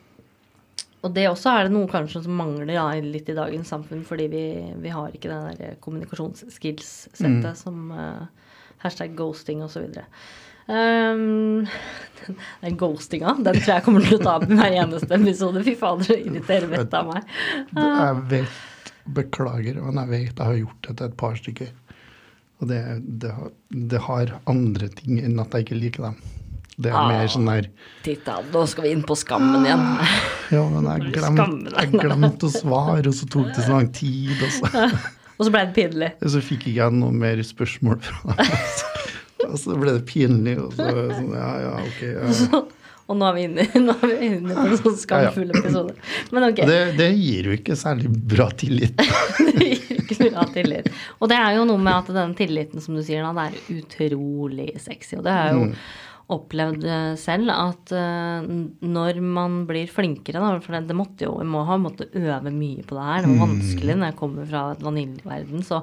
og 1.05 1.13
det 1.15 1.27
også 1.29 1.53
er 1.53 1.67
det 1.69 1.75
noe 1.77 1.89
kanskje 1.93 2.23
som 2.25 2.35
mangler 2.41 2.73
ja, 2.75 2.87
litt 3.05 3.29
i 3.29 3.37
dagens 3.37 3.69
samfunn, 3.71 4.03
fordi 4.09 4.27
vi, 4.33 4.45
vi 4.81 4.93
har 4.95 5.13
ikke 5.15 5.29
det 5.31 5.59
der 5.61 5.77
kommunikasjonsskills-settet 5.85 7.59
som 7.61 7.91
uh, 7.93 8.25
hashtag 8.85 9.15
ghosting 9.19 9.63
osv. 9.65 9.85
Um, 10.67 11.67
den, 12.25 12.39
den 12.63 12.77
ghostinga, 12.81 13.35
den 13.45 13.59
tror 13.61 13.75
jeg 13.75 13.85
kommer 13.85 14.01
til 14.07 14.17
å 14.17 14.23
ta 14.25 14.37
opp 14.39 14.49
i 14.49 14.57
hver 14.57 14.77
eneste 14.81 15.13
episode. 15.19 15.61
Fy 15.67 15.75
fader, 15.77 16.09
det 16.09 16.21
irriterer 16.25 16.71
vettet 16.73 16.97
av 17.01 17.11
meg. 17.13 17.35
Det- 17.75 17.89
Jeg 18.01 18.23
vet, 18.33 18.61
beklager, 19.21 19.83
men 19.85 19.99
jeg 20.01 20.09
vet 20.15 20.39
jeg 20.41 20.47
har 20.49 20.57
gjort 20.63 20.87
det 20.89 20.97
til 20.97 21.07
et 21.11 21.17
par 21.21 21.35
stykker. 21.37 21.73
Og 22.63 22.69
det, 22.71 22.79
det, 23.21 23.33
det 23.93 24.01
har 24.07 24.31
andre 24.49 24.89
ting 24.89 25.19
enn 25.21 25.37
at 25.43 25.53
jeg 25.53 25.67
ikke 25.67 25.77
liker 25.83 26.07
dem. 26.09 26.17
Det 26.77 26.91
er 26.91 27.07
mer 27.07 27.29
sånn 27.31 27.47
der 27.47 27.69
Titta, 28.05 28.41
nå 28.53 28.65
skal 28.69 28.87
vi 28.89 28.93
inn 28.97 29.05
på 29.07 29.15
skammen 29.17 29.63
igjen. 29.67 29.85
Ja, 30.53 30.65
men 30.73 30.89
jeg 30.91 31.13
glemte 31.17 31.85
glemt 31.95 32.43
å 32.47 32.51
svare, 32.53 33.05
og 33.09 33.15
så 33.17 33.29
tok 33.31 33.53
det 33.55 33.63
så 33.63 33.77
lang 33.77 33.91
tid. 33.95 34.35
Og 34.43 34.51
så, 34.59 34.89
Og 35.39 35.49
så 35.49 35.51
ble 35.55 35.65
det 35.67 35.75
pinlig. 35.75 36.11
så 36.31 36.43
fikk 36.45 36.69
ikke 36.69 36.77
jeg 36.79 36.95
noe 37.01 37.15
mer 37.15 37.41
spørsmål 37.47 37.99
fra 38.07 38.35
deg. 38.39 38.55
Og 39.49 39.59
så 39.61 39.77
ble 39.79 39.97
det 39.99 40.05
pinlig, 40.09 40.55
og 40.63 40.75
så 40.77 40.87
sånn, 40.89 41.33
ja, 41.37 41.51
ja, 41.65 41.73
ok. 41.83 42.03
Ja. 42.55 42.63
Og 43.05 43.19
nå 43.21 43.27
er 43.29 43.35
vi 43.37 43.43
inne, 43.45 43.65
er 43.93 44.07
vi 44.09 44.15
inne 44.31 44.55
på 44.57 44.63
en 44.65 44.79
sånn 44.81 44.95
skamfull 44.97 45.51
episode. 45.53 45.93
Men 46.33 46.47
ok. 46.47 46.63
Det, 46.71 46.79
det 46.97 47.11
gir 47.19 47.51
jo 47.51 47.57
ikke 47.59 47.77
særlig 47.77 48.09
bra 48.09 48.47
tillit. 48.57 48.97
Det 49.45 49.67
gir 49.75 49.99
ikke 50.01 50.31
bra 50.31 50.47
tillit. 50.55 50.89
Og 51.19 51.29
det 51.29 51.37
er 51.37 51.59
jo 51.59 51.67
noe 51.69 51.83
med 51.83 51.99
at 51.99 52.09
den 52.17 52.33
tilliten 52.39 52.81
som 52.81 52.97
du 52.97 53.03
sier 53.05 53.21
nå, 53.27 53.35
det 53.37 53.45
er 53.51 53.77
utrolig 53.83 54.71
sexy. 54.81 55.19
Og 55.21 55.27
det 55.27 55.35
er 55.37 55.53
jo 55.53 55.67
opplevd 56.33 56.85
eh, 56.89 57.13
selv 57.21 57.53
at 57.53 57.93
eh, 57.93 58.47
når 58.81 59.21
man 59.21 59.63
blir 59.69 59.91
flinkere, 59.93 60.41
da, 60.41 60.61
for 60.65 60.77
det, 60.79 60.97
måtte 60.97 61.27
jo, 61.27 61.35
jeg 61.43 61.51
må 61.53 61.65
ha 61.69 61.77
måttet 61.81 62.17
øve 62.17 62.53
mye 62.55 62.85
på 62.87 62.97
det 62.97 63.07
her, 63.09 63.25
det 63.25 63.33
var 63.33 63.43
vanskelig 63.45 63.97
når 63.99 64.11
jeg 64.11 64.19
kommer 64.23 64.49
fra 64.49 64.63
vaniljeverden, 64.81 65.67
så, 65.67 65.83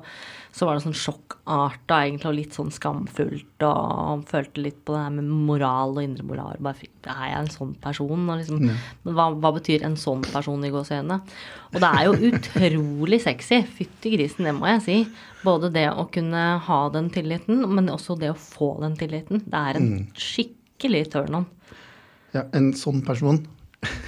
så 0.52 0.68
var 0.68 0.76
det 0.76 0.84
sånn 0.84 0.96
sjokkarta 1.00 2.02
egentlig, 2.04 2.28
og 2.28 2.36
litt 2.36 2.56
sånn 2.58 2.72
skamfullt, 2.76 3.64
og 3.64 4.26
følte 4.28 4.64
litt 4.66 4.82
på 4.86 4.94
det 4.98 5.04
her 5.06 5.14
med 5.16 5.30
moral 5.48 5.94
og 5.96 6.02
indre 6.04 6.26
moral. 6.28 6.58
Bare, 6.60 6.76
fikk- 6.76 7.08
er 7.08 7.30
jeg 7.32 7.38
en 7.40 7.52
sånn 7.54 7.72
person? 7.82 8.26
Og 8.30 8.42
liksom, 8.42 8.66
hva, 9.08 9.30
hva 9.40 9.52
betyr 9.56 9.86
en 9.88 9.96
sånn 10.00 10.26
person 10.28 10.66
i 10.68 10.72
gåseøynene? 10.74 11.22
Og 11.72 11.80
det 11.80 11.92
er 11.92 12.04
jo 12.10 12.32
utrolig 12.34 13.22
sexy, 13.24 13.62
fytti 13.80 14.12
grisen, 14.18 14.44
det 14.50 14.54
må 14.58 14.68
jeg 14.74 14.84
si. 14.86 14.98
Både 15.46 15.72
det 15.74 15.88
å 15.96 16.04
kunne 16.12 16.44
ha 16.68 16.82
den 16.94 17.08
tilliten, 17.16 17.64
men 17.72 17.88
også 17.90 18.20
det 18.20 18.34
å 18.34 18.38
få 18.38 18.74
den 18.84 19.00
tilliten. 19.00 19.42
Det 19.48 19.64
er 19.72 19.80
en 19.80 19.90
skikkelig 20.20 21.06
turn 21.16 21.40
on. 21.42 21.48
Ja, 22.36 22.44
en 22.56 22.74
sånn 22.78 23.02
person 23.08 23.42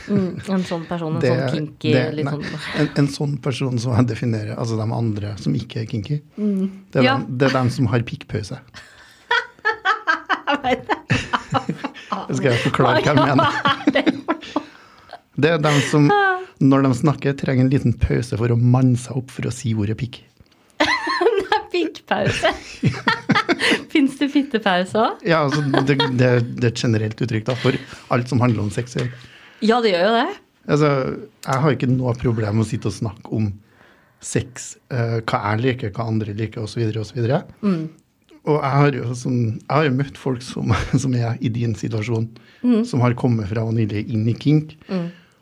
Mm, 0.07 0.35
en 0.51 0.63
sånn 0.67 0.83
person, 0.85 1.15
en 1.15 1.21
det, 1.23 1.29
sånn 1.31 1.49
kinky 1.55 1.91
det- 1.95 2.13
nei, 2.19 2.23
sånn 2.27 2.43
en, 2.83 2.89
en 3.01 3.07
sånn 3.09 3.37
person 3.41 3.79
som 3.79 3.95
jeg 3.95 4.05
definerer, 4.11 4.53
altså 4.59 4.75
de 4.77 4.85
andre 4.93 5.31
som 5.41 5.53
ikke 5.57 5.79
er 5.81 5.85
kinky, 5.89 6.17
det, 6.19 6.35
er 6.35 6.43
Mm. 6.43 7.05
Ja. 7.07 7.15
dem, 7.17 7.37
det 7.39 7.47
er 7.49 7.53
dem 7.55 7.69
som 7.73 7.87
har 7.87 8.03
pikkpause. 8.05 8.59
Det. 10.63 12.35
Skal 12.37 12.51
jeg 12.53 12.59
forklare 12.63 13.01
hva 13.01 13.13
jeg 13.13 13.37
mener. 13.37 13.47
Det 15.35 15.49
er 15.49 15.57
dem 15.63 15.79
som, 15.89 16.05
når 16.61 16.85
de 16.85 16.91
snakker, 16.99 17.33
trenger 17.39 17.65
en 17.65 17.71
liten 17.73 17.95
pause 17.99 18.37
for 18.37 18.53
å 18.53 18.57
manne 18.59 18.97
seg 19.01 19.17
opp 19.17 19.31
for 19.33 19.49
å 19.49 19.51
si 19.53 19.73
ordet 19.73 19.97
pikk. 19.99 20.21
Det 20.83 21.57
er 21.57 21.65
pikkpause. 21.73 22.53
Fins 23.93 24.15
det 24.19 24.29
fittepause 24.33 24.97
òg? 25.01 25.25
Ja, 25.27 25.43
altså, 25.47 25.61
det, 25.85 25.97
det, 26.17 26.29
det 26.59 26.63
er 26.63 26.71
et 26.71 26.81
generelt 26.83 27.19
uttrykk 27.21 27.45
da, 27.49 27.55
for 27.59 27.77
alt 28.13 28.29
som 28.29 28.41
handler 28.43 28.63
om 28.67 28.71
sex. 28.73 28.95
Ja, 29.63 29.79
det 29.83 29.93
gjør 29.93 30.05
jo 30.09 30.13
det. 30.19 30.29
Altså, 30.63 30.89
jeg 31.43 31.63
har 31.65 31.75
ikke 31.75 31.91
noe 31.91 32.13
problem 32.19 32.59
med 32.59 32.65
å 32.65 32.69
sitte 32.69 32.89
og 32.91 32.95
snakke 32.95 33.33
om 33.35 33.49
sex, 34.23 34.77
uh, 34.93 35.19
hva 35.27 35.39
jeg 35.49 35.63
liker, 35.65 35.91
hva 35.95 36.05
andre 36.07 36.35
liker, 36.37 36.63
osv. 36.63 36.85
osv. 37.01 37.25
Mm. 37.63 37.81
Og 38.43 38.55
jeg 38.59 38.79
har 38.79 38.95
jo, 38.95 39.09
som, 39.15 39.35
jeg 39.57 39.71
har 39.71 39.87
jo 39.87 39.95
møtt 39.97 40.19
folk 40.19 40.43
som, 40.43 40.71
som 41.03 41.15
er 41.19 41.35
i 41.43 41.51
din 41.53 41.75
situasjon, 41.79 42.29
Mm. 42.63 42.85
som 42.87 43.01
har 43.03 43.11
kommet 43.19 43.49
fra 43.49 43.65
vanilje 43.67 43.99
inn 44.07 44.21
i 44.31 44.33
kink, 44.39 44.77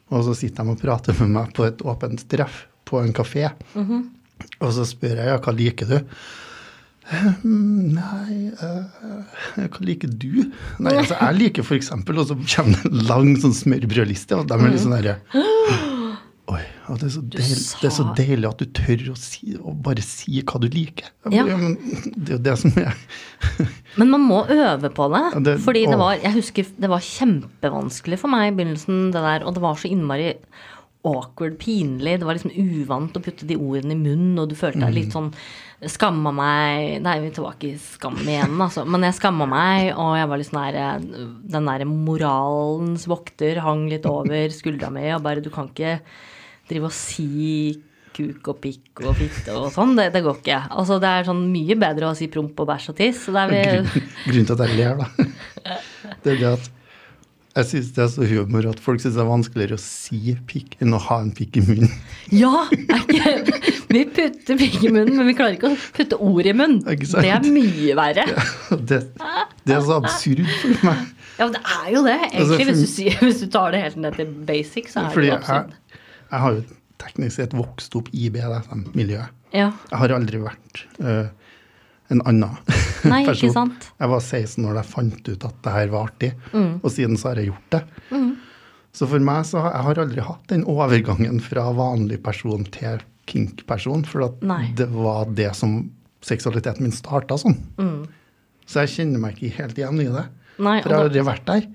og 0.09 0.23
så 0.25 0.33
sitter 0.33 0.65
de 0.65 0.73
og 0.73 0.79
prater 0.81 1.13
med 1.19 1.29
meg 1.35 1.51
på 1.53 1.67
et 1.67 1.83
åpent 1.85 2.23
treff 2.33 2.63
på 2.89 2.97
en 2.97 3.13
kafé. 3.13 3.43
Mm-hmm. 3.75 3.99
Og 4.65 4.71
så 4.73 4.87
spør 4.89 5.19
jeg 5.21 5.29
ja, 5.29 5.35
hva 5.37 5.53
liker 5.53 5.91
du? 5.91 5.99
«Hm, 7.09 7.95
Nei, 7.95 8.51
eh, 8.53 9.67
hva 9.67 9.81
liker 9.83 10.07
du? 10.21 10.51
Nei, 10.79 10.93
altså 11.01 11.17
jeg 11.17 11.37
liker 11.39 11.65
eksempel, 11.75 12.19
og 12.21 12.27
så 12.29 12.37
kommer 12.37 12.77
det 12.77 12.91
en 12.91 13.07
lang 13.09 13.31
sånn 13.41 13.55
smørbrødliste, 13.57 14.37
og 14.37 14.45
de 14.51 14.53
er 14.59 14.69
litt 14.75 14.83
sånn 14.85 14.93
herre 14.99 15.17
Oi, 16.51 16.61
og 16.91 16.97
det 16.99 17.05
er, 17.07 17.11
så 17.13 17.21
deil, 17.31 17.51
det 17.79 17.87
er 17.87 17.93
så 17.95 18.05
deilig 18.17 18.47
at 18.49 18.59
du 18.59 18.65
tør 18.75 19.03
å, 19.13 19.15
si, 19.15 19.53
å 19.55 19.71
bare 19.85 20.03
si 20.03 20.41
hva 20.43 20.59
du 20.59 20.65
liker. 20.73 21.07
Ja. 21.31 21.45
men 21.47 21.77
det 22.17 22.33
er 22.33 22.35
jo 22.35 22.39
det 22.43 22.55
som 22.59 22.73
er 22.81 22.97
Men 24.01 24.11
man 24.11 24.25
må 24.27 24.41
øve 24.51 24.89
på 24.91 25.07
det. 25.13 25.21
Det- 25.45 25.57
fordi 25.63 25.85
det 25.87 25.99
var 26.01 26.17
Jeg 26.19 26.33
husker 26.35 26.67
det 26.77 26.89
var 26.91 26.99
kjempevanskelig 27.07 28.19
for 28.19 28.33
meg 28.33 28.49
i 28.51 28.55
begynnelsen, 28.57 29.11
det 29.15 29.23
der, 29.23 29.45
og 29.47 29.55
det 29.55 29.63
var 29.63 29.79
så 29.79 29.87
innmari 29.93 30.33
awkward, 31.07 31.57
pinlig. 31.61 32.19
Det 32.19 32.27
var 32.27 32.37
liksom 32.37 32.53
uvant 32.53 33.17
å 33.17 33.23
putte 33.23 33.47
de 33.49 33.57
ordene 33.57 33.95
i 33.95 33.99
munnen, 33.99 34.39
og 34.41 34.51
du 34.51 34.55
følte 34.57 34.83
deg 34.85 34.95
litt 34.95 35.15
sånn 35.15 35.31
Skamma 35.89 36.29
meg 36.29 36.99
Nei, 37.01 37.15
vi 37.23 37.29
er 37.31 37.33
tilbake 37.33 37.71
i 37.71 37.77
skam 37.81 38.19
igjen, 38.21 38.53
altså. 38.61 38.83
Men 38.85 39.07
jeg 39.07 39.17
skamma 39.17 39.47
meg, 39.49 39.87
og 39.97 40.11
jeg 40.13 40.27
var 40.29 40.41
litt 40.41 40.49
sånn 40.51 40.59
der 40.61 41.05
Den 41.55 41.69
derre 41.69 41.87
moralens 41.89 43.07
vokter 43.09 43.63
hang 43.65 43.87
litt 43.89 44.05
over 44.05 44.53
skuldra 44.53 44.91
mi, 44.93 45.07
og 45.15 45.23
bare 45.25 45.41
Du 45.41 45.49
kan 45.53 45.71
ikke 45.71 45.97
drive 46.69 46.91
og 46.91 46.93
si 46.93 47.79
kuk 48.11 48.51
og 48.51 48.59
pikk 48.61 49.01
og 49.07 49.15
fitte 49.17 49.55
og 49.55 49.69
sånn. 49.73 49.95
Det, 49.97 50.09
det 50.13 50.21
går 50.25 50.41
ikke. 50.41 50.59
Altså, 50.75 50.97
det 51.01 51.09
er 51.09 51.27
sånn 51.27 51.45
mye 51.49 51.77
bedre 51.79 52.11
å 52.11 52.17
si 52.19 52.27
promp 52.31 52.59
og 52.59 52.67
bæsj 52.69 52.89
og 52.91 52.97
tiss. 52.99 53.23
Så 53.25 53.33
det 53.35 53.45
er 53.45 53.51
vi 53.53 54.03
Grunnen 54.27 54.49
til 54.49 54.55
at 54.57 54.63
jeg 54.67 54.77
ler, 54.77 54.99
da, 54.99 55.75
det 56.25 56.35
er 56.35 56.41
det 56.43 56.51
at 56.51 56.69
jeg 57.51 57.67
syns 57.67 57.89
det 57.95 58.03
er 58.05 58.09
så 58.13 58.27
humor 58.29 58.67
at 58.69 58.79
folk 58.79 59.01
syns 59.03 59.17
det 59.17 59.23
er 59.23 59.27
vanskeligere 59.27 59.75
å 59.75 59.81
si 59.83 60.35
pikk 60.47 60.77
enn 60.83 60.95
å 60.95 60.99
ha 61.09 61.17
en 61.23 61.31
pikk 61.35 61.59
i 61.59 61.63
munnen. 61.65 61.95
Ja! 62.31 62.63
Ikke, 62.71 63.33
vi 63.91 64.03
putter 64.07 64.59
pikk 64.59 64.77
i 64.87 64.91
munnen, 64.93 65.17
men 65.17 65.27
vi 65.27 65.35
klarer 65.35 65.57
ikke 65.57 65.73
å 65.73 65.79
putte 65.97 66.19
ord 66.23 66.47
i 66.47 66.53
munnen. 66.55 66.79
Det 66.87 67.27
er 67.27 67.43
mye 67.51 67.95
verre. 67.99 68.23
Det, 68.71 69.01
det 69.67 69.75
er 69.75 69.83
så 69.83 69.97
absurd 69.99 70.45
for 70.61 70.85
meg. 70.87 71.01
Ja, 71.41 71.47
men 71.47 71.55
det 71.57 71.63
er 71.65 71.89
jo 71.91 72.03
det, 72.05 72.15
egentlig. 72.29 72.45
Altså, 72.45 72.71
hvis, 72.71 72.95
du 72.95 73.25
hvis 73.25 73.41
du 73.41 73.47
tar 73.51 73.75
det 73.75 73.83
helt 73.83 73.99
ned 73.99 74.15
til 74.19 74.31
basic, 74.47 74.87
så 74.93 75.03
er 75.03 75.15
Fordi 75.15 75.27
det 75.27 75.31
jo 75.31 75.35
jeg, 75.35 75.41
absurd. 75.41 75.99
jeg 76.31 76.43
har 76.45 76.57
jo 76.57 76.63
teknisk 77.01 77.35
sett 77.39 77.55
vokst 77.57 77.95
opp 77.99 78.11
i 78.13 78.29
BDSM-miljøet. 78.31 79.37
Ja. 79.51 79.71
Jeg 79.91 79.99
har 79.99 80.13
aldri 80.15 80.39
vært 80.39 80.85
øh, 81.03 81.25
en 82.11 82.21
annen 82.27 82.57
Nei, 83.11 83.21
ikke 83.23 83.31
person. 83.33 83.53
sant? 83.55 83.87
Jeg 83.99 84.09
var 84.11 84.19
16 84.21 84.61
når 84.65 84.79
jeg 84.81 84.89
fant 84.91 85.29
ut 85.33 85.45
at 85.49 85.55
det 85.65 85.73
her 85.77 85.87
var 85.93 86.09
artig, 86.09 86.31
Mm. 86.53 86.73
og 86.83 86.91
siden 86.93 87.17
så 87.17 87.29
har 87.31 87.41
jeg 87.41 87.51
gjort 87.51 87.69
det. 87.77 87.83
Så 88.93 89.07
for 89.07 89.23
meg 89.23 89.45
så 89.47 89.61
har 89.63 89.71
jeg 89.77 89.85
har 89.87 89.99
aldri 90.03 90.21
hatt 90.27 90.47
den 90.51 90.65
overgangen 90.67 91.39
fra 91.43 91.69
vanlig 91.77 92.17
person 92.23 92.65
til 92.75 92.99
kink-person, 93.31 94.03
for 94.03 94.25
at 94.27 94.41
det 94.75 94.89
var 94.91 95.29
det 95.31 95.53
som 95.55 95.77
seksualiteten 96.21 96.83
min 96.83 96.91
starta 96.93 97.37
sånn. 97.39 97.55
Mm. 97.79 98.01
Så 98.67 98.83
jeg 98.83 98.91
kjenner 98.97 99.19
meg 99.23 99.39
ikke 99.39 99.55
helt 99.61 99.79
igjen 99.79 100.01
i 100.03 100.09
det. 100.11 100.25
Nei, 100.61 100.81
For 100.83 100.91
jeg 100.91 100.97
har 100.99 101.07
aldri 101.07 101.23
vært 101.25 101.45
der. 101.47 101.69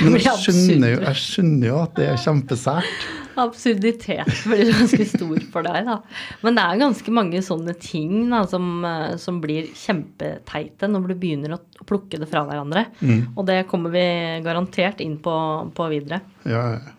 Men 0.00 0.16
jeg 0.20 0.38
skjønner, 0.40 0.94
jo, 0.94 1.02
jeg 1.04 1.20
skjønner 1.20 1.68
jo 1.68 1.80
at 1.82 1.98
det 1.98 2.06
er 2.12 2.22
kjempesært. 2.22 3.04
Absurditet 3.42 4.28
blir 4.44 4.70
ganske 4.72 5.06
stor 5.08 5.44
for 5.54 5.64
deg, 5.66 5.88
da. 5.88 5.98
Men 6.44 6.58
det 6.58 6.64
er 6.64 6.80
ganske 6.82 7.14
mange 7.14 7.40
sånne 7.44 7.74
ting 7.80 8.26
da, 8.32 8.42
som, 8.48 8.66
eh, 8.88 9.14
som 9.20 9.38
blir 9.42 9.70
kjempeteite 9.76 10.90
når 10.90 11.12
du 11.12 11.14
begynner 11.16 11.56
å 11.56 11.60
plukke 11.88 12.20
det 12.20 12.28
fra 12.30 12.44
hverandre. 12.48 12.86
Mm. 13.00 13.32
Og 13.36 13.46
det 13.48 13.62
kommer 13.70 13.94
vi 13.94 14.04
garantert 14.44 15.00
inn 15.04 15.16
på, 15.22 15.36
på 15.76 15.88
videre. 15.92 16.22
Ja, 16.44 16.66
ja. 16.76 16.98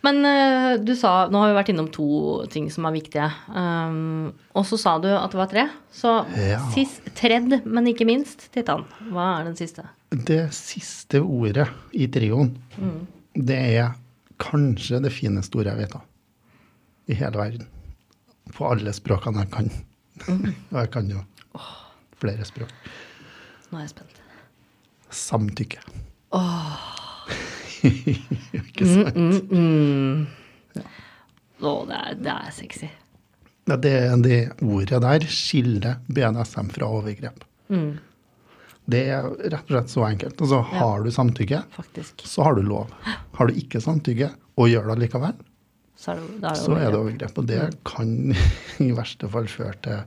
Men 0.00 0.24
uh, 0.24 0.78
du 0.80 0.94
sa 0.96 1.26
Nå 1.28 1.42
har 1.42 1.50
vi 1.50 1.56
vært 1.58 1.70
innom 1.74 1.90
to 1.92 2.06
ting 2.52 2.70
som 2.72 2.86
er 2.88 2.94
viktige. 2.96 3.26
Um, 3.52 4.30
og 4.56 4.64
så 4.68 4.78
sa 4.80 4.94
du 5.02 5.10
at 5.12 5.28
det 5.32 5.40
var 5.42 5.50
tre. 5.52 5.66
Så 5.92 6.14
Ja. 6.40 6.62
sist, 6.72 7.04
tredd, 7.18 7.60
men 7.66 7.90
ikke 7.90 8.08
minst, 8.08 8.48
Titan. 8.54 8.86
Hva 9.12 9.34
er 9.40 9.50
den 9.50 9.58
siste? 9.60 9.84
Det 10.10 10.40
siste 10.54 11.20
ordet 11.22 11.68
i 11.94 12.08
trioen, 12.10 12.56
det 13.34 13.58
er 13.78 13.92
kanskje 14.42 14.98
det 15.04 15.12
fineste 15.14 15.60
ordet 15.60 15.74
jeg 15.76 15.84
vet 15.84 15.94
av. 16.00 16.06
I 17.10 17.14
hele 17.18 17.38
verden. 17.38 17.66
På 18.54 18.70
alle 18.72 18.92
språkene 18.94 19.44
jeg 19.44 19.52
kan. 19.54 19.70
Og 20.72 20.78
jeg 20.80 20.90
kan 20.94 21.10
jo 21.12 21.22
flere 22.20 22.44
språk. 22.48 22.72
Nå 23.70 23.78
er 23.78 23.86
jeg 23.86 23.92
spent. 23.94 24.18
Samtykke. 25.14 25.78
Ikke 28.60 28.86
sant? 28.86 29.50
Mm, 29.50 30.26
Å, 31.60 31.72
det 31.86 31.96
er, 31.96 32.18
det 32.20 32.34
er 32.34 32.52
sexy. 32.54 32.90
Det, 33.70 33.94
det 34.24 34.38
ordet 34.64 35.00
der 35.04 35.26
skiller 35.30 35.98
BNSM 36.10 36.70
fra 36.74 36.88
overgrep. 36.90 37.44
Mm, 37.70 37.98
Det 38.90 39.02
er 39.12 39.26
rett 39.52 39.68
og 39.68 39.74
slett 39.74 39.90
så 39.92 40.04
enkelt. 40.08 40.40
Altså, 40.40 40.60
har 40.72 41.02
du 41.04 41.10
samtykke, 41.14 41.60
faktisk. 41.76 42.24
så 42.26 42.42
har 42.46 42.54
du 42.56 42.62
lov. 42.66 42.90
Har 43.36 43.46
du 43.50 43.54
ikke 43.60 43.80
samtykke 43.84 44.30
og 44.58 44.68
gjør 44.72 44.88
det 44.94 44.98
likevel, 45.04 45.34
Så 46.00 46.12
er 46.12 46.16
det, 46.20 46.40
det, 46.40 46.50
er 46.50 46.54
så 46.54 46.72
er 46.78 46.90
det 46.90 46.98
overgrep. 46.98 47.38
Og 47.38 47.46
det 47.46 47.60
kan 47.84 48.10
i 48.86 48.90
verste 48.96 49.28
fall 49.30 49.46
føre 49.52 49.76
til 49.84 50.00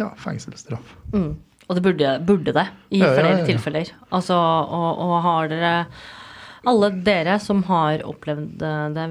ja, 0.00 0.08
fengselsstraff. 0.16 0.96
Mm. 1.12 1.36
Og 1.68 1.76
det 1.78 1.82
burde, 1.84 2.08
burde 2.26 2.52
det, 2.56 2.66
i 2.90 2.98
Ja, 2.98 3.12
flere 3.14 3.38
ja, 3.38 3.46
tilfeller. 3.46 3.92
Altså, 4.10 4.34
og, 4.34 4.98
og 5.04 5.14
har 5.22 5.48
dere 5.52 5.72
Alle 6.66 6.90
dere 7.02 7.38
som 7.42 7.62
har 7.66 8.02
opplevd 8.06 8.60
det 8.94 9.04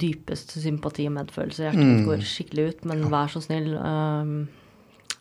dypeste 0.00 0.58
sympati 0.62 1.04
og 1.06 1.12
medfølelse, 1.18 1.68
hjertet 1.68 1.84
Mm. 1.86 2.06
går 2.08 2.22
skikkelig 2.26 2.64
ut, 2.68 2.84
men 2.90 3.04
vær 3.12 3.28
så 3.30 3.42
snill, 3.44 3.76
um, 3.78 4.48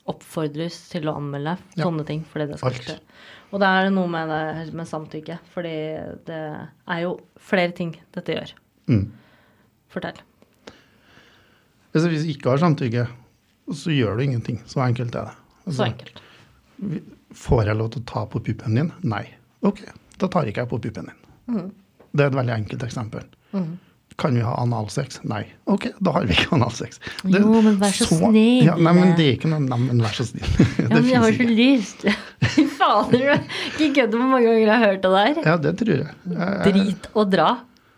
oppfordres 0.10 0.78
til 0.92 1.08
å 1.10 1.16
anmelde 1.20 1.56
sånne 1.78 2.06
ting, 2.08 2.24
fordi 2.28 2.48
det 2.50 2.60
skal 2.62 2.74
Alt. 2.74 2.88
skje. 2.88 2.98
Og 3.50 3.62
det 3.62 3.70
er 3.70 3.90
noe 3.94 4.10
med 4.12 4.30
det 4.30 4.74
med 4.78 4.90
samtykke, 4.90 5.40
fordi 5.54 5.76
det 6.28 6.40
er 6.40 7.04
jo 7.04 7.16
flere 7.50 7.74
ting 7.78 7.96
dette 8.16 8.36
gjør. 8.36 8.54
Mm. 8.90 9.06
Fortell. 9.94 10.20
Altså, 11.90 12.08
hvis 12.12 12.26
du 12.26 12.32
ikke 12.34 12.54
har 12.54 12.62
samtykke, 12.62 13.08
så 13.74 13.94
gjør 13.94 14.18
du 14.20 14.26
ingenting. 14.26 14.60
Så 14.70 14.82
enkelt 14.86 15.16
er 15.18 15.30
det. 15.30 15.36
Så 15.66 15.70
Altså, 15.70 15.88
enkelt. 15.90 16.22
Får 17.40 17.66
jeg 17.70 17.78
lov 17.78 17.92
til 17.94 18.02
å 18.02 18.10
ta 18.10 18.26
på 18.30 18.42
puppen 18.46 18.78
din? 18.78 18.92
Nei. 19.06 19.26
Ok, 19.66 19.84
da 20.22 20.30
tar 20.32 20.48
ikke 20.50 20.64
jeg 20.64 20.72
på 20.72 20.80
puppen 20.82 21.10
din. 21.12 21.20
Mm. 21.50 21.70
Det 22.10 22.26
er 22.26 22.32
et 22.32 22.38
veldig 22.40 22.56
enkelt 22.56 22.86
eksempel. 22.88 23.26
Kan 24.20 24.36
vi 24.36 24.42
ha 24.44 24.52
analsex? 24.60 25.22
Nei. 25.24 25.46
Ok, 25.72 25.86
da 26.04 26.12
har 26.18 26.26
vi 26.28 26.34
ikke 26.36 26.52
analsex. 26.58 27.00
Det- 27.24 27.40
Jo, 27.40 27.62
men 27.64 27.78
vær 27.80 27.94
så 27.96 28.08
snill. 28.10 28.66
Ja, 28.68 28.74
nei, 28.76 28.92
men 28.98 29.14
det 29.16 29.26
er 29.30 29.38
ikke 29.38 29.48
noe 29.52 29.62
Nei, 29.64 29.78
men 29.86 30.02
vær 30.04 30.12
så 30.18 30.26
snill. 30.28 30.50
Ja, 30.84 30.90
men 30.98 31.08
jeg 31.08 31.22
har 31.24 31.38
så 31.38 31.48
lyst. 31.48 32.04
Fy 32.56 32.66
fader. 32.76 33.40
Ikke 33.80 33.94
kødd 34.02 34.18
hvor 34.18 34.28
mange 34.28 34.44
ganger 34.50 34.60
jeg 34.66 34.70
har 34.74 34.84
hørt 34.90 35.02
det 35.06 35.14
der. 35.16 35.42
Ja, 35.48 35.56
det 35.64 35.74
tror 35.80 35.94
jeg. 35.96 36.14
jeg, 36.36 36.60
Drit 36.68 37.08
og 37.16 37.32
dra. 37.32 37.48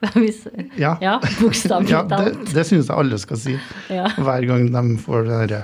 Hvis, 0.18 0.40
ja. 0.82 0.96
ja, 1.02 1.16
bokstavelig 1.40 1.92
Ja, 1.94 2.00
det, 2.10 2.18
talt. 2.24 2.54
det 2.58 2.64
syns 2.66 2.88
jeg 2.90 2.98
alle 2.98 3.20
skal 3.22 3.38
si. 3.38 3.58
Ja. 3.94 4.08
Hver 4.18 4.48
gang 4.50 4.64
de 4.74 4.98
får 5.04 5.28
det 5.28 5.36
derre 5.44 5.60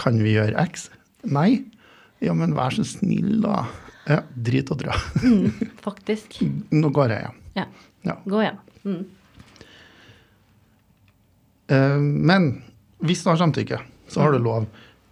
Kan 0.00 0.18
vi 0.22 0.32
gjøre 0.34 0.64
X? 0.70 0.88
Nei. 1.30 1.64
Ja, 2.22 2.34
men 2.34 2.54
vær 2.56 2.74
så 2.74 2.82
snill, 2.86 3.40
da. 3.44 3.60
Ja, 4.10 4.22
drit 4.34 4.70
og 4.74 4.80
dra. 4.82 4.94
Faktisk. 5.84 6.40
Nå 6.74 6.90
går 6.94 7.14
jeg 7.14 7.24
hjem. 7.26 7.38
Ja. 7.60 7.64
Ja. 8.10 8.16
Gå 8.26 8.42
hjem. 8.42 8.58
Mm. 8.84 9.00
Eh, 11.70 11.98
Men 12.00 12.50
hvis 13.00 13.22
du 13.24 13.30
har 13.30 13.40
samtykke, 13.40 13.80
så 14.10 14.20
har 14.24 14.32
du 14.34 14.38
lov 14.42 14.66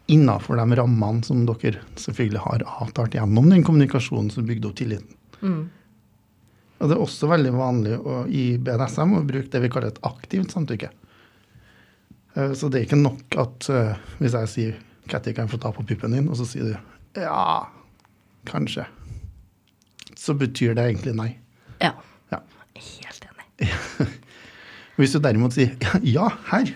innafor 0.08 0.56
de 0.56 0.76
rammene 0.76 1.22
som 1.24 1.44
dere 1.46 1.82
selvfølgelig 2.00 2.40
har 2.44 2.62
avtalt 2.82 3.14
gjennom 3.14 3.50
den 3.52 3.62
kommunikasjonen 3.64 4.30
som 4.32 4.46
bygde 4.48 4.70
opp 4.70 4.76
tilliten. 4.80 5.14
Mm. 5.42 5.68
Og 6.78 6.88
det 6.88 6.94
er 6.96 7.02
også 7.02 7.28
veldig 7.28 7.52
vanlig 7.56 7.96
å, 7.98 8.22
i 8.30 8.56
BDSM 8.62 9.16
å 9.18 9.24
bruke 9.26 9.50
det 9.52 9.60
vi 9.64 9.70
kaller 9.72 9.92
et 9.92 10.02
aktivt 10.06 10.54
samtykke. 10.54 10.90
Eh, 12.34 12.52
Så 12.54 12.68
det 12.70 12.80
er 12.80 12.86
ikke 12.88 13.00
nok 13.02 13.36
at 13.42 13.68
eh, 13.70 13.96
hvis 14.20 14.32
jeg 14.38 14.48
sier 14.54 14.76
'Katty, 15.08 15.32
kan 15.32 15.46
jeg 15.46 15.52
få 15.56 15.60
ta 15.62 15.70
på 15.72 15.86
puppen 15.88 16.12
din?' 16.12 16.28
og 16.28 16.36
så 16.36 16.44
sier 16.46 16.64
du 16.64 17.20
'ja, 17.20 17.66
kanskje', 18.46 18.86
så 20.16 20.34
betyr 20.34 20.74
det 20.74 20.84
egentlig 20.84 21.14
nei. 21.16 21.38
Ja. 21.80 21.92
Ja. 22.32 22.40
Helt 22.76 23.24
enig. 23.24 23.72
Hvis 24.98 25.12
du 25.14 25.20
derimot 25.22 25.54
sier 25.54 25.72
'ja, 26.02 26.28
her', 26.50 26.72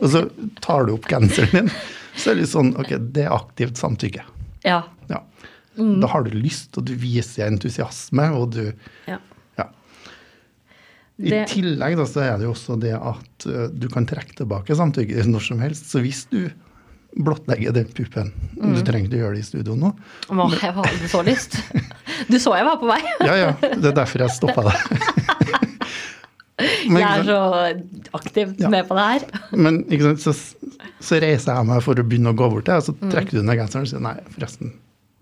og 0.00 0.06
så 0.10 0.22
tar 0.64 0.86
du 0.88 0.94
opp 0.96 1.04
genseren 1.10 1.52
din, 1.52 1.68
så 2.16 2.30
er 2.32 2.34
det 2.34 2.40
litt 2.46 2.52
sånn 2.52 2.72
OK, 2.80 2.94
det 3.12 3.26
er 3.26 3.34
aktivt 3.36 3.76
samtykke. 3.80 4.24
Ja. 4.64 4.82
Ja. 5.12 5.20
Da 5.76 6.06
har 6.12 6.24
du 6.24 6.32
lyst, 6.36 6.72
og 6.76 6.84
du 6.88 6.94
viser 6.96 7.46
entusiasme, 7.48 8.26
og 8.36 8.50
du 8.56 8.72
ja. 9.08 9.18
Ja. 9.60 9.68
I 11.20 11.30
Det- 11.30 11.46
tillegg 11.52 11.96
da, 11.96 12.04
så 12.08 12.20
er 12.24 12.36
det 12.38 12.44
jo 12.48 12.52
også 12.56 12.78
det 12.80 12.92
at 12.96 13.46
uh, 13.46 13.68
du 13.68 13.88
kan 13.92 14.06
trekke 14.08 14.34
tilbake 14.36 14.74
samtykke 14.76 15.24
når 15.28 15.40
som 15.48 15.60
helst. 15.60 15.88
Så 15.92 16.00
hvis 16.04 16.24
du 16.32 16.50
blottlegger 17.16 17.72
den 17.76 17.84
puppen 17.92 18.32
Mm. 18.62 18.74
Du 18.76 18.82
trenger 18.86 19.08
ikke 19.08 19.16
å 19.18 19.22
gjøre 19.24 19.34
det 19.34 19.40
i 19.42 19.48
studio 19.48 19.74
nå. 19.74 19.88
Å, 20.30 20.44
jeg 20.54 20.72
hadde 20.76 21.08
så 21.10 21.20
lyst. 21.26 21.56
Du 22.30 22.36
så 22.38 22.52
jeg 22.54 22.64
var 22.64 22.76
på 22.78 22.86
vei. 22.86 23.00
Ja, 23.26 23.34
ja. 23.34 23.52
Det 23.60 23.88
er 23.90 23.96
derfor 23.96 24.22
jeg 24.22 24.30
stoppa 24.30 24.62
deg. 24.68 24.76
Men, 26.88 27.00
Jeg 27.02 27.20
er 27.20 27.24
så 27.28 27.38
aktivt 28.18 28.60
Ja. 28.60 28.68
med 28.72 28.86
på 28.88 28.94
det 28.98 29.06
her. 29.08 29.40
Men? 29.56 29.80
Så, 30.18 30.32
så 31.00 31.20
reiser 31.22 31.54
jeg 31.56 31.66
meg 31.68 31.82
for 31.84 31.94
å 31.98 32.04
begynne 32.06 32.32
å 32.32 32.36
gå 32.38 32.48
bort 32.52 32.64
til 32.66 32.74
deg, 32.74 32.82
og 32.82 32.86
så 32.88 32.94
Mm. 32.98 33.10
trekker 33.14 33.30
du 33.38 33.42
ned 33.42 33.58
genseren 33.58 33.82
og 33.86 33.88
sier 33.92 34.00
nei, 34.04 34.14
forresten, 34.36 34.72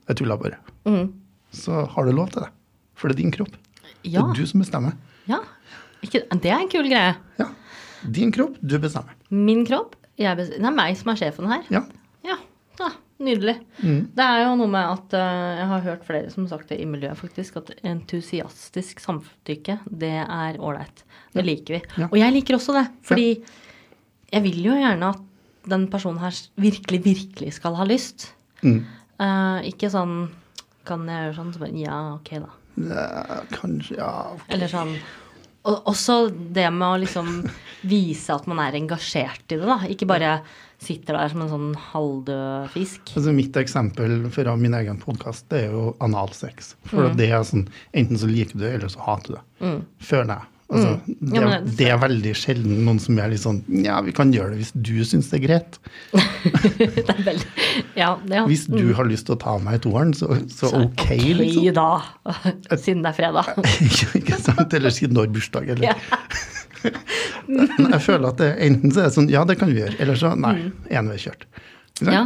jeg 0.08 0.16
tulla 0.20 0.36
bare. 0.40 0.58
Mm. 0.86 1.12
Så 1.52 1.86
har 1.94 2.04
du 2.04 2.12
lov 2.12 2.30
til 2.34 2.42
det. 2.42 2.50
For 2.94 3.08
det 3.08 3.16
er 3.18 3.22
din 3.22 3.32
kropp. 3.32 3.54
Det 4.04 4.14
er 4.16 4.32
du 4.34 4.46
som 4.46 4.60
bestemmer. 4.60 4.92
ja. 5.26 5.40
Ikke, 6.02 6.22
det 6.40 6.48
er 6.48 6.60
en 6.62 6.68
kul 6.72 6.86
greie. 6.88 7.14
Ja. 7.38 7.46
Din 8.10 8.30
kropp, 8.32 8.54
du 8.64 8.78
bestemmer. 8.78 9.12
Min 9.30 9.66
kropp. 9.66 9.96
Jeg 10.16 10.36
bes- 10.38 10.48
det 10.56 10.64
er 10.64 10.70
meg 10.72 10.96
som 10.96 11.10
er 11.12 11.16
sjefen 11.20 11.46
her. 11.48 11.62
Ja. 11.70 11.82
Ja, 12.24 12.36
ja 12.80 12.88
nydelig. 13.20 13.58
Mm. 13.82 14.08
Det 14.16 14.24
er 14.24 14.44
jo 14.46 14.54
noe 14.56 14.66
med 14.72 14.80
at 14.94 15.12
uh, 15.12 15.58
jeg 15.58 15.66
har 15.68 15.80
hørt 15.84 16.04
flere 16.08 16.30
som 16.32 16.46
har 16.46 16.54
sagt 16.58 16.68
det 16.72 16.78
i 16.80 16.86
miljøet, 16.88 17.18
faktisk, 17.20 17.56
at 17.60 17.70
entusiastisk 17.84 19.00
samtykke, 19.04 19.78
det 19.92 20.12
er 20.24 20.56
ålreit. 20.58 21.04
Det 21.36 21.46
liker 21.46 21.76
vi. 21.78 21.80
Ja. 22.02 22.08
Og 22.10 22.16
jeg 22.18 22.34
liker 22.34 22.58
også 22.58 22.74
det, 22.76 22.86
fordi 23.06 23.28
jeg 24.30 24.44
vil 24.46 24.62
jo 24.64 24.76
gjerne 24.78 25.12
at 25.14 25.26
den 25.70 25.86
personen 25.92 26.22
her 26.22 26.36
virkelig, 26.60 27.02
virkelig 27.04 27.54
skal 27.58 27.76
ha 27.78 27.86
lyst. 27.86 28.30
Mm. 28.64 28.82
Uh, 29.20 29.60
ikke 29.68 29.90
sånn 29.92 30.30
Kan 30.88 31.04
jeg 31.08 31.26
gjøre 31.26 31.36
sånn? 31.36 31.50
Så 31.52 31.60
bare, 31.60 31.76
ja, 31.76 31.96
ok, 32.16 32.30
da. 32.40 32.52
Ja, 32.80 33.40
kanskje, 33.52 33.98
ja. 33.98 34.12
ok. 34.32 34.46
Eller 34.52 34.70
sånn 34.72 34.94
og 35.68 35.90
også 35.90 36.30
det 36.32 36.68
med 36.72 36.86
å 36.86 36.98
liksom 37.02 37.28
vise 37.92 38.32
at 38.32 38.46
man 38.48 38.62
er 38.64 38.78
engasjert 38.78 39.44
i 39.52 39.58
det, 39.58 39.66
da. 39.68 39.76
Ikke 39.92 40.08
bare 40.08 40.38
sitter 40.80 41.18
der 41.18 41.28
som 41.28 41.42
en 41.44 41.50
sånn 41.50 41.74
halvdød 41.90 42.70
fisk. 42.72 43.12
Altså 43.12 43.34
Mitt 43.36 43.56
eksempel 43.60 44.22
fra 44.32 44.54
min 44.56 44.76
egen 44.78 45.00
podkast 45.02 45.50
det 45.52 45.66
er 45.66 45.74
jo 45.74 45.90
analsex. 46.00 46.74
For 46.88 47.12
det 47.18 47.28
er 47.28 47.44
sånn, 47.44 47.66
Enten 47.92 48.20
så 48.20 48.30
liker 48.30 48.56
du 48.56 48.64
det, 48.64 48.72
eller 48.78 48.92
så 48.92 49.04
hater 49.04 49.34
du 49.34 49.36
det. 49.36 49.74
Føler 50.08 50.38
jeg. 50.38 50.48
Altså, 50.70 51.00
det, 51.06 51.16
Mm. 51.20 51.34
Ja, 51.34 51.48
det- 51.60 51.76
det 51.76 51.86
er 51.90 51.98
veldig 51.98 52.32
sjelden 52.38 52.84
noen 52.86 53.00
som 53.02 53.18
er 53.18 53.28
litt 53.32 53.40
sånn 53.42 53.62
Ja, 53.84 54.00
vi 54.06 54.12
kan 54.12 54.30
gjøre 54.32 54.50
det 54.54 54.58
hvis 54.60 54.70
du 54.72 54.92
syns 55.04 55.28
det 55.30 55.40
er 55.40 55.46
greit. 55.48 55.78
det 56.78 57.08
er 57.10 57.22
veldig 57.26 57.46
Ja, 57.96 58.10
ja. 58.30 58.44
Hvis 58.46 58.66
du 58.70 58.92
har 58.94 59.04
lyst 59.10 59.26
til 59.26 59.34
å 59.34 59.40
ta 59.42 59.56
meg 59.58 59.74
i 59.80 59.82
toeren, 59.88 60.12
så, 60.14 60.28
så, 60.48 60.70
Så 60.70 60.84
ok, 60.84 61.08
liksom. 61.40 61.74
da. 61.74 62.02
Siden 62.78 63.02
det 63.02 63.10
er 63.10 63.18
fredag. 63.18 63.50
ikke 64.20 64.38
sant? 64.38 64.72
Eller 64.78 64.90
siden 64.94 65.14
du 65.14 65.20
har 65.24 65.26
bursdag, 65.34 65.68
eller 65.74 65.90
jeg 66.80 68.00
føler 68.04 68.28
at 68.30 68.38
det, 68.40 68.50
enten 68.64 68.92
så 68.94 69.02
er 69.02 69.08
det 69.10 69.14
sånn 69.16 69.28
Ja, 69.32 69.42
det 69.44 69.58
kan 69.60 69.68
vi 69.72 69.80
gjøre. 69.82 69.98
Eller 70.00 70.14
så 70.20 70.32
nei. 70.38 70.70
Enveiskjørt. 70.90 71.44
Ikke 71.98 72.06
sant? 72.06 72.14
Ja. 72.14 72.22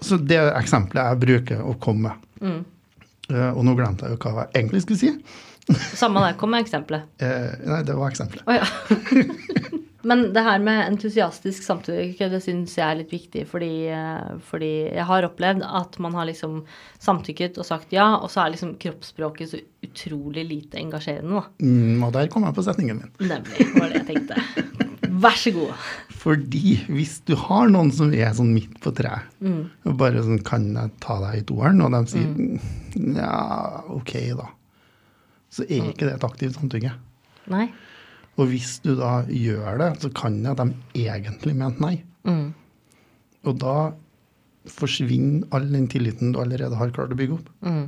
Så 0.00 0.18
det 0.20 0.36
er 0.38 0.52
eksempelet 0.60 1.10
jeg 1.10 1.20
bruker 1.26 1.60
å 1.64 1.74
komme 1.80 2.12
med. 2.12 2.24
Mm. 2.46 2.64
Uh, 3.32 3.50
og 3.56 3.64
nå 3.66 3.74
glemte 3.78 4.06
jeg 4.06 4.14
jo 4.14 4.18
hva 4.22 4.44
jeg 4.46 4.62
egentlig 4.62 4.82
skulle 4.84 5.00
si. 5.00 5.10
Samme 5.96 6.20
der, 6.22 6.36
kom 6.38 6.50
med 6.54 6.62
eksempelet. 6.64 7.08
Eh, 7.18 7.56
nei, 7.66 7.82
det 7.82 7.96
var 7.98 8.10
eksempelet. 8.12 8.44
Oh, 8.46 8.54
ja. 8.54 8.66
Men 10.06 10.20
det 10.30 10.42
her 10.46 10.60
med 10.62 10.84
entusiastisk 10.86 11.64
samtykke, 11.66 12.28
det 12.30 12.38
syns 12.44 12.76
jeg 12.78 12.84
er 12.86 12.98
litt 13.00 13.10
viktig, 13.10 13.42
fordi, 13.50 13.88
eh, 13.90 14.36
fordi 14.46 14.68
jeg 14.94 15.06
har 15.08 15.26
opplevd 15.26 15.64
at 15.66 15.96
man 15.98 16.14
har 16.14 16.28
liksom 16.28 16.60
samtykket 17.02 17.58
og 17.58 17.66
sagt 17.66 17.90
ja, 17.96 18.12
og 18.20 18.30
så 18.30 18.44
er 18.44 18.52
liksom 18.54 18.76
kroppsspråket 18.78 19.50
så 19.50 19.58
utrolig 19.82 20.44
lite 20.46 20.78
engasjerende, 20.78 21.40
da. 21.40 21.66
Mm, 21.66 22.04
og 22.06 22.12
der 22.14 22.30
kom 22.30 22.46
jeg 22.46 22.54
på 22.54 22.62
setningen 22.68 23.00
min. 23.02 23.10
Nemlig, 23.32 23.66
var 23.74 23.90
det 23.90 24.04
jeg 24.04 24.06
tenkte. 24.12 25.08
Vær 25.26 25.38
så 25.42 25.50
god. 25.56 25.74
Fordi 26.22 26.76
hvis 26.92 27.16
du 27.26 27.34
har 27.40 27.66
noen 27.72 27.90
som 27.94 28.14
er 28.14 28.30
sånn 28.36 28.54
midt 28.54 28.78
på 28.84 28.94
treet, 28.94 29.26
Mm. 29.42 29.64
og 29.90 29.96
bare 29.98 30.22
sånn 30.22 30.38
Kan 30.46 30.70
jeg 30.76 30.90
ta 31.02 31.18
deg 31.24 31.40
i 31.40 31.44
toeren? 31.50 31.82
Og 31.82 31.90
de 31.90 32.00
sier 32.12 32.26
"Mm, 32.30 33.16
ja, 33.16 33.82
ok, 33.90 34.12
da. 34.38 34.46
Så 35.56 35.64
er 35.66 35.82
Mm. 35.82 35.90
ikke 35.94 36.06
det 36.08 36.14
et 36.18 36.24
aktivt 36.26 36.56
samtykke. 36.58 36.92
Nei. 37.52 37.66
Og 38.36 38.50
hvis 38.50 38.74
du 38.84 38.94
da 38.98 39.22
gjør 39.24 39.78
det, 39.80 39.90
så 40.02 40.10
kan 40.12 40.42
det 40.44 40.50
at 40.52 40.60
de 40.60 41.06
egentlig 41.06 41.54
mente 41.56 41.80
nei. 41.80 41.94
Mm. 42.28 42.50
Og 43.46 43.58
da 43.62 43.76
forsvinner 44.68 45.46
all 45.54 45.68
den 45.70 45.86
tilliten 45.88 46.32
du 46.34 46.40
allerede 46.42 46.76
har 46.76 46.90
klart 46.92 47.14
å 47.14 47.18
bygge 47.18 47.38
opp. 47.38 47.48
Mm. 47.64 47.86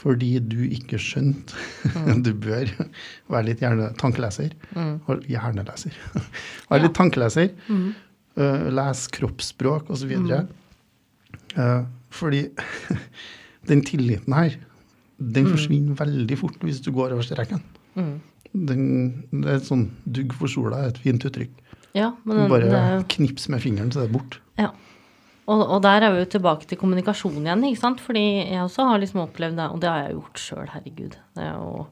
Fordi 0.00 0.28
du 0.46 0.60
ikke 0.68 1.00
skjønte. 1.02 1.56
Du 2.24 2.30
bør 2.38 2.70
være 3.32 3.44
litt 3.48 3.60
hjerne, 3.64 3.90
tankeleser. 3.98 4.52
Mm. 4.76 4.94
Og 5.10 5.24
hjerneleser. 5.28 5.96
Være 6.70 6.84
litt 6.86 6.94
tankeleser. 6.96 7.50
Uh, 8.38 8.68
les 8.70 9.02
kroppsspråk 9.16 9.90
osv. 9.90 10.12
Uh, 11.56 11.82
fordi 12.14 12.44
den 13.70 13.82
tilliten 13.84 14.32
her, 14.38 14.54
den 15.20 15.48
forsvinner 15.50 15.98
veldig 15.98 16.36
fort 16.40 16.62
hvis 16.64 16.80
du 16.84 16.90
går 16.96 17.14
over 17.14 17.26
streken. 17.26 17.62
Mm. 17.94 18.14
Den, 18.50 18.84
det 19.30 19.46
er 19.46 19.58
et 19.60 19.68
sånn 19.68 19.90
dugg 20.08 20.32
for 20.38 20.50
sola 20.50 20.84
er 20.84 20.94
et 20.94 21.02
fint 21.02 21.24
uttrykk. 21.28 21.52
Ja, 21.96 22.12
men 22.24 22.46
Bare 22.50 22.70
det 22.70 23.08
knips 23.16 23.48
med 23.50 23.62
fingeren, 23.62 23.90
så 23.92 24.02
det 24.02 24.10
er 24.10 24.14
borte. 24.14 24.38
bort. 24.38 24.62
Ja. 24.62 24.70
Og, 25.50 25.62
og 25.64 25.80
der 25.82 26.06
er 26.06 26.14
vi 26.14 26.22
jo 26.22 26.30
tilbake 26.36 26.68
til 26.68 26.78
kommunikasjon 26.78 27.40
igjen, 27.42 27.66
ikke 27.66 27.82
sant. 27.82 28.02
Fordi 28.04 28.24
jeg 28.46 28.62
også 28.62 28.86
har 28.86 29.02
liksom 29.02 29.24
opplevd 29.24 29.58
det, 29.58 29.68
og 29.72 29.82
det 29.82 29.90
har 29.90 30.04
jeg 30.04 30.16
gjort 30.16 30.42
sjøl, 30.44 30.72
herregud. 30.74 31.18
Det 31.36 31.46
er 31.46 31.52
jo 31.56 31.86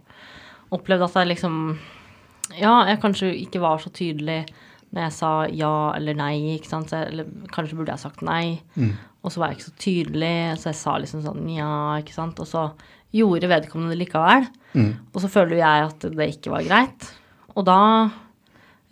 opplevd 0.79 1.07
at 1.09 1.21
jeg 1.23 1.33
liksom 1.35 1.61
Ja, 2.57 2.87
jeg 2.89 3.01
kanskje 3.03 3.29
ikke 3.43 3.61
var 3.61 3.83
så 3.83 3.91
tydelig 3.93 4.47
når 4.89 5.03
jeg 5.03 5.13
sa 5.19 5.31
ja 5.53 5.73
eller 5.99 6.17
nei, 6.17 6.55
ikke 6.55 6.71
sant. 6.71 6.89
Så 6.89 7.03
jeg, 7.03 7.13
eller 7.13 7.49
kanskje 7.53 7.77
burde 7.77 7.93
jeg 7.93 8.05
sagt 8.07 8.23
nei. 8.25 8.61
Og 9.21 9.35
så 9.35 9.43
var 9.43 9.51
jeg 9.51 9.59
ikke 9.59 9.67
så 9.67 9.81
tydelig, 9.85 10.37
så 10.63 10.71
jeg 10.71 10.79
sa 10.79 10.95
liksom 11.03 11.25
sånn 11.27 11.51
ja, 11.53 11.73
ikke 12.01 12.15
sant. 12.15 12.41
Og 12.41 12.49
så 12.49 12.71
gjorde 13.15 13.49
vedkommende 13.51 13.95
det 13.97 14.03
likevel. 14.07 14.49
Og 15.15 15.21
så 15.23 15.29
føler 15.33 15.57
jo 15.57 15.63
jeg 15.63 15.87
at 15.89 16.09
det 16.15 16.29
ikke 16.35 16.51
var 16.53 16.67
greit. 16.67 17.09
Og 17.57 17.65
da 17.67 17.79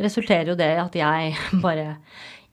resulterer 0.01 0.51
jo 0.53 0.57
det 0.59 0.71
i 0.75 0.81
at 0.83 0.97
jeg 0.99 1.37
bare 1.65 1.97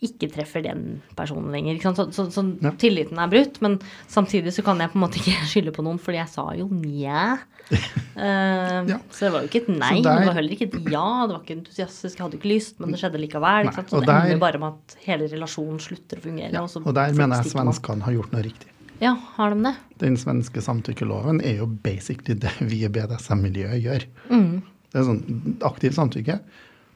ikke 0.03 0.27
treffer 0.33 0.59
den 0.65 0.97
personen 1.15 1.53
lenger. 1.55 1.77
Så, 1.95 2.09
så, 2.11 2.25
så 2.31 2.41
Ja. 2.59 2.73
tilliten 2.75 3.19
er 3.23 3.29
brutt, 3.31 3.61
men 3.63 3.77
samtidig 4.11 4.51
så 4.51 4.63
kan 4.67 4.81
jeg 4.83 4.91
på 4.91 4.99
en 4.99 5.03
måte 5.05 5.15
ikke 5.21 5.47
skylde 5.47 5.71
på 5.75 5.85
noen, 5.85 5.99
fordi 6.03 6.19
jeg 6.19 6.31
sa 6.33 6.49
jo 6.59 6.67
nja. 6.67 7.37
Uh, 7.71 8.83
Ja. 8.91 8.97
Så 9.15 9.23
det 9.23 9.31
var 9.31 9.45
jo 9.45 9.47
ikke 9.47 9.61
et 9.63 9.69
nei, 9.71 10.01
der- 10.03 10.19
det 10.19 10.27
var 10.27 10.35
heller 10.35 10.51
ikke 10.57 10.67
et 10.67 10.91
ja. 10.91 11.05
Det 11.23 11.37
var 11.37 11.39
ikke 11.45 11.55
entusiastisk, 11.61 12.17
jeg 12.19 12.25
hadde 12.25 12.35
ikke 12.41 12.51
lyst, 12.51 12.75
men 12.83 12.91
det 12.91 12.99
skjedde 12.99 13.21
likevel. 13.23 13.69
Nei? 13.71 13.73
Så 13.87 14.01
det 14.03 14.09
der- 14.11 14.27
ender 14.27 14.43
bare 14.43 14.59
med 14.59 14.75
at 14.75 14.97
hele 15.07 15.31
relasjonen 15.31 15.79
slutter 15.79 16.19
å 16.19 16.25
fungere. 16.27 16.51
Ja, 16.51 16.65
og, 16.67 16.69
så 16.75 16.83
og 16.83 16.93
der 16.99 17.15
mener 17.15 17.39
jeg 17.39 17.53
svenskene 17.55 18.03
har 18.03 18.17
gjort 18.19 18.35
noe 18.35 18.43
riktig. 18.43 18.67
Ja, 19.01 19.15
har 19.39 19.55
de 19.55 19.63
det? 19.69 19.73
Den 20.03 20.17
svenske 20.19 20.59
samtykkeloven 20.65 21.39
er 21.47 21.61
jo 21.61 21.67
basically 21.85 22.35
det 22.43 22.51
vi 22.67 22.81
i 22.83 22.91
BDSM-miljøet 22.91 23.79
gjør. 23.85 24.05
Mm. 24.33 24.61
Det 24.91 24.99
er 25.01 25.07
sånn 25.07 25.23
aktivt 25.65 25.95
samtykke. 25.97 26.37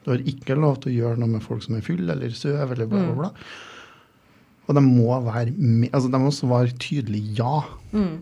Du 0.03 0.11
har 0.13 0.23
ikke 0.27 0.55
lov 0.59 0.81
til 0.83 0.91
å 0.91 0.95
gjøre 0.97 1.19
noe 1.23 1.31
med 1.37 1.43
folk 1.45 1.63
som 1.65 1.75
er 1.77 1.85
full 1.85 2.03
eller 2.09 2.35
søv 2.35 2.71
eller 2.75 2.87
bla, 2.87 2.99
bla, 2.99 3.13
Mm. 3.13 3.17
bla. 3.23 3.31
Og 4.67 4.75
de 4.75 4.81
må 4.83 5.15
være 5.23 5.53
med, 5.55 5.89
altså 5.95 6.11
de 6.11 6.19
må 6.19 6.31
svare 6.35 6.73
tydelig 6.75 7.21
ja. 7.39 7.61
Mm. 7.95 8.17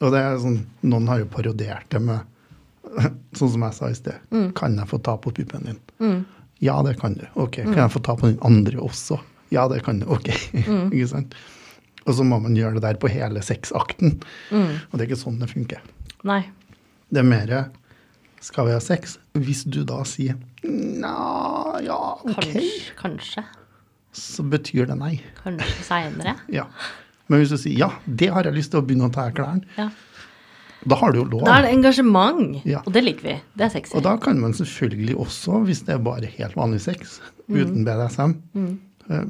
Og 0.00 0.12
det 0.14 0.20
er 0.22 0.38
sånn, 0.38 0.60
noen 0.86 1.08
har 1.10 1.18
jo 1.24 1.26
parodiert 1.34 1.88
det 1.90 2.00
med 2.00 2.20
Sånn 3.36 3.50
som 3.52 3.62
jeg 3.66 3.74
sa 3.76 3.88
i 3.90 3.94
sted. 3.98 4.16
Kan 4.58 4.78
jeg 4.78 4.88
få 4.90 4.98
ta 5.04 5.16
på 5.20 5.30
puppen 5.36 5.66
din? 5.68 6.24
Ja, 6.64 6.78
det 6.82 6.96
kan 6.98 7.14
du. 7.14 7.26
Ok. 7.38 7.60
Kan 7.62 7.76
jeg 7.78 7.92
få 7.94 8.00
ta 8.02 8.16
på 8.18 8.26
den 8.30 8.38
andre 8.46 8.80
også? 8.82 9.18
Ja, 9.54 9.68
det 9.70 9.82
kan 9.86 10.00
du. 10.00 10.06
Ok. 10.10 10.30
ikke 10.94 11.06
sant? 11.10 11.34
Og 12.06 12.14
så 12.16 12.24
må 12.24 12.38
man 12.40 12.54
gjøre 12.56 12.78
det 12.78 12.82
der 12.86 12.98
på 13.02 13.10
hele 13.12 13.42
sexakten. 13.44 14.16
Og 14.52 14.94
det 14.96 15.02
er 15.04 15.08
ikke 15.10 15.20
sånn 15.20 15.38
det 15.42 15.50
funker. 15.50 15.82
Nei. 16.24 16.42
Det 17.10 17.20
er 17.22 17.26
mer 17.28 17.52
Skal 18.40 18.66
vi 18.68 18.72
ha 18.72 18.80
sex? 18.80 19.18
Hvis 19.36 19.64
du 19.68 19.82
da 19.84 19.98
sier 20.08 20.36
Nja, 20.64 21.80
ja, 21.84 21.96
ok, 22.24 22.34
Kanskje. 22.36 22.62
Kanskje, 23.00 23.42
så 24.16 24.42
betyr 24.48 24.86
det 24.88 24.96
nei. 25.00 25.14
kanskje 25.42 25.84
seinere. 25.86 26.34
Ja. 26.58 26.66
Men 27.28 27.40
hvis 27.42 27.52
du 27.52 27.58
sier 27.60 27.76
ja, 27.78 27.90
det 28.06 28.28
har 28.34 28.44
jeg 28.48 28.56
lyst 28.56 28.72
til 28.72 28.80
å 28.80 28.84
begynne 28.86 29.06
å 29.08 29.12
ta 29.14 29.28
av 29.28 29.34
klærne, 29.36 29.62
Ja. 29.76 29.88
da 30.88 30.96
har 30.98 31.12
du 31.12 31.20
jo 31.20 31.24
lov. 31.30 31.44
Da 31.46 31.58
er 31.60 31.68
det 31.68 31.74
engasjement, 31.76 32.60
Ja. 32.66 32.80
og 32.84 32.92
det 32.96 33.04
liker 33.04 33.22
vi. 33.28 33.36
Det 33.56 33.66
er 33.68 33.72
sexy. 33.76 33.94
Og 33.96 34.02
da 34.08 34.16
kan 34.16 34.40
man 34.40 34.52
selvfølgelig 34.56 35.14
også, 35.16 35.60
hvis 35.68 35.84
det 35.86 35.94
er 35.94 36.02
bare 36.04 36.26
helt 36.38 36.56
vanlig 36.58 36.80
sex, 36.80 37.20
uten 37.48 37.84
BDSM, 37.86 38.34
eh, 38.56 38.72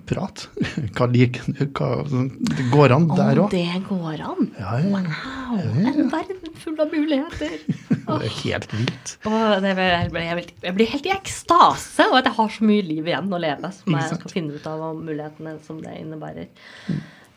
prat. 0.09 0.47
Hva 0.97 1.07
liker 1.11 1.47
du? 1.49 1.63
Sånn, 2.11 2.31
det 2.51 2.67
går 2.73 2.95
an 2.95 3.07
der 3.11 3.41
òg. 3.45 3.55
det 3.55 3.81
går 3.89 4.23
an! 4.27 4.51
Ja, 4.59 4.79
ja. 4.83 4.91
Wow, 4.93 5.61
en 5.89 6.11
verden 6.13 6.57
full 6.61 6.81
av 6.81 6.93
muligheter. 6.93 7.57
Det 8.11 8.27
er 8.27 8.33
helt 8.41 8.73
vilt. 8.75 9.11
Det 9.23 9.71
jeg, 9.71 10.09
blir, 10.11 10.49
jeg, 10.65 10.75
blir 10.75 10.89
helt 10.91 11.05
i 11.07 11.13
ekstase 11.15 12.09
over 12.09 12.19
at 12.19 12.27
jeg 12.27 12.37
har 12.41 12.49
så 12.57 12.67
mye 12.67 12.83
liv 12.83 13.07
igjen 13.07 13.31
å 13.31 13.39
leve 13.39 13.71
som 13.77 13.95
jeg 13.95 14.17
skal 14.19 14.33
finne 14.33 14.57
ut 14.57 14.67
av 14.67 14.83
og 14.89 15.05
mulighetene 15.05 15.53
som 15.63 15.79
det 15.85 15.93
innebærer. 16.01 16.49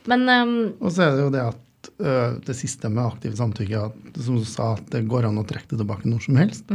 Men 0.09 0.25
um, 0.25 0.55
Og 0.81 0.95
så 0.95 1.05
er 1.05 1.13
det 1.13 1.27
jo 1.27 1.33
det 1.35 1.43
at 1.51 1.91
uh, 2.01 2.39
det 2.47 2.57
siste 2.57 2.89
med 2.89 3.03
aktivt 3.05 3.37
samtykke, 3.37 3.83
som 4.17 4.39
du 4.41 4.47
sa, 4.49 4.71
at 4.79 4.89
det 4.95 5.03
går 5.11 5.29
an 5.29 5.37
å 5.43 5.45
trekke 5.45 5.75
det 5.75 5.83
tilbake 5.83 6.09
når 6.09 6.25
som 6.25 6.41
helst. 6.41 6.73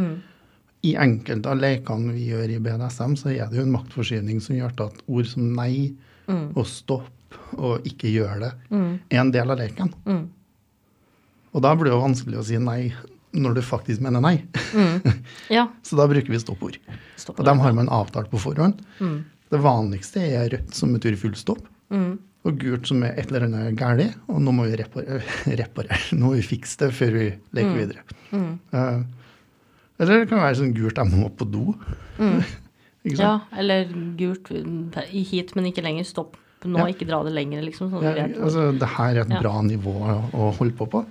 I 0.86 0.94
enkelte 1.00 1.50
av 1.50 1.58
lekene 1.58 2.14
vi 2.14 2.28
gjør 2.30 2.52
i 2.54 2.58
BDSM, 2.62 3.16
så 3.18 3.32
er 3.34 3.48
det 3.50 3.58
jo 3.58 3.64
en 3.66 3.74
maktforskyvning 3.74 4.38
som 4.44 4.54
gjør 4.54 4.74
at 4.86 5.00
ord 5.06 5.26
som 5.26 5.48
nei 5.56 5.94
og 6.28 6.66
stopp 6.68 7.14
og 7.58 7.86
ikke 7.88 8.10
gjør 8.12 8.42
det, 8.44 8.50
er 9.10 9.22
en 9.22 9.32
del 9.32 9.50
av 9.50 9.58
leken. 9.60 9.90
Og 11.56 11.64
da 11.64 11.72
blir 11.74 11.90
det 11.90 11.96
jo 11.96 12.04
vanskelig 12.04 12.38
å 12.38 12.44
si 12.46 12.60
nei 12.60 12.92
når 13.38 13.58
du 13.58 13.62
faktisk 13.64 14.00
mener 14.04 14.22
nei. 14.24 14.36
ja. 15.56 15.66
så 15.84 15.98
da 15.98 16.06
bruker 16.08 16.32
vi 16.32 16.40
stoppord. 16.40 16.78
Stopp. 17.18 17.40
Og 17.40 17.48
dem 17.48 17.60
har 17.64 17.74
man 17.76 17.90
avtalt 17.92 18.30
på 18.32 18.40
forhånd. 18.40 18.80
Det 19.48 19.60
vanligste 19.64 20.22
er 20.24 20.48
rødt, 20.52 20.74
som 20.76 20.94
betyr 20.96 21.16
full 21.20 21.36
stopp. 21.38 21.64
Og 22.46 22.60
gult, 22.62 22.86
som 22.88 23.02
er 23.04 23.16
et 23.18 23.28
eller 23.32 23.48
annet 23.48 23.76
galt. 23.76 24.16
Og 24.30 24.40
nå 24.44 24.52
må 24.54 24.68
vi 24.68 24.78
reparere, 24.80 25.20
reparere. 25.60 26.00
Nå 26.16 26.30
må 26.30 26.34
vi 26.38 26.44
fikse 26.46 26.84
det 26.84 26.92
før 26.96 27.16
vi 27.16 27.28
leker 27.58 27.74
videre. 27.76 28.04
Eh, 28.32 29.00
eller 29.98 30.20
det 30.24 30.28
kan 30.30 30.38
være 30.42 30.58
sånn 30.60 30.74
gult, 30.76 30.96
jeg 30.98 31.12
må 31.12 31.28
på 31.36 31.46
do. 31.50 31.74
Sant? 32.18 33.18
ja, 33.22 33.32
eller 33.56 33.86
gult 34.18 34.48
hit, 35.08 35.54
men 35.56 35.68
ikke 35.70 35.82
lenger. 35.86 36.04
Stopp 36.04 36.36
nå, 36.66 36.76
Ja. 36.82 36.86
ikke 36.90 37.06
dra 37.06 37.20
det 37.24 37.32
lenger, 37.32 37.62
liksom. 37.62 37.90
Sånn 37.92 38.02
Ja, 38.04 38.26
altså, 38.26 38.72
det 38.78 38.88
her 38.96 39.14
er 39.14 39.20
et 39.22 39.28
Ja. 39.30 39.36
Mm. 39.38 39.42
bra 39.42 39.54
nivå 39.62 39.94
å, 40.02 40.16
å 40.34 40.48
holde 40.58 40.74
på 40.76 40.88
på. 40.90 41.04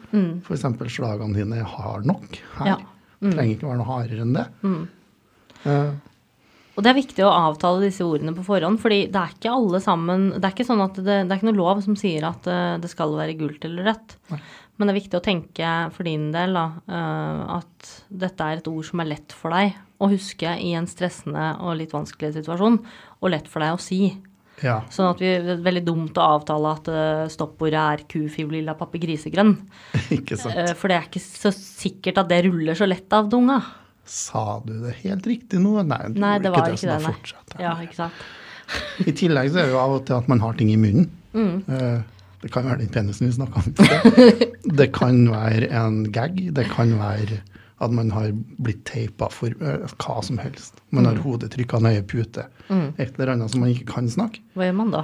For 0.43 0.54
eksempel 0.58 0.89
slagene 0.91 1.34
dine 1.34 1.62
er 1.62 1.63
hard 1.63 2.06
nok 2.06 2.28
her. 2.60 2.67
Ja. 2.73 2.78
Mm. 3.21 3.32
Trenger 3.34 3.56
ikke 3.56 3.69
være 3.69 3.78
noe 3.80 3.88
hardere 3.88 4.21
enn 4.28 4.34
det. 4.36 4.45
Eh, 5.65 5.91
Og 6.78 6.84
det 6.84 6.91
er 6.91 7.00
viktig 7.00 7.23
å 7.26 7.32
avtale 7.34 7.82
disse 7.88 8.06
ordene 8.06 8.36
på 8.38 8.43
forhånd, 8.45 8.78
fordi 8.84 9.08
det 9.10 9.15
er 9.17 9.32
ikke 9.34 9.50
alle 9.56 9.80
sammen 9.82 10.28
Det 10.36 10.43
er 10.45 10.52
ikke 10.54 10.67
sånn 10.67 10.84
at 10.84 10.93
det, 11.00 11.06
det 11.26 11.32
er 11.32 11.39
ikke 11.39 11.50
noe 11.50 11.58
lov 11.63 11.82
som 11.82 11.95
sier 11.97 12.28
at 12.28 12.45
eh, 12.45 12.78
det 12.84 12.91
skal 12.91 13.15
være 13.17 13.34
gult 13.39 13.63
eller 13.65 13.88
rødt. 13.89 14.17
Men 14.78 14.88
det 14.88 14.94
er 14.94 15.00
viktig 15.02 15.18
å 15.18 15.24
tenke 15.26 15.70
for 15.96 16.06
din 16.06 16.28
del 16.32 16.54
da, 16.54 16.66
eh, 16.86 17.58
at 17.58 17.92
dette 18.13 18.46
er 18.46 18.60
et 18.62 18.68
ord 18.70 18.86
som 18.86 19.02
er 19.02 19.10
lett 19.10 19.34
for 19.34 19.50
deg 19.56 19.74
å 20.00 20.10
huske 20.12 20.52
i 20.62 20.76
en 20.78 20.86
stressende 20.86 21.56
og 21.66 21.80
litt 21.80 21.96
vanskelig 21.96 22.36
situasjon, 22.36 22.76
og 23.22 23.32
lett 23.34 23.48
for 23.50 23.66
deg 23.66 23.74
å 23.74 23.80
si. 23.82 24.02
ja. 24.62 24.84
Sånn 24.94 25.10
at 25.10 25.20
vi, 25.22 25.32
det 25.42 25.56
er 25.56 25.63
veldig 25.66 25.84
dumt 25.88 26.18
å 26.22 26.28
avtale 26.38 26.76
at 26.78 26.88
eh, 26.94 27.24
stoppordet 27.34 27.82
er 27.82 28.06
kufib 28.10 28.54
lilla 28.54 28.76
pappe 28.78 29.02
grisegrønn. 29.02 29.56
Ikke 30.20 30.38
sant. 30.38 30.54
Eh, 30.56 30.74
For 30.78 30.90
det 30.94 31.00
er 31.00 31.08
ikke 31.10 31.22
så 31.26 31.50
sikkert 31.58 32.22
at 32.22 32.30
det 32.30 32.44
ruller 32.46 32.78
så 32.78 32.86
lett 32.90 33.13
av 33.18 33.30
dunga. 33.34 33.58
Sa 34.08 34.60
du 34.63 34.76
det 34.86 34.94
helt 35.02 35.26
riktig 35.28 35.60
nå? 35.60 35.74
Nei, 35.84 36.04
du 36.13 36.20
Nei, 36.22 36.38
det 36.40 36.52
var 36.54 36.70
ikke 36.70 36.78
det. 36.80 36.86
det, 36.86 36.94
nei. 36.94 37.02
har 37.04 37.18
fortsatt. 37.18 37.58
Ja, 37.60 37.74
ikke 37.84 37.98
sant. 37.98 38.13
I 39.04 39.12
tillegg 39.16 39.50
så 39.52 39.60
er 39.62 39.66
det 39.68 39.74
jo 39.74 39.82
av 39.82 39.98
og 39.98 40.06
til 40.08 40.16
at 40.16 40.30
man 40.32 40.40
har 40.46 40.56
ting 40.60 40.70
i 40.72 40.78
munnen. 40.80 41.10
Mm. 41.34 41.58
Eh, 41.68 42.00
Det 42.48 42.54
kan 42.56 42.64
være 42.70 42.80
den 42.86 42.92
penisen 42.96 43.28
vi 43.28 43.36
snakka 43.36 43.60
om. 43.60 43.74
Det. 44.80 44.88
kan 44.96 45.26
være 45.32 45.68
en 45.76 46.02
gag. 46.16 46.38
Det 46.56 46.64
kan 46.72 46.94
være 47.00 47.42
at 47.84 47.92
man 47.94 48.10
har 48.16 48.32
blitt 48.64 48.86
teipa 48.90 49.28
for 49.30 49.52
eh, 49.52 49.84
hva 50.00 50.16
som 50.26 50.40
helst. 50.42 50.80
Man 50.90 51.04
Mm. 51.04 51.10
har 51.12 51.20
hodet 51.26 51.52
trykka 51.54 51.78
ned 51.84 52.00
i 52.00 52.06
pute. 52.08 52.46
Et 52.98 53.12
eller 53.20 53.34
annet 53.36 53.52
som 53.52 53.62
man 53.62 53.70
ikke 53.76 53.86
kan 53.92 54.08
snakke. 54.10 54.40
Hva 54.56 54.66
gjør 54.70 54.78
man 54.80 54.92
da? 54.96 55.04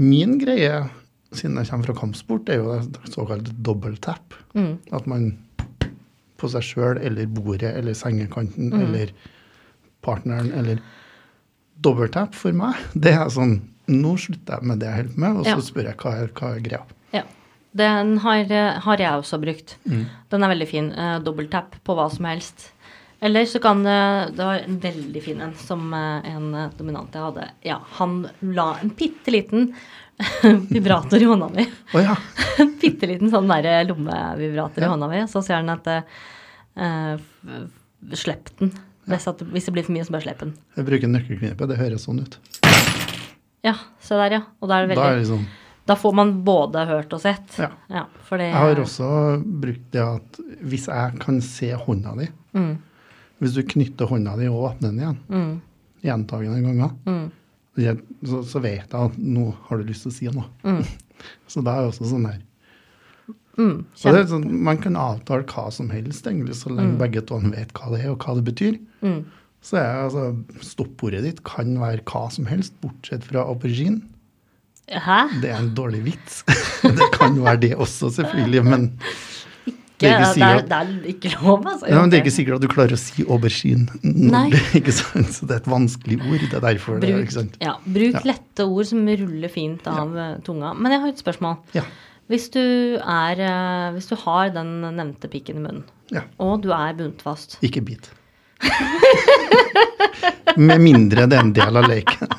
Min 0.00 0.38
greie, 0.40 0.80
siden 1.32 1.56
jeg 1.60 1.68
kommer 1.70 1.86
fra 1.90 1.94
kampsport, 2.00 2.48
er 2.48 2.58
jo 2.62 2.78
det 2.80 3.12
såkalte 3.14 3.52
dobbelttap. 3.62 4.34
Mm. 4.56 4.78
At 4.96 5.06
man 5.06 5.28
på 6.40 6.48
seg 6.48 6.64
sjøl 6.64 6.98
eller 7.04 7.26
bordet 7.28 7.74
eller 7.76 7.92
sengekanten 7.94 8.72
Mm. 8.72 8.80
eller 8.80 9.12
partneren 10.02 10.50
eller 10.56 10.80
Dobbelttap 11.80 12.34
for 12.36 12.52
meg, 12.56 12.78
det 12.94 13.14
er 13.16 13.28
sånn 13.32 13.60
Nå 13.90 14.12
slutter 14.22 14.60
jeg 14.60 14.68
med 14.70 14.78
det 14.78 14.86
jeg 14.86 14.96
holder 15.00 15.14
på 15.14 15.20
med, 15.24 15.36
og 15.40 15.46
så 15.46 15.54
Ja. 15.56 15.62
spør 15.66 15.86
jeg 15.88 15.96
hva 15.98 16.10
er, 16.14 16.28
hva 16.38 16.48
er 16.54 16.60
greia. 16.62 16.82
Ja. 17.12 17.22
Den 17.74 18.18
har, 18.22 18.44
eh, 18.46 18.78
har 18.84 18.96
jeg 19.02 19.10
også 19.18 19.40
brukt. 19.42 19.76
Mm. 19.84 20.04
Den 20.30 20.44
er 20.44 20.48
veldig 20.52 20.68
fin. 20.68 20.92
Uh, 20.94 21.18
Dobbelttap 21.18 21.74
på 21.82 21.96
hva 21.98 22.06
som 22.12 22.28
helst. 22.30 22.68
Eller 23.20 23.44
så 23.44 23.60
kan 23.60 23.82
det 23.84 24.36
Det 24.36 24.44
var 24.44 24.62
en 24.64 24.78
veldig 24.80 25.22
fin 25.22 25.40
en 25.40 25.54
som 25.54 25.92
eh, 25.92 26.30
en 26.30 26.54
eh, 26.54 26.70
dominant 26.78 27.12
jeg 27.12 27.22
hadde. 27.22 27.48
Ja, 27.66 27.80
han 27.98 28.28
la 28.40 28.76
en 28.80 28.90
bitte 28.96 29.32
liten 29.34 29.74
vibrator 30.70 31.20
i 31.20 31.28
hånda 31.28 31.50
mi. 31.52 31.66
Oh, 31.94 32.00
ja. 32.00 32.16
En 32.60 32.76
bitte 32.80 33.08
liten 33.08 33.30
sånn 33.32 33.48
derre 33.48 33.82
lommevibrator 33.88 34.84
i 34.84 34.88
hånda 34.92 35.08
mi. 35.10 35.24
Så 35.28 35.42
sier 35.44 35.60
han 35.60 35.72
at 35.72 35.88
uh, 36.76 37.18
Slipp 38.16 38.48
den. 38.58 38.72
Hvis, 39.10 39.26
at, 39.28 39.38
hvis 39.54 39.64
det 39.68 39.72
blir 39.74 39.84
for 39.86 39.92
mye, 39.96 40.04
så 40.06 40.14
bare 40.14 40.22
slipp 40.26 40.38
den. 40.44 40.52
Jeg 40.76 40.86
bruker 40.86 41.08
nøkkelknipe. 41.10 41.66
det 41.68 41.76
høres 41.78 42.04
sånn 42.06 42.20
ut. 42.22 42.36
Ja, 43.64 43.74
se 44.00 44.14
der, 44.16 44.30
ja. 44.38 44.42
Og 44.62 44.68
da 44.70 44.78
er 44.80 44.86
det 44.88 44.96
Da 44.96 45.10
er 45.12 45.18
liksom 45.20 45.46
Da 45.90 45.94
får 45.98 46.14
man 46.14 46.30
både 46.44 46.86
hørt 46.86 47.12
og 47.12 47.20
sett. 47.20 47.56
Ja. 47.58 48.04
for 48.24 48.38
det 48.38 48.46
Jeg 48.52 48.54
har 48.54 48.76
også 48.76 49.08
brukt 49.44 49.90
det 49.92 50.00
at 50.04 50.40
hvis 50.62 50.86
jeg 50.86 51.18
kan 51.20 51.40
se 51.40 51.72
hånda 51.74 52.16
di 52.18 52.28
Mm. 52.54 52.78
Hvis 53.40 53.54
du 53.54 53.62
knytter 53.62 54.06
hånda 54.06 54.36
di 54.38 54.46
og 54.48 54.64
åpner 54.70 54.90
den 54.90 54.98
igjen 55.00 55.18
Mm. 55.30 55.60
gjentagende 56.02 56.62
ganger, 56.62 56.90
Mm. 57.06 57.30
så, 58.24 58.42
så 58.44 58.60
vet 58.60 58.90
jeg 58.90 59.00
at 59.10 59.16
nå 59.18 59.54
har 59.68 59.78
du 59.78 59.84
lyst 59.84 60.02
til 60.02 60.10
å 60.10 60.14
si 60.14 60.26
noe. 60.28 60.44
Mm. 60.64 60.84
Så 61.48 61.62
da 61.62 61.76
er 61.76 61.82
det 61.86 61.92
også 61.94 62.06
sånn 62.10 62.26
her. 62.26 62.38
Mm, 63.58 63.84
Så 63.94 64.12
det 64.14 64.28
sånn, 64.30 64.46
man 64.62 64.78
kan 64.78 64.94
avtale 64.96 65.44
hva 65.44 65.70
som 65.72 65.90
helst, 65.90 66.24
egentlig, 66.26 66.54
så 66.54 66.70
lenge 66.70 66.94
Mm. 66.94 66.98
begge 66.98 67.20
to 67.26 67.38
vet 67.38 67.72
hva 67.74 67.90
det 67.96 68.04
er, 68.04 68.10
og 68.10 68.18
hva 68.18 68.34
det 68.36 68.44
betyr. 68.54 68.78
Mm. 69.02 69.24
Så 69.62 69.76
er 69.76 70.04
altså, 70.06 70.44
stoppordet 70.62 71.22
ditt 71.22 71.42
kan 71.44 71.74
være 71.78 72.00
hva 72.04 72.30
som 72.32 72.46
helst, 72.46 72.72
bortsett 72.80 73.22
fra 73.24 73.42
aubergine. 73.44 74.02
Hæ? 74.90 75.40
Det 75.42 75.50
er 75.50 75.58
en 75.58 75.74
dårlig 75.74 76.02
vits. 76.04 76.42
det 76.82 77.10
kan 77.12 77.36
være 77.42 77.60
det 77.60 77.74
også, 77.76 78.08
selvfølgelig, 78.10 78.64
men 78.64 78.86
det 80.00 80.08
er 80.08 80.14
ikke 80.16 80.18
det, 80.18 80.24
er, 80.24 80.32
sikkert 80.32 80.68
det 80.70 80.76
er 80.80 81.08
ikke 81.12 81.30
lov, 81.44 81.66
altså. 81.68 81.86
Ja, 81.90 82.00
men 82.00 82.10
det 82.10 82.16
er 82.18 82.22
ikke 82.24 82.32
sikkert 82.32 82.54
at 82.56 82.62
du 82.64 82.68
klarer 82.72 82.96
å 82.96 82.98
si 82.98 83.22
aubergine. 83.28 83.86
det- 84.02 84.62
Ikke 84.80 84.92
sant? 84.96 85.28
Så 85.36 85.44
det 85.46 85.58
er 85.58 85.60
et 85.60 85.68
vanskelig 85.68 86.16
ord. 86.24 86.40
Det 86.40 86.54
er 86.56 86.60
derfor 86.64 86.98
det 86.98 87.10
er, 87.10 87.18
Bruk, 87.18 87.26
ikke 87.28 87.36
sant? 87.36 87.58
ja, 87.60 87.74
bruk 87.84 88.14
Ja. 88.16 88.20
lette 88.24 88.64
ord 88.64 88.86
som 88.88 89.04
ruller 89.06 89.48
fint 89.52 89.86
av 89.86 90.14
ja. 90.16 90.36
tunga. 90.42 90.72
Men 90.74 90.92
jeg 90.96 91.00
har 91.02 91.08
et 91.12 91.20
spørsmål. 91.20 91.58
Ja. 91.76 91.82
Hvis 92.30 92.46
du, 92.54 92.60
er, 93.02 93.40
eh, 93.42 93.90
hvis 93.96 94.06
du 94.06 94.14
har 94.22 94.52
den 94.54 94.68
nevnte 94.94 95.26
pikken 95.32 95.56
i 95.58 95.62
munnen, 95.64 95.84
ja. 96.14 96.22
og 96.38 96.62
du 96.62 96.70
er 96.74 96.92
bundet 96.94 97.22
fast 97.26 97.56
Ikke 97.66 97.82
bit. 97.82 98.06
Med 100.60 100.78
mindre 100.82 101.26
det 101.30 101.36
er 101.38 101.42
en 101.46 101.52
del 101.56 101.80
av 101.80 101.88
leken. 101.90 102.28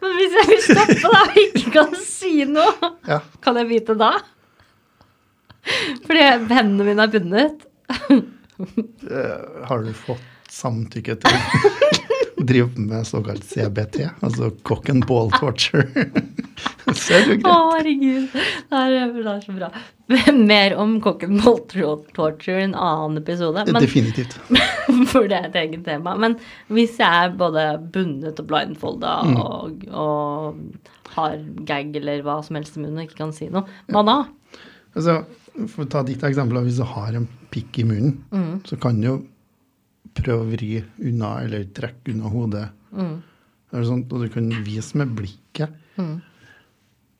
Men 0.00 0.14
hvis 0.18 0.34
jeg 0.38 0.46
vil 0.50 0.62
stoppe 0.64 0.96
deg 1.00 1.14
og 1.20 1.38
ikke 1.44 1.70
kan 1.74 1.94
si 2.00 2.34
noe, 2.48 2.92
Ja. 3.08 3.18
kan 3.44 3.56
jeg 3.60 3.68
bite 3.72 3.96
da? 4.00 4.12
Fordi 6.04 6.24
hendene 6.52 6.84
mine 6.90 7.02
er 7.06 7.12
bundet. 7.12 7.64
Eh, 8.14 9.38
har 9.68 9.78
du 9.84 9.92
fått 9.96 10.22
samtykke 10.54 11.16
til 11.24 11.32
å 12.38 12.44
drive 12.46 12.78
med 12.80 13.06
såkalt 13.06 13.44
CBT, 13.46 14.00
altså 14.26 14.48
cock 14.66 14.88
and 14.90 15.04
ball 15.06 15.30
torture? 15.38 15.84
Så 16.94 17.14
er 17.16 17.24
det 17.26 17.36
jo 17.40 17.48
Å, 17.48 17.52
greit. 17.72 17.74
herregud. 17.74 18.34
Det 18.70 18.78
er, 18.80 19.12
det 19.16 19.30
er 19.32 19.40
så 19.44 19.54
bra. 19.56 19.68
Mer 20.36 20.74
om 20.78 20.96
cock 21.02 21.22
and 21.26 21.40
ball 21.42 21.60
torture 22.14 22.60
i 22.60 22.66
en 22.66 22.74
annen 22.76 23.18
episode. 23.22 23.64
Men, 23.70 23.80
Definitivt. 23.82 24.36
for 25.12 25.26
det 25.30 25.38
er 25.38 25.48
et 25.48 25.56
eget 25.62 25.84
tema. 25.86 26.12
Men 26.20 26.36
hvis 26.74 26.98
jeg 27.00 27.08
er 27.28 27.34
både 27.40 27.64
bundet 27.94 28.42
og 28.42 28.50
blindfolda 28.50 29.14
Mm. 29.24 29.36
og, 29.40 29.86
og 29.94 31.16
har 31.16 31.38
gag 31.66 31.94
eller 31.96 32.22
hva 32.26 32.40
som 32.44 32.56
helst 32.58 32.76
i 32.76 32.82
munnen 32.82 33.00
og 33.00 33.06
ikke 33.08 33.20
kan 33.22 33.32
si 33.34 33.46
noe. 33.54 33.64
Hva 33.94 34.02
da? 34.06 34.16
Altså, 34.94 35.20
for 35.70 35.84
å 35.84 35.90
ta 35.90 36.02
ditt 36.06 36.22
eksempel, 36.26 36.60
hvis 36.66 36.78
du 36.82 36.86
har 36.92 37.14
en 37.16 37.26
pikk 37.54 37.80
i 37.82 37.86
munnen, 37.88 38.16
Mm. 38.34 38.60
så 38.68 38.78
kan 38.82 39.00
du 39.00 39.06
jo 39.08 39.16
prøve 40.14 40.40
å 40.44 40.50
vri 40.52 40.72
unna 41.02 41.34
eller 41.44 41.64
trekke 41.76 42.12
unna 42.14 42.30
hodet. 42.32 42.68
Mm. 42.94 43.14
Eller 43.74 43.84
sånt, 43.88 44.12
og 44.14 44.22
du 44.22 44.28
kan 44.30 44.48
vise 44.66 44.96
med 45.00 45.14
blikket. 45.18 45.70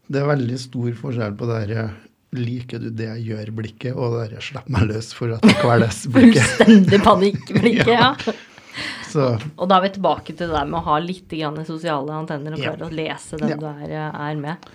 Det 0.04 0.20
er 0.20 0.28
veldig 0.28 0.58
stor 0.60 0.90
forskjell 1.00 1.34
på 1.40 1.46
det 1.50 1.60
her. 1.64 1.94
liker 2.34 2.80
du 2.82 2.88
det 2.90 3.06
jeg 3.06 3.28
gjør-blikket 3.28 3.94
og 3.94 4.16
det 4.18 4.24
der 4.32 4.40
slipp 4.42 4.66
meg 4.74 4.88
løs 4.90 5.12
for 5.14 5.30
at 5.36 5.42
det 5.46 5.54
kveles-blikket. 5.60 6.42
Fullstendig 6.58 6.98
panikkblikket, 7.04 7.92
ja. 7.94 8.08
Så 9.06 9.28
Og 9.54 9.68
da 9.70 9.76
er 9.78 9.84
vi 9.86 9.90
tilbake 9.94 10.34
til 10.34 10.48
det 10.50 10.56
der 10.56 10.66
med 10.66 10.80
å 10.80 10.84
ha 10.88 10.96
litt 10.98 11.30
grann 11.30 11.60
sosiale 11.68 12.10
antenner 12.16 12.56
og 12.56 12.58
Ja. 12.58 12.72
klare 12.74 12.88
å 12.88 12.94
lese 12.94 13.38
den 13.38 13.52
Ja. 13.54 13.56
du 13.62 13.66
er, 13.70 13.92
er 14.10 14.34
med. 14.40 14.66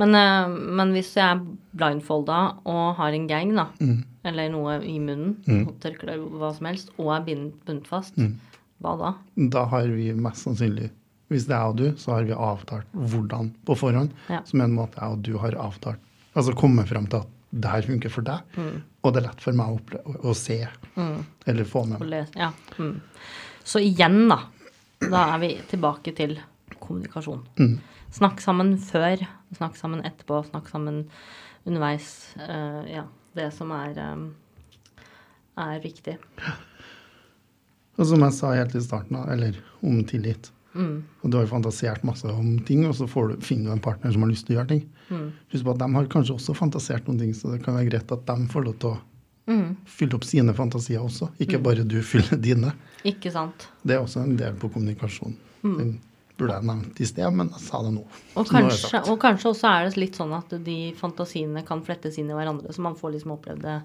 Men, 0.00 0.14
eh, 0.14 0.48
men 0.48 0.92
hvis 0.94 1.14
jeg 1.16 1.24
er 1.36 1.42
blindfolda 1.76 2.38
og 2.64 2.96
har 2.96 3.12
en 3.12 3.26
gang, 3.28 3.54
da, 3.54 3.66
Mm. 3.80 4.04
eller 4.24 4.48
noe 4.50 4.78
i 4.82 4.98
munnen, 4.98 5.36
og 5.66 5.78
tørkle 5.80 6.16
hva 6.38 6.54
som 6.56 6.66
helst, 6.66 6.90
og 6.98 7.10
er 7.16 7.24
bundet 7.26 7.86
fast, 7.86 8.16
Mm. 8.16 8.38
hva 8.82 8.96
da? 8.98 9.14
da 9.48 9.64
har 9.66 9.86
vi 9.88 10.12
mest 10.12 10.44
sannsynlig 10.46 10.90
Hvis 11.30 11.46
det 11.46 11.54
er 11.56 11.60
jeg 11.60 11.68
og 11.70 11.76
du, 11.76 11.92
så 11.96 12.12
har 12.12 12.24
vi 12.24 12.32
avtalt 12.34 12.84
hvordan 12.92 13.54
på 13.64 13.74
forhånd. 13.74 14.10
Ja. 14.28 14.42
Som 14.44 14.60
en 14.60 14.74
måte 14.76 14.96
jeg 15.00 15.10
og 15.12 15.22
du 15.22 15.38
har 15.38 15.52
avtalt. 15.52 15.96
Altså 16.36 16.52
komme 16.54 16.84
frem 16.86 17.06
til 17.08 17.20
at 17.20 17.26
det 17.58 17.70
her 17.70 17.80
funker 17.82 18.10
for 18.10 18.20
deg, 18.20 18.40
Mm. 18.54 18.82
og 19.02 19.12
det 19.14 19.22
er 19.22 19.28
lett 19.28 19.40
for 19.40 19.52
meg 19.52 19.66
å, 19.66 19.76
opple 19.80 19.98
å, 20.24 20.34
se 20.36 20.68
eller 21.46 21.64
få 21.64 21.86
med 21.88 22.00
meg. 22.00 22.28
Ja. 22.36 22.50
Mm. 22.78 23.00
Så 23.64 23.80
igjen, 23.80 24.28
da. 24.28 24.42
Da 25.00 25.34
er 25.34 25.38
vi 25.38 25.54
tilbake 25.70 26.14
til 26.14 26.38
kommunikasjon. 26.80 27.40
Mm. 27.56 27.78
Snakk 28.12 28.40
sammen 28.40 28.76
før, 28.78 29.26
snakk 29.56 29.76
sammen 29.78 30.04
etterpå, 30.04 30.42
snakk 30.50 30.68
sammen 30.72 31.04
underveis. 31.64 32.34
Uh, 32.38 32.82
ja. 32.90 33.06
Det 33.32 33.48
som 33.56 33.70
er, 33.72 33.96
um, 34.12 34.26
er 35.56 35.78
viktig. 35.80 36.18
Og 38.00 38.08
som 38.08 38.24
jeg 38.24 38.34
sa 38.36 38.50
helt 38.56 38.74
i 38.76 38.82
starten, 38.84 39.16
eller 39.30 39.56
om 39.84 40.02
tillit. 40.08 40.50
Mm. 40.74 41.02
Og 41.20 41.30
du 41.30 41.36
har 41.36 41.48
fantasert 41.50 42.04
masse 42.08 42.28
om 42.28 42.58
ting, 42.68 42.86
og 42.88 42.94
så 42.96 43.06
får 43.08 43.28
du, 43.28 43.34
finner 43.44 43.70
du 43.70 43.76
en 43.76 43.82
partner 43.84 44.12
som 44.12 44.24
har 44.24 44.30
lyst 44.32 44.46
til 44.48 44.56
å 44.56 44.60
gjøre 44.60 44.70
ting. 44.74 44.84
Mm. 45.12 45.26
Husk 45.52 45.66
på 45.66 45.74
at 45.74 45.80
de 45.82 45.88
har 45.96 46.10
kanskje 46.12 46.36
også 46.38 46.56
fantasert 46.56 47.08
noen 47.08 47.20
ting, 47.20 47.32
så 47.36 47.52
det 47.52 47.62
kan 47.64 47.76
være 47.76 47.90
greit 47.90 48.14
at 48.16 48.24
de 48.28 48.48
får 48.52 48.68
lov 48.68 48.78
til 48.82 48.94
å 48.94 49.00
Mm. 49.42 49.72
fylle 49.90 50.14
opp 50.14 50.22
sine 50.22 50.52
fantasier 50.54 51.02
også, 51.02 51.26
ikke 51.42 51.58
bare 51.58 51.82
du 51.82 51.96
fyller 52.06 52.38
dine. 52.38 52.68
Ikke 53.04 53.32
sant. 53.34 53.64
Det 53.82 53.96
er 53.96 53.98
også 54.04 54.20
en 54.22 54.36
del 54.38 54.54
på 54.54 54.68
kommunikasjon. 54.70 55.34
Mm. 55.66 55.96
Burde 56.42 56.58
jeg 56.58 56.66
nevnt 56.68 57.00
i 57.00 57.06
sted, 57.08 57.32
men 57.38 57.48
jeg 57.54 57.64
sa 57.68 57.80
det 57.86 57.92
nå. 57.94 58.02
Og 58.36 58.46
kanskje, 58.50 59.00
og 59.08 59.18
kanskje 59.22 59.50
også 59.52 59.70
er 59.70 59.88
det 59.88 59.96
litt 60.02 60.18
sånn 60.18 60.32
at 60.36 60.52
de 60.66 60.76
fantasiene 60.98 61.62
kan 61.66 61.82
flettes 61.86 62.18
inn 62.18 62.30
i 62.30 62.36
hverandre, 62.36 62.72
så 62.74 62.82
man 62.84 62.96
får 62.98 63.14
liksom 63.16 63.36
opplevd 63.38 63.62
det 63.62 63.78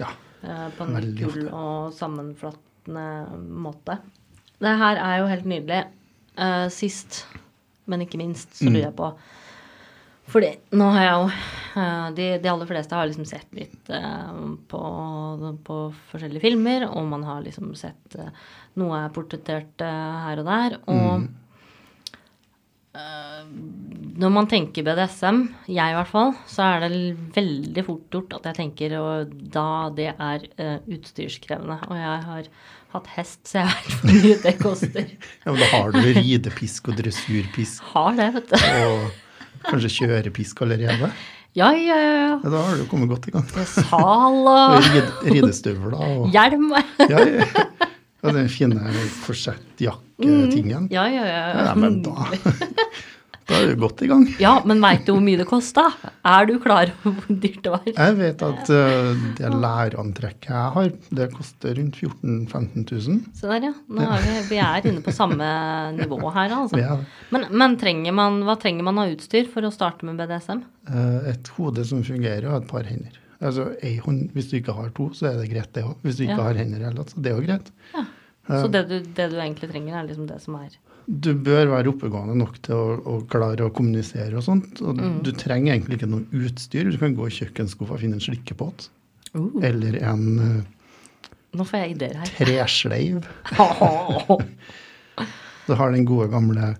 Ja. 0.00 0.08
eh, 0.44 0.68
på 0.78 0.86
en 0.86 1.14
kul 1.18 1.48
og 1.50 1.92
sammenflattende 1.96 3.06
måte. 3.50 3.98
Det 4.60 4.78
her 4.78 4.96
er 4.96 5.18
jo 5.20 5.26
helt 5.30 5.44
nydelig. 5.50 5.84
Uh, 6.38 6.66
sist, 6.68 7.24
men 7.86 8.00
ikke 8.02 8.18
minst, 8.18 8.50
så 8.58 8.64
Mm. 8.66 8.72
lurer 8.74 8.86
jeg 8.88 8.96
på 8.96 9.12
Fordi 10.26 10.48
nå 10.72 10.86
har 10.90 11.02
jeg 11.04 11.12
jo 11.20 11.80
eh, 11.82 12.10
de, 12.16 12.38
de 12.42 12.48
aller 12.48 12.66
fleste 12.66 12.92
har 12.96 13.06
liksom 13.06 13.26
sett 13.28 13.46
litt 13.52 13.84
på, 13.84 14.80
på 15.68 15.76
forskjellige 16.10 16.40
filmer, 16.40 16.86
og 16.88 17.04
man 17.10 17.22
har 17.28 17.42
liksom 17.44 17.74
sett 17.76 18.16
Noe 18.80 19.04
er 19.04 19.10
portrettert 19.14 19.78
her 19.84 20.40
og 20.40 20.46
der. 20.48 20.78
Og 20.88 21.20
Mm. 21.20 21.28
Eh, 22.94 23.42
når 24.14 24.30
man 24.30 24.46
tenker 24.50 24.86
BDSM, 24.86 25.40
jeg 25.66 25.90
i 25.92 25.96
hvert 25.96 26.10
fall, 26.10 26.32
så 26.50 26.68
er 26.76 26.84
det 26.84 27.00
veldig 27.34 27.84
fort 27.86 28.14
gjort 28.14 28.36
at 28.38 28.48
jeg 28.50 28.58
tenker 28.60 28.94
og 29.00 29.34
da 29.54 29.66
det 29.96 30.12
er 30.12 30.46
uh, 30.60 30.76
utstyrskrevende. 30.94 31.80
Og 31.88 31.98
jeg 31.98 32.20
har 32.28 32.48
hatt 32.94 33.10
hest, 33.16 33.40
så 33.50 33.64
jeg 33.64 33.72
vet 33.74 33.94
hvor 33.98 34.12
mye 34.14 34.38
det 34.44 34.54
koster. 34.62 35.12
Ja, 35.44 35.50
men 35.50 35.60
da 35.64 35.70
har 35.72 35.94
du 35.94 36.00
ridepisk 36.14 36.92
og 36.92 36.98
dressurpisk 37.00 37.82
Har 37.94 38.14
det, 38.20 38.28
vet 38.38 38.52
du. 38.54 38.58
og 38.86 39.64
kanskje 39.64 39.90
kjørepisk 39.98 40.62
allerede. 40.64 41.10
Ja, 41.54 41.70
ja, 41.70 41.96
ja. 41.98 42.22
Ja, 42.42 42.50
da 42.50 42.62
har 42.66 42.78
du 42.78 42.86
kommet 42.90 43.10
godt 43.10 43.28
i 43.30 43.34
gang. 43.34 43.46
Sal 43.70 44.40
Og 44.42 44.48
og 44.76 44.88
rid, 44.94 45.10
ridestøvler 45.30 45.94
og 45.98 46.30
hjelm. 46.34 46.70
ja, 47.10 47.26
ja. 47.40 47.90
Og 48.24 48.32
den 48.36 48.48
fine 48.48 48.80
korsettjakketingen. 49.26 50.88
Ja, 50.92 51.06
ja, 51.10 51.24
ja. 51.28 51.42
Ja, 51.68 51.74
men 51.78 52.00
da, 52.04 52.24
da 53.48 53.58
er 53.60 53.72
du 53.72 53.80
godt 53.82 54.00
i 54.04 54.08
gang. 54.08 54.22
Ja, 54.40 54.54
men 54.64 54.80
veit 54.80 55.04
du 55.04 55.12
hvor 55.12 55.22
mye 55.24 55.36
det 55.40 55.46
kosta? 55.50 55.84
Er 56.24 56.46
du 56.48 56.54
klar 56.62 56.92
over 57.04 57.18
hvor 57.26 57.36
dyrt 57.42 57.58
det 57.66 57.72
var? 57.74 57.82
Jeg 57.90 58.16
vet 58.20 58.44
at 58.46 58.70
uh, 58.72 59.24
det 59.40 59.50
lærantrekket 59.64 60.48
jeg 60.54 60.70
har, 60.78 60.88
det 61.20 61.26
koster 61.34 61.76
rundt 61.80 61.98
14 62.00 62.38
000-15 62.46 62.86
000. 63.10 63.18
Se 63.36 63.50
der, 63.50 63.66
ja. 63.68 63.74
Vi, 64.24 64.36
vi 64.54 64.60
er 64.64 64.88
inne 64.88 65.04
på 65.04 65.12
samme 65.14 65.50
nivå 65.98 66.22
her, 66.36 66.56
altså. 66.62 66.80
Ja. 66.84 66.96
Men, 67.34 67.48
men 67.52 67.76
trenger 67.80 68.16
man, 68.16 68.40
hva 68.48 68.56
trenger 68.60 68.86
man 68.88 69.02
av 69.04 69.12
utstyr 69.16 69.50
for 69.52 69.66
å 69.68 69.72
starte 69.74 70.08
med 70.08 70.16
BDSM? 70.22 70.64
Eh, 70.88 71.28
Et 71.34 71.52
hode 71.58 71.84
som 71.88 72.00
fungerer, 72.06 72.48
og 72.52 72.62
et 72.62 72.70
par 72.72 72.88
hender. 72.88 73.20
Altså, 73.40 73.74
ei 73.82 73.96
hånd, 73.98 74.30
Hvis 74.32 74.50
du 74.50 74.56
ikke 74.60 74.72
har 74.76 74.88
to, 74.94 75.10
så 75.16 75.26
er 75.32 75.36
det 75.40 75.50
greit, 75.50 75.72
det 75.74 75.84
òg. 75.84 75.94
Hvis 76.02 76.16
du 76.16 76.22
ikke 76.24 76.36
Ja. 76.38 76.42
har 76.42 76.54
hender 76.54 76.78
heller, 76.84 77.04
så 77.04 77.20
det 77.22 77.32
er 77.32 77.36
jo 77.40 77.46
greit. 77.46 77.70
Så 78.48 78.68
det 78.70 78.88
du, 78.88 78.98
det 79.00 79.30
du 79.32 79.36
egentlig 79.40 79.70
trenger, 79.70 79.94
er 79.98 80.02
liksom 80.06 80.26
det 80.28 80.40
som 80.42 80.54
er 80.56 80.68
Du 81.10 81.34
bør 81.34 81.66
være 81.68 81.88
oppegående 81.92 82.34
nok 82.36 82.58
til 82.62 82.74
å, 82.74 83.00
å 83.04 83.20
klare 83.28 83.64
å 83.66 83.70
kommunisere 83.72 84.36
og 84.36 84.42
sånt. 84.44 84.80
Og 84.82 84.96
Mm. 84.96 85.22
du 85.22 85.32
trenger 85.32 85.72
egentlig 85.74 85.94
ikke 85.98 86.08
noe 86.08 86.24
utstyr. 86.32 86.90
Du 86.90 86.98
kan 86.98 87.14
gå 87.16 87.26
i 87.26 87.30
kjøkkenskuffa 87.30 87.92
og 87.94 88.00
finne 88.00 88.14
en 88.14 88.20
slikkepott. 88.20 88.88
Uh, 89.34 89.50
Eller 89.62 89.94
en 90.02 90.38
uh, 90.38 90.62
Nå 91.54 91.64
får 91.64 91.78
jeg 91.80 91.90
ideer 91.96 92.14
her. 92.16 92.26
tresleiv. 92.38 93.24
Du 95.66 95.74
har 95.74 95.90
den 95.92 96.04
gode, 96.04 96.28
gamle 96.30 96.76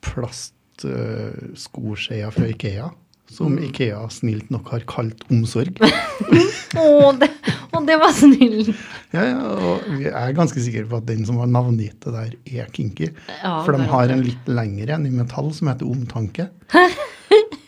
plastskoskeia 0.00 2.30
fra 2.32 2.46
Ikea. 2.48 2.90
Som 3.32 3.56
Ikea 3.58 4.04
snilt 4.12 4.50
nok 4.54 4.70
har 4.70 4.84
kalt 4.88 5.24
omsorg. 5.32 5.80
oh, 6.78 7.10
det, 7.18 7.30
og 7.74 7.88
det 7.88 7.96
var 7.98 8.14
snill! 8.14 8.70
Ja, 9.14 9.24
ja, 9.24 9.40
og 9.40 9.90
jeg 10.02 10.12
er 10.12 10.36
ganske 10.36 10.62
sikker 10.62 10.86
på 10.90 11.00
at 11.00 11.08
den 11.08 11.26
som 11.26 11.40
har 11.42 11.50
navngitt 11.50 11.98
det 12.04 12.14
der, 12.14 12.32
er 12.62 12.70
kinky. 12.74 13.10
Ja, 13.40 13.58
For 13.66 13.74
de 13.74 13.86
har 13.90 14.14
en 14.14 14.24
litt 14.26 14.50
lengre 14.50 14.96
enn 14.96 15.08
i 15.08 15.14
metall 15.14 15.50
som 15.56 15.72
heter 15.72 15.90
omtanke. 15.90 16.50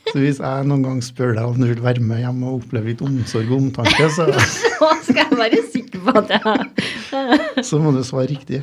Så 0.09 0.23
hvis 0.23 0.41
jeg 0.41 0.69
noen 0.69 0.85
gang 0.87 1.01
spør 1.05 1.35
deg 1.37 1.45
om 1.51 1.59
du 1.61 1.67
vil 1.69 1.83
være 1.85 2.05
med 2.05 2.23
hjem 2.23 2.41
og 2.49 2.63
oppleve 2.63 2.93
litt 2.93 3.05
omsorg 3.05 3.51
og 3.53 3.59
omtanke, 3.59 4.09
så, 4.15 4.29
Så 4.79 4.91
skal 5.09 5.25
jeg 5.25 5.41
være 5.41 5.63
sikker 5.73 6.05
på 6.07 6.15
at 6.23 6.35
jeg 6.37 7.65
så 7.65 7.79
må 7.83 7.93
du 7.95 8.03
svare 8.07 8.29
riktig. 8.31 8.61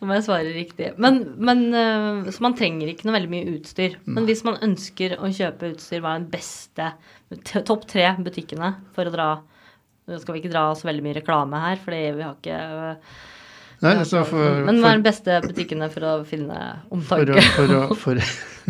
Nå 0.00 0.08
må 0.08 0.16
jeg 0.16 0.26
svare 0.26 0.52
riktig. 0.54 0.90
Men, 1.00 1.20
men, 1.40 1.62
øh, 1.76 2.28
så 2.32 2.44
man 2.44 2.56
trenger 2.58 2.90
ikke 2.90 3.08
noe 3.08 3.16
veldig 3.16 3.32
mye 3.32 3.54
utstyr. 3.54 3.96
Men 4.08 4.28
hvis 4.28 4.42
man 4.46 4.60
ønsker 4.64 5.16
å 5.18 5.30
kjøpe 5.32 5.72
utstyr, 5.74 6.02
hva 6.04 6.14
er 6.14 6.22
den 6.22 6.30
beste 6.32 7.62
topp 7.68 7.86
tre 7.90 8.06
butikkene 8.20 8.74
for 8.96 9.08
å 9.08 9.14
dra 9.14 9.30
Nå 10.10 10.16
skal 10.18 10.34
vi 10.34 10.40
ikke 10.40 10.50
dra 10.50 10.64
så 10.74 10.88
veldig 10.88 11.04
mye 11.04 11.14
reklame 11.20 11.58
her, 11.62 11.76
fordi 11.78 11.98
vi 12.16 12.24
har 12.24 12.32
ikke 12.34 12.56
Nei, 13.80 13.92
altså 13.92 14.24
for, 14.26 14.56
Men 14.66 14.80
hva 14.82 14.90
er 14.90 14.98
den 14.98 15.04
beste 15.06 15.36
butikkene 15.44 15.86
for 15.92 16.06
å 16.08 16.14
finne 16.26 16.56
for, 16.88 16.96
omtanke 16.96 17.44
for, 17.54 17.74
å, 17.76 17.98
for, 18.00 18.18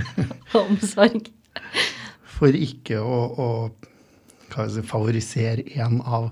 og 0.59 0.75
omsorg? 0.75 1.31
For 2.41 2.57
ikke 2.57 3.01
å, 3.05 3.21
å 3.37 3.49
si, 4.73 4.85
favorisere 4.89 5.67
en 5.77 6.01
av 6.01 6.31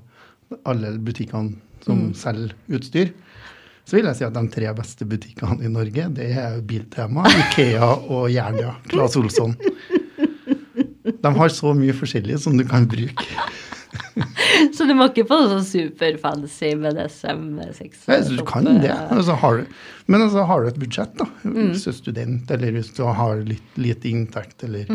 alle 0.69 0.95
butikkene 1.05 1.59
som 1.85 2.09
selger 2.17 2.55
utstyr, 2.79 3.13
så 3.89 3.97
vil 3.97 4.09
jeg 4.11 4.19
si 4.19 4.27
at 4.27 4.35
de 4.37 4.43
tre 4.53 4.69
beste 4.77 5.07
butikkene 5.09 5.65
i 5.65 5.71
Norge, 5.73 6.09
det 6.17 6.33
er 6.37 6.59
Biltema, 6.69 7.25
Ikea 7.45 7.89
og 8.13 8.27
Jernia. 8.33 8.75
Claes 8.91 9.17
Olsson. 9.17 9.55
De 11.09 11.31
har 11.39 11.55
så 11.55 11.73
mye 11.77 11.95
forskjellig 11.97 12.37
som 12.43 12.59
du 12.59 12.67
kan 12.69 12.85
bruke. 12.89 13.47
Så 14.77 14.85
du 14.85 14.93
må 14.99 15.07
ikke 15.09 15.25
få 15.29 15.39
noe 15.41 15.49
sånn 15.55 15.65
superfancy 15.65 16.75
BDSM-sex? 16.79 18.05
Ja, 18.11 18.19
du 18.27 18.43
kan 18.47 18.67
det. 18.83 18.93
Altså, 18.93 19.37
har 19.41 19.61
du, 19.61 19.79
men 20.11 20.25
altså, 20.27 20.45
har 20.51 20.63
du 20.63 20.71
et 20.71 20.81
budsjett, 20.83 21.15
da, 21.17 21.29
hvis 21.47 21.87
du 21.87 21.91
er 21.93 21.97
student, 21.97 22.53
eller 22.55 22.75
hvis 22.77 22.93
du 22.97 23.05
har 23.07 23.41
litt 23.47 23.81
lite 23.81 24.11
inntekt, 24.11 24.67
eller 24.69 24.91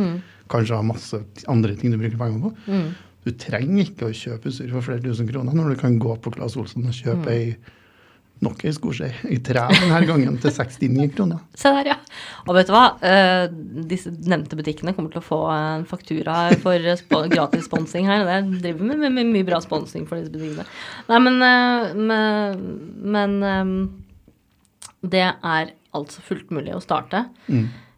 kanskje 0.52 0.80
har 0.80 0.88
masse 0.88 1.20
andre 1.52 1.78
ting 1.80 1.94
du 1.94 2.00
bruker 2.02 2.20
pengene 2.20 2.50
på, 2.50 2.82
du 3.24 3.32
trenger 3.40 3.86
ikke 3.86 4.10
å 4.10 4.18
kjøpe 4.18 4.52
utstyr 4.52 4.74
for 4.74 4.84
flere 4.84 5.04
tusen 5.04 5.30
kroner 5.30 5.56
når 5.56 5.74
du 5.74 5.80
kan 5.80 5.96
gå 6.02 6.18
på 6.20 6.34
Claes 6.36 6.58
Olsson 6.60 6.90
og 6.90 6.98
kjøpe 6.98 7.32
ei 7.32 7.48
nok 8.44 8.64
ei 8.68 8.74
skoskje 8.76 9.10
i 9.32 9.38
tre 9.46 9.62
denne 9.72 10.00
gangen 10.08 10.38
til 10.42 10.52
69 10.52 11.08
kroner. 11.16 11.44
Se 11.60 11.72
der, 11.72 11.94
ja. 11.94 11.98
Og 12.48 12.58
vet 12.58 12.70
du 12.70 12.74
hva? 12.76 12.84
Eh, 13.06 13.46
disse 13.90 14.12
nevnte 14.12 14.58
butikkene 14.60 14.94
kommer 14.98 15.14
til 15.14 15.22
å 15.22 15.26
få 15.26 15.40
en 15.54 15.86
faktura 15.90 16.50
for 16.64 16.92
gratis 17.32 17.68
sponsing 17.70 18.10
her. 18.10 18.26
Det 18.28 18.60
driver 18.66 18.90
med, 18.90 19.04
med, 19.06 19.16
med 19.20 19.32
mye 19.38 19.48
bra 19.48 19.62
sponsing 19.64 20.08
for 20.10 20.20
disse 20.20 20.34
butikkene. 20.34 20.68
Nei, 21.12 21.22
men, 21.28 21.40
eh, 21.48 22.60
men, 23.16 23.38
eh, 23.54 25.08
det 25.14 25.26
er 25.30 25.74
altså 25.94 26.24
fullt 26.26 26.52
mulig 26.56 26.76
å 26.76 26.84
starte. 26.84 27.26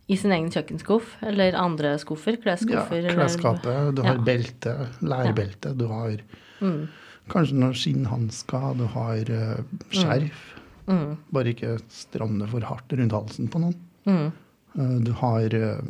I 0.08 0.16
sin 0.22 0.32
egen 0.36 0.52
kjøkkenskuff 0.54 1.16
eller 1.26 1.56
andre 1.58 1.96
skuffer? 1.98 2.38
Klesskuffer? 2.44 3.08
Ja, 3.08 3.14
klesskapet, 3.18 3.96
du 3.98 4.04
har 4.06 4.16
Ja. 4.20 4.22
belte, 4.22 4.74
lærbelte, 5.02 5.76
du 5.78 5.88
har 5.88 6.18
Mm. 6.62 6.88
kanskje 7.30 7.54
noen 7.58 7.74
skinnhansker, 7.74 8.78
du 8.78 8.86
har 8.86 9.18
eh, 9.18 9.64
skjerf. 9.90 10.44
Mm. 10.88 11.18
Bare 11.34 11.54
ikke 11.56 11.80
stramme 11.90 12.48
for 12.48 12.62
hardt 12.62 12.94
rundt 12.94 13.12
halsen 13.12 13.48
på 13.50 13.60
noen. 13.60 13.76
Mm. 14.06 14.32
Eh, 14.78 15.00
Du 15.04 15.12
har 15.14 15.42
eh, 15.42 15.82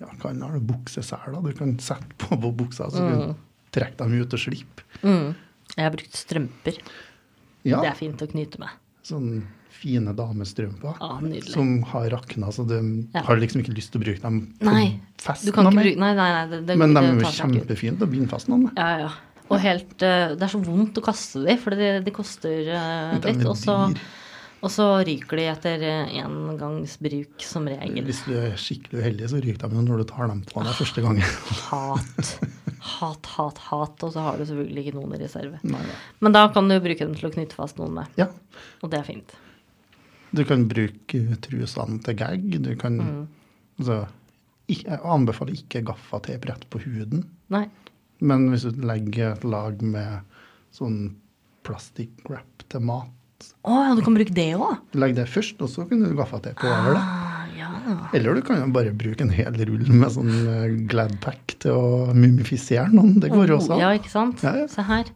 ja, 0.00 0.06
hva 0.20 0.30
er 0.30 0.58
det, 0.58 0.66
bukseseler 0.66 1.42
du 1.42 1.52
kan 1.56 1.78
sette 1.78 2.12
på 2.18 2.36
på 2.40 2.52
buksa, 2.54 2.90
så 2.90 2.98
du 2.98 3.08
kan 3.26 3.36
trekke 3.72 3.96
dem 3.96 4.20
ut 4.20 4.32
og 4.34 4.38
slippe. 4.38 4.82
Mm. 5.02 5.34
Jeg 5.76 5.84
har 5.84 5.90
brukt 5.96 6.12
strømper. 6.12 6.78
Ja, 7.64 7.80
Det 7.80 7.90
er 7.90 7.94
fint 7.94 8.20
å 8.20 8.26
knyte 8.30 8.58
med. 8.58 8.68
Sånn 9.06 9.42
fine 9.80 10.12
damestrømper 10.12 10.98
Ah, 11.00 11.20
som 11.48 11.82
har 11.88 12.10
rakna, 12.12 12.50
så 12.52 12.66
du 12.68 12.76
Ja. 13.14 13.22
har 13.24 13.36
liksom 13.40 13.62
ikke 13.62 13.74
lyst 13.76 13.92
til 13.94 14.00
å 14.00 14.04
bruke 14.04 14.20
dem 14.20 14.40
på 14.60 14.66
Nei, 14.68 15.00
fest 15.16 15.46
Du 15.46 15.52
kan 15.52 15.64
ikke 15.70 15.80
bruke 15.80 16.00
Nei, 16.02 16.14
nei, 16.18 16.30
nei. 16.36 16.46
Det, 16.50 16.66
det, 16.66 16.76
Men 16.76 16.94
de 16.94 17.00
er 17.00 17.14
jo 17.14 17.32
kjempefine 17.38 17.96
til 17.98 18.06
med. 18.66 18.72
Ja, 18.76 18.90
ja. 19.06 19.10
Og 19.50 19.58
helt 19.60 20.02
eh, 20.06 20.34
Det 20.36 20.42
er 20.46 20.52
så 20.52 20.60
vondt 20.62 20.98
å 21.00 21.04
kaste 21.04 21.44
dem, 21.46 21.58
for 21.58 21.74
de, 21.74 22.00
de 22.04 22.10
koster 22.14 22.68
eh, 22.70 23.16
litt. 23.24 23.46
Og 23.48 23.56
så, 23.58 23.76
og 24.60 24.70
så 24.70 24.86
ryker 25.06 25.40
de 25.40 25.46
etter 25.50 25.82
eh, 25.88 26.12
engangsbruk, 26.20 27.40
som 27.42 27.66
regel. 27.66 28.04
Hvis 28.06 28.22
du 28.28 28.34
er 28.36 28.54
skikkelig 28.60 29.00
uheldig, 29.02 29.30
så 29.32 29.40
ryker 29.42 29.72
de 29.72 29.82
når 29.86 30.04
du 30.04 30.08
tar 30.12 30.28
dem 30.28 30.44
på 30.46 30.62
deg 30.66 30.76
første 30.78 31.02
gangen. 31.06 31.24
Hat. 31.70 32.34
Hat, 32.80 33.26
hat, 33.36 33.58
hat. 33.70 34.02
Og 34.06 34.12
så 34.14 34.22
har 34.24 34.38
du 34.40 34.44
selvfølgelig 34.48 34.86
ikke 34.86 34.96
noen 34.96 35.14
i 35.14 35.20
reserve. 35.20 35.58
Nei, 35.62 35.80
nei. 35.84 35.96
Men 36.24 36.32
da 36.36 36.46
kan 36.54 36.68
du 36.70 36.78
bruke 36.80 37.04
dem 37.06 37.14
til 37.18 37.28
å 37.28 37.32
knytte 37.34 37.58
fast 37.58 37.76
noen 37.80 37.92
med. 37.98 38.06
Ja, 38.20 38.26
Og 38.82 38.90
det 38.90 39.00
er 39.00 39.04
fint. 39.08 39.34
du 40.32 40.44
kan 40.46 40.68
bruke 40.70 41.20
trusene 41.42 41.98
til 42.06 42.14
gag. 42.14 42.48
Du 42.62 42.74
kan 42.76 42.96
Mm. 43.00 43.28
altså, 43.80 44.08
Jeg 44.70 45.00
anbefaler 45.02 45.52
ikke 45.58 45.82
gaffateip 45.84 46.44
på 46.70 46.78
huden. 46.84 47.24
Nei. 47.50 47.68
Men 48.20 48.48
hvis 48.50 48.62
du 48.62 48.70
legger 48.86 49.32
et 49.32 49.42
lag 49.44 49.80
med 49.82 50.20
sånn 50.72 51.16
plastikkwrap 51.64 52.64
til 52.68 52.80
mat 52.80 53.08
Å 53.64 53.72
ja, 53.88 53.94
du 53.96 54.02
kan 54.04 54.14
bruke 54.14 54.34
det 54.36 54.52
òg? 54.54 54.78
Legg 54.94 55.14
det 55.16 55.24
først, 55.26 55.60
og 55.64 55.68
så 55.72 55.86
kan 55.88 56.02
du 56.04 56.14
gaffateip 56.14 56.60
over 56.62 56.94
det. 56.94 57.04
Ah. 57.80 58.08
Eller 58.16 58.34
du 58.38 58.42
kan 58.46 58.60
jo 58.60 58.66
bare 58.74 58.92
bruke 58.96 59.24
en 59.24 59.32
hel 59.34 59.54
rull 59.68 59.86
med 59.90 60.12
sånn 60.14 60.30
eh, 60.30 60.64
Gladpack 60.90 61.56
til 61.62 61.76
å 61.76 62.14
mumifisere 62.14 62.88
noen. 62.92 63.16
Det 63.22 63.30
går 63.32 63.54
også 63.56 63.78
Ja, 63.80 63.92
ikke 63.96 64.12
sant? 64.12 64.42
Ja, 64.46 64.56
ja. 64.62 64.66
Se 64.70 64.84
her. 64.86 65.10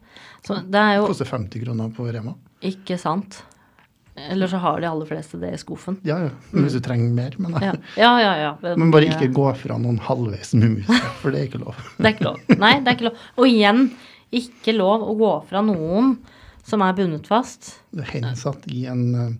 Så 0.44 0.60
det 0.68 0.80
er 0.80 0.98
jo 0.98 1.08
koster 1.10 1.28
50 1.28 1.64
kroner 1.64 1.90
på 1.96 2.06
Rema. 2.12 2.34
ikke 2.64 2.98
sant. 3.00 3.42
Eller 4.14 4.46
så 4.46 4.60
har 4.62 4.78
de 4.80 4.86
aller 4.86 5.08
fleste 5.10 5.40
det 5.42 5.50
i 5.56 5.58
skuffen. 5.58 5.96
Ja, 6.06 6.20
ja. 6.22 6.30
Hvis 6.54 6.76
du 6.76 6.80
trenger 6.84 7.10
mer. 7.16 7.34
Men, 7.42 7.56
Ja, 7.64 7.72
ja, 7.98 8.18
ja. 8.22 8.34
ja. 8.62 8.74
men 8.78 8.92
bare 8.94 9.08
ikke 9.10 9.26
gå 9.34 9.48
fra 9.58 9.74
noen 9.80 9.98
halvveis 9.98 10.52
mumifisere, 10.54 11.10
for 11.18 11.34
det 11.34 11.40
er 11.40 11.48
ikke 11.48 11.62
lov. 11.64 11.80
Det 11.98 12.06
er 12.06 12.14
ikke 12.14 12.28
lov. 12.28 12.38
Nei, 12.60 12.76
det 12.78 12.92
er 12.92 12.98
ikke 12.98 13.08
lov. 13.08 13.24
Og 13.42 13.48
igjen, 13.50 13.82
ikke 14.34 14.76
lov 14.76 15.02
å 15.10 15.16
gå 15.18 15.32
fra 15.50 15.64
noen 15.66 16.14
som 16.64 16.84
er 16.86 16.94
bundet 16.96 17.26
fast. 17.28 17.74
Det 17.90 18.06
hensatt 18.12 18.62
i 18.70 18.86
en 18.92 19.02
eh, 19.18 19.34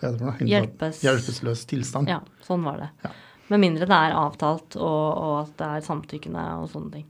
hva 0.00 0.10
heter 0.10 0.18
det 0.18 0.20
for 0.20 0.44
noe? 0.44 0.50
Hjelpes- 0.52 1.02
hjelpeløs 1.04 1.66
tilstand. 1.66 2.08
Ja, 2.12 2.20
sånn 2.46 2.62
var 2.66 2.78
det. 2.84 2.90
Ja. 3.04 3.10
Med 3.48 3.60
mindre 3.62 3.86
det 3.86 3.94
er 3.96 4.14
avtalt, 4.18 4.74
og, 4.76 5.04
og 5.22 5.34
at 5.44 5.52
det 5.60 5.66
er 5.76 5.84
samtykkende 5.86 6.46
og 6.62 6.68
sånne 6.72 6.92
ting. 6.96 7.04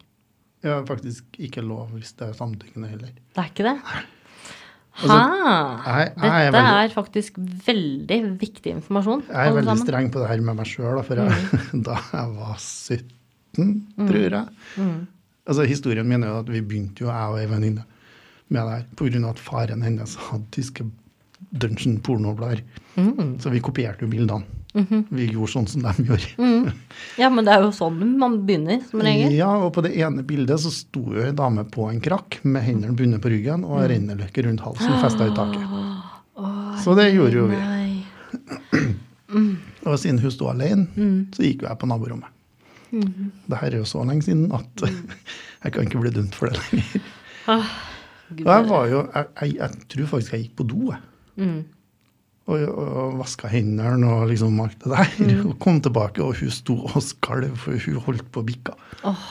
Ja, 0.66 0.80
faktisk 0.88 1.38
ikke 1.38 1.62
lov 1.64 1.90
hvis 1.94 2.12
det 2.18 2.28
er 2.28 2.36
samtykkende 2.36 2.88
heller. 2.90 3.12
Det 3.34 3.42
er 3.42 3.50
ikke 3.52 3.66
det? 3.68 3.76
Altså, 4.96 5.16
Hæ? 5.16 5.86
jeg- 5.86 6.12
jeg 6.16 6.46
er 6.46 6.50
Dette 6.52 6.76
er 6.84 6.88
faktisk 6.94 7.32
veldig 7.38 8.38
viktig 8.40 8.72
informasjon. 8.76 9.22
Jeg 9.28 9.48
er 9.48 9.52
veldig 9.52 9.64
sammen. 9.68 9.86
streng 9.86 10.10
på 10.12 10.20
det 10.22 10.28
her 10.28 10.40
med 10.40 10.56
meg 10.56 10.66
sjøl, 10.66 11.02
for 11.04 11.14
jeg, 11.14 11.28
Mm. 11.74 11.82
da 11.88 11.94
jeg 12.12 12.34
var 12.36 12.56
17, 12.56 13.86
tror 13.96 14.30
jeg 14.30 14.48
Altså, 15.46 15.64
Historien 15.66 16.08
min 16.08 16.24
er 16.24 16.28
jo 16.28 16.38
at 16.40 16.46
vi 16.48 16.60
begynte 16.60 17.00
jo, 17.04 17.06
jeg 17.06 17.28
og 17.30 17.38
ei 17.38 17.46
venninne, 17.46 17.84
med 18.48 18.60
det 18.62 18.72
her 18.72 18.84
pga. 18.96 19.28
at 19.30 19.38
faren 19.38 19.82
hennes 19.82 20.14
hadde 20.16 20.50
tyske 20.50 20.82
dungeon 20.82 20.92
pornoblader. 22.02 22.62
Mm. 22.96 23.38
Så 23.40 23.50
vi 23.50 23.60
kopierte 23.60 24.04
jo 24.04 24.08
bildene. 24.08 24.44
Mhm. 24.76 25.06
Vi 25.08 25.26
gjorde 25.32 25.52
sånn 25.52 25.66
som 25.68 25.82
de 25.82 26.04
gjorde. 26.04 26.72
Ja, 27.16 27.30
men 27.30 27.44
det 27.46 27.54
er 27.54 27.62
jo 27.64 27.70
sånn 27.72 28.18
man 28.18 28.42
begynner, 28.46 28.82
som 28.90 29.00
regel. 29.00 29.32
Ja, 29.32 29.48
og 29.56 29.72
på 29.72 29.82
det 29.82 29.94
ene 29.96 30.22
bildet 30.22 30.60
så 30.60 30.70
sto 30.70 31.00
jo 31.14 31.22
ei 31.24 31.32
dame 31.32 31.64
på 31.64 31.88
en 31.90 32.00
krakk 32.00 32.40
med 32.44 32.62
hendene 32.62 32.94
bundet 32.96 33.22
på 33.24 33.30
ryggen 33.32 33.64
og 33.64 33.80
Mm. 33.80 33.88
renneløkke 33.88 34.44
rundt 34.44 34.60
halsen 34.60 35.00
festa 35.00 35.26
i 35.26 35.34
taket. 35.34 35.64
Så 36.84 36.94
det 36.94 37.14
gjorde 37.14 37.32
jo 37.32 37.46
vi. 37.48 37.56
Nei. 37.56 38.04
Og 39.86 39.98
siden 39.98 40.18
hun 40.20 40.30
sto 40.30 40.48
alene, 40.50 40.86
Mm. 40.96 41.26
så 41.32 41.42
gikk 41.42 41.62
jo 41.62 41.68
jeg 41.68 41.78
på 41.78 41.86
naborommet. 41.88 42.28
Mm. 42.92 43.30
Det 43.48 43.58
her 43.58 43.66
er 43.72 43.78
jo 43.78 43.84
så 43.88 44.04
lenge 44.06 44.22
siden 44.22 44.52
at 44.52 44.82
jeg 45.64 45.72
kan 45.72 45.86
ikke 45.86 46.00
bli 46.00 46.10
dømt 46.10 46.34
for 46.34 46.46
det 46.50 46.58
lenger. 46.60 47.02
Og 47.48 48.46
jeg 48.46 48.68
var 48.68 48.86
jo, 48.90 49.02
jeg, 49.14 49.26
jeg, 49.40 49.56
jeg 49.56 49.70
tror 49.88 50.06
faktisk 50.12 50.32
jeg 50.32 50.42
gikk 50.44 50.56
på 50.60 50.66
do, 50.68 50.92
jeg. 50.92 51.00
Mm. 51.40 51.64
Og, 52.46 52.60
og 52.70 53.16
vaska 53.18 53.48
hendene 53.50 54.06
og 54.06 54.28
liksom 54.30 54.60
alt 54.62 54.78
det 54.84 54.92
der. 54.92 55.08
Mm. 55.18 55.40
Og 55.50 55.56
kom 55.62 55.80
tilbake, 55.82 56.22
og 56.22 56.36
hun 56.38 56.52
sto 56.54 56.76
og 56.86 57.02
skalv, 57.02 57.56
for 57.58 57.74
hun 57.82 57.96
holdt 58.06 58.28
på 58.34 58.44
å 58.44 58.46
bikke. 58.46 58.76
Oh. 59.02 59.24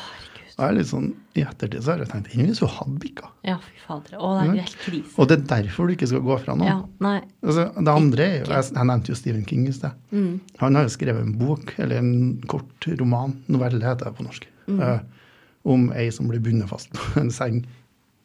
Jeg 0.56 0.70
er 0.70 0.76
litt 0.78 0.88
sånn, 0.88 1.10
I 1.36 1.41
ettertid 1.43 1.84
så 1.84 1.91
har 1.93 2.01
jeg 2.03 2.10
tenkt 2.14 2.32
enn 2.32 2.45
hvis 2.47 2.62
hun 2.64 2.70
hadde 2.72 2.99
bikka. 3.03 3.28
Ja, 3.43 3.58
fy 3.60 3.74
fader. 3.84 4.14
Å, 4.24 4.30
det 4.39 4.43
er 4.53 4.60
helt 4.62 4.78
krise. 4.80 5.12
Og 5.20 5.28
det 5.28 5.36
er 5.36 5.47
derfor 5.49 5.88
du 5.89 5.95
ikke 5.97 6.08
skal 6.08 6.22
gå 6.24 6.38
fra 6.45 6.56
noen. 6.56 6.70
Ja, 6.70 6.76
nei. 7.03 7.18
Altså, 7.43 7.66
det 7.76 7.91
andre 7.91 8.24
er 8.28 8.38
jo, 8.38 8.45
jeg, 8.53 8.68
jeg 8.78 8.88
nevnte 8.91 9.12
jo 9.12 9.18
Stephen 9.20 9.43
King 9.49 9.66
i 9.68 9.74
sted. 9.76 9.97
Mm. 10.16 10.30
Han 10.62 10.80
har 10.80 10.88
jo 10.88 10.93
skrevet 10.95 11.26
en 11.28 11.34
bok, 11.41 11.74
eller 11.76 11.99
en 11.99 12.14
kort 12.51 12.88
roman, 13.01 13.36
novelle 13.51 13.84
heter 13.84 14.08
det 14.12 14.16
på 14.20 14.28
norsk, 14.30 14.51
Mm. 14.66 14.80
uh, 14.82 15.36
om 15.70 15.84
ei 15.93 16.08
som 16.10 16.26
blir 16.26 16.39
bundet 16.41 16.66
fast 16.72 16.89
på 16.97 17.20
en 17.22 17.28
seng 17.30 17.60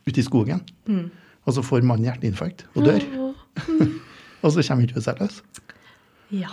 ute 0.09 0.23
i 0.23 0.25
skogen. 0.25 0.63
Mm. 0.89 1.11
Og 1.45 1.53
så 1.59 1.61
får 1.67 1.83
mannen 1.85 2.07
hjerteinfarkt 2.09 2.63
og 2.77 2.87
dør. 2.87 3.05
og 4.43 4.53
så 4.55 4.63
kommer 4.67 4.87
ikke 4.87 4.99
hun 5.01 5.07
seg 5.07 5.21
løs. 5.23 5.41
Ja. 6.35 6.53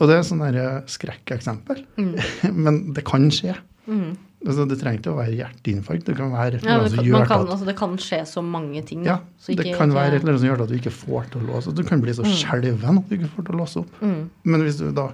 Og 0.00 0.08
det 0.10 0.18
er 0.18 0.26
sånn 0.28 0.42
et 0.44 0.90
skrekkeksempel. 0.92 1.84
Mm. 1.96 2.14
Men 2.66 2.80
det 2.96 3.04
kan 3.08 3.28
skje. 3.32 3.54
Mm. 3.88 4.16
Altså, 4.46 4.66
det 4.68 4.76
trenger 4.78 5.00
ikke 5.00 5.12
å 5.14 5.18
være 5.18 5.34
hjerteinfarkt. 5.40 6.04
Det 6.06 6.14
kan 6.18 6.30
være 6.34 6.60
Ja, 6.62 6.76
det, 6.84 6.92
kan, 7.00 7.24
kan, 7.26 7.46
at 7.46 7.52
altså, 7.54 7.66
det 7.66 7.74
kan 7.78 7.94
skje 7.98 8.20
så 8.28 8.42
mange 8.44 8.82
ting. 8.86 9.04
ja. 9.08 9.16
Så 9.42 9.56
det 9.56 9.64
kan 9.72 9.88
ikke- 9.90 9.96
være 9.96 10.18
et 10.18 10.20
eller 10.22 10.34
annet 10.36 10.42
som 10.44 10.48
gjør 10.50 10.62
at 10.66 10.68
du 10.70 10.76
ikke 10.76 10.92
får 10.94 11.30
til 11.32 11.40
å 11.40 11.48
låse. 11.54 11.74
Du 11.74 11.82
kan 11.88 12.02
bli 12.04 12.12
så 12.14 12.22
skjelven 12.28 13.00
at 13.00 13.08
du 13.08 13.16
ikke 13.16 13.30
får 13.32 13.46
til 13.48 13.56
å 13.56 13.62
låse 13.64 13.80
opp. 13.82 13.96
Mm. 14.04 14.28
Men 14.44 14.62
hvis 14.66 14.78
du 14.78 14.90
da 14.94 15.08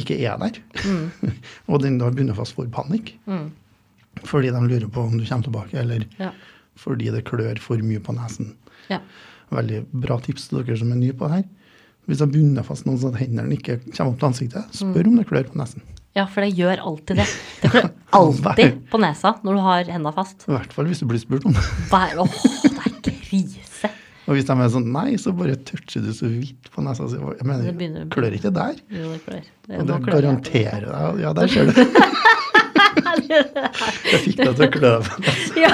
ikke 0.00 0.18
er 0.26 0.36
der, 0.42 0.58
og 1.70 1.80
den 1.84 1.98
da 2.00 2.10
begynner 2.10 2.36
fast 2.36 2.54
for 2.58 2.66
panikk, 2.72 3.14
Mm. 3.30 3.50
fordi 4.26 4.50
de 4.52 4.60
lurer 4.66 4.88
på 4.90 5.06
om 5.06 5.16
du 5.16 5.24
kommer 5.24 5.44
tilbake, 5.46 5.74
eller 5.80 6.04
Ja. 6.18 6.32
fordi 6.76 7.10
det 7.14 7.24
klør 7.24 7.58
for 7.62 7.76
mye 7.78 8.00
på 8.00 8.12
nesen. 8.16 8.54
Ja. 8.90 8.98
Veldig 9.50 9.80
bra 10.04 10.18
tips 10.22 10.48
til 10.50 10.60
dere 10.62 10.76
som 10.78 10.92
er 10.94 11.00
nye 11.00 11.12
på 11.16 11.26
det 11.30 11.40
her. 11.40 11.48
Hvis 12.08 12.20
jeg 12.22 12.32
bundet 12.32 12.66
fast 12.66 12.86
noen 12.86 12.98
sånn 12.98 13.14
at 13.14 13.20
hendene 13.22 13.54
ikke 13.56 13.78
kommer 13.92 14.12
opp 14.14 14.20
til 14.22 14.28
ansiktet, 14.30 14.74
spør 14.74 15.10
om 15.10 15.16
det 15.20 15.26
klør 15.30 15.48
på 15.52 15.58
nesen. 15.60 15.82
ja, 16.16 16.24
for 16.26 16.42
det 16.42 16.54
gjør 16.58 16.80
alltid 16.82 17.20
det. 17.22 17.26
Det 17.62 17.70
klør 17.70 17.90
alltid 18.18 18.78
på 18.90 18.98
nesa 18.98 19.34
når 19.46 19.54
du 19.58 19.60
har 19.66 19.84
hendene 19.94 20.12
fast. 20.16 20.46
I 20.48 20.54
hvert 20.56 20.72
fall 20.74 20.88
hvis 20.90 21.02
du 21.02 21.06
blir 21.10 21.20
spurt 21.22 21.44
om 21.46 21.54
det. 21.54 21.64
Åh, 21.92 22.38
det 23.04 23.12
er 23.12 23.20
krise. 23.28 23.90
Og 24.30 24.36
hvis 24.36 24.46
de 24.46 24.54
er 24.62 24.68
sånn 24.70 24.88
nei, 24.94 25.16
så 25.18 25.32
bare 25.34 25.56
toucher 25.66 26.02
du 26.06 26.10
så 26.14 26.28
vidt 26.30 26.70
på 26.74 26.82
nesa. 26.86 27.06
Jeg 27.10 27.46
mener, 27.46 27.70
begynner- 27.74 28.08
klør 28.14 28.34
ikke 28.38 28.50
der? 28.54 28.78
Jo, 28.90 29.12
det 29.14 29.22
klør. 29.26 29.46
Det, 29.66 29.78
Og 29.80 29.86
det 29.90 30.00
garanterer 30.06 30.86
deg 30.90 31.22
Ja, 31.24 31.32
der 31.34 31.46
ser 31.50 31.70
du. 31.70 31.72
Jeg 33.30 34.20
fikk 34.24 34.40
deg 34.40 34.54
til 34.56 34.66
å 34.66 34.70
klø. 34.74 34.92
Ja, 35.60 35.70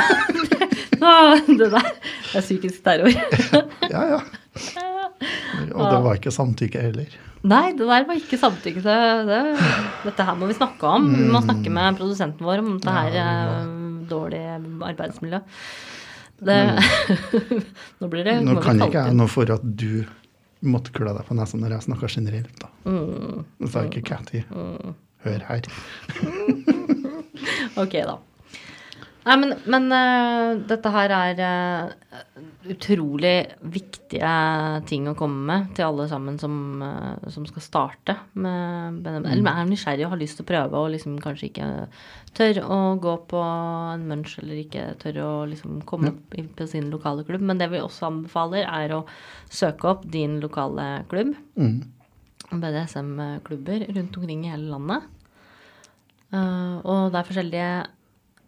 det, 0.51 0.56
Det 1.01 1.71
der 1.71 1.71
det 1.71 2.41
er 2.41 2.45
psykisk 2.45 2.83
terror. 2.87 3.13
Ja, 3.95 4.03
ja. 4.17 4.21
Og 5.77 5.85
det 5.91 5.99
var 6.05 6.17
ikke 6.19 6.33
samtykke 6.35 6.81
heller. 6.83 7.13
Nei, 7.47 7.71
det 7.79 7.87
der 7.87 8.07
var 8.09 8.19
ikke 8.19 8.39
samtykke 8.41 8.83
Det, 8.83 8.97
det. 9.29 9.41
Dette 10.07 10.27
her 10.27 10.39
må 10.39 10.49
vi 10.51 10.57
snakke 10.59 10.89
om. 10.89 11.07
Vi 11.15 11.29
må 11.31 11.41
snakke 11.45 11.71
med 11.73 11.99
produsenten 12.01 12.47
vår 12.47 12.63
om 12.65 12.73
dette 12.79 12.95
her 12.97 13.11
Ja, 13.15 13.27
ja. 13.47 13.61
dårlige 14.11 14.57
arbeidsmiljø. 14.91 15.41
Det, 16.37 16.57
nå 18.03 18.09
blir 18.13 18.27
det 18.29 18.35
Nå 18.45 18.59
kan 18.61 18.83
ikke 18.85 19.07
jeg 19.07 19.17
noe 19.17 19.31
for 19.33 19.49
at 19.55 19.63
du 19.65 20.03
måtte 20.67 20.93
klø 20.93 21.13
deg 21.17 21.25
på 21.29 21.37
nesa 21.39 21.57
når 21.61 21.77
jeg 21.79 21.87
snakka 21.87 22.11
generelt, 22.13 22.53
da. 22.61 22.69
Mm. 22.85 23.45
Det 23.63 23.71
sa 23.73 23.85
ikke 23.89 24.03
Catty. 24.11 24.43
Hør 25.27 25.47
her. 25.49 25.71
Ok, 27.77 27.93
da. 28.09 28.15
Nei, 29.27 29.35
men, 29.43 29.53
men 29.67 29.87
uh, 29.91 30.53
dette 30.71 30.91
her 30.95 31.11
er 31.11 31.41
uh, 31.43 32.21
utrolig 32.71 33.33
viktige 33.75 34.29
ting 34.87 35.09
å 35.11 35.17
komme 35.19 35.41
med 35.49 35.73
til 35.75 35.89
alle 35.89 36.07
sammen 36.11 36.37
som, 36.39 36.55
uh, 36.79 37.27
som 37.35 37.47
skal 37.49 37.65
starte 37.65 38.15
med 38.39 39.01
BNM. 39.03 39.27
Eller 39.33 39.51
er 39.65 39.67
nysgjerrig 39.67 40.07
og 40.07 40.13
har 40.15 40.21
lyst 40.21 40.39
til 40.39 40.47
å 40.47 40.51
prøve 40.53 40.79
og 40.85 40.93
liksom 40.95 41.17
kanskje 41.25 41.49
ikke 41.51 41.71
tør 42.39 42.61
å 42.63 42.79
gå 43.03 43.17
på 43.33 43.43
en 43.43 44.07
munch 44.13 44.37
eller 44.45 44.63
ikke 44.63 44.87
tør 45.03 45.19
å 45.25 45.33
liksom 45.51 45.81
komme 45.91 46.13
opp 46.15 46.39
i- 46.39 46.47
på 46.47 46.69
sin 46.71 46.87
lokale 46.95 47.27
klubb. 47.27 47.43
Men 47.51 47.59
det 47.59 47.71
vi 47.75 47.83
også 47.83 48.07
anbefaler, 48.13 48.63
er 48.69 48.95
å 48.95 49.03
søke 49.51 49.91
opp 49.91 50.07
din 50.07 50.39
lokale 50.45 51.03
klubb. 51.11 51.35
Mm. 51.59 51.81
BDSM-klubber 52.63 53.89
rundt 53.91 54.17
omkring 54.23 54.47
i 54.47 54.55
hele 54.55 54.71
landet. 54.71 55.03
Og 56.37 57.11
det 57.11 57.19
er 57.19 57.27
forskjellige 57.27 57.71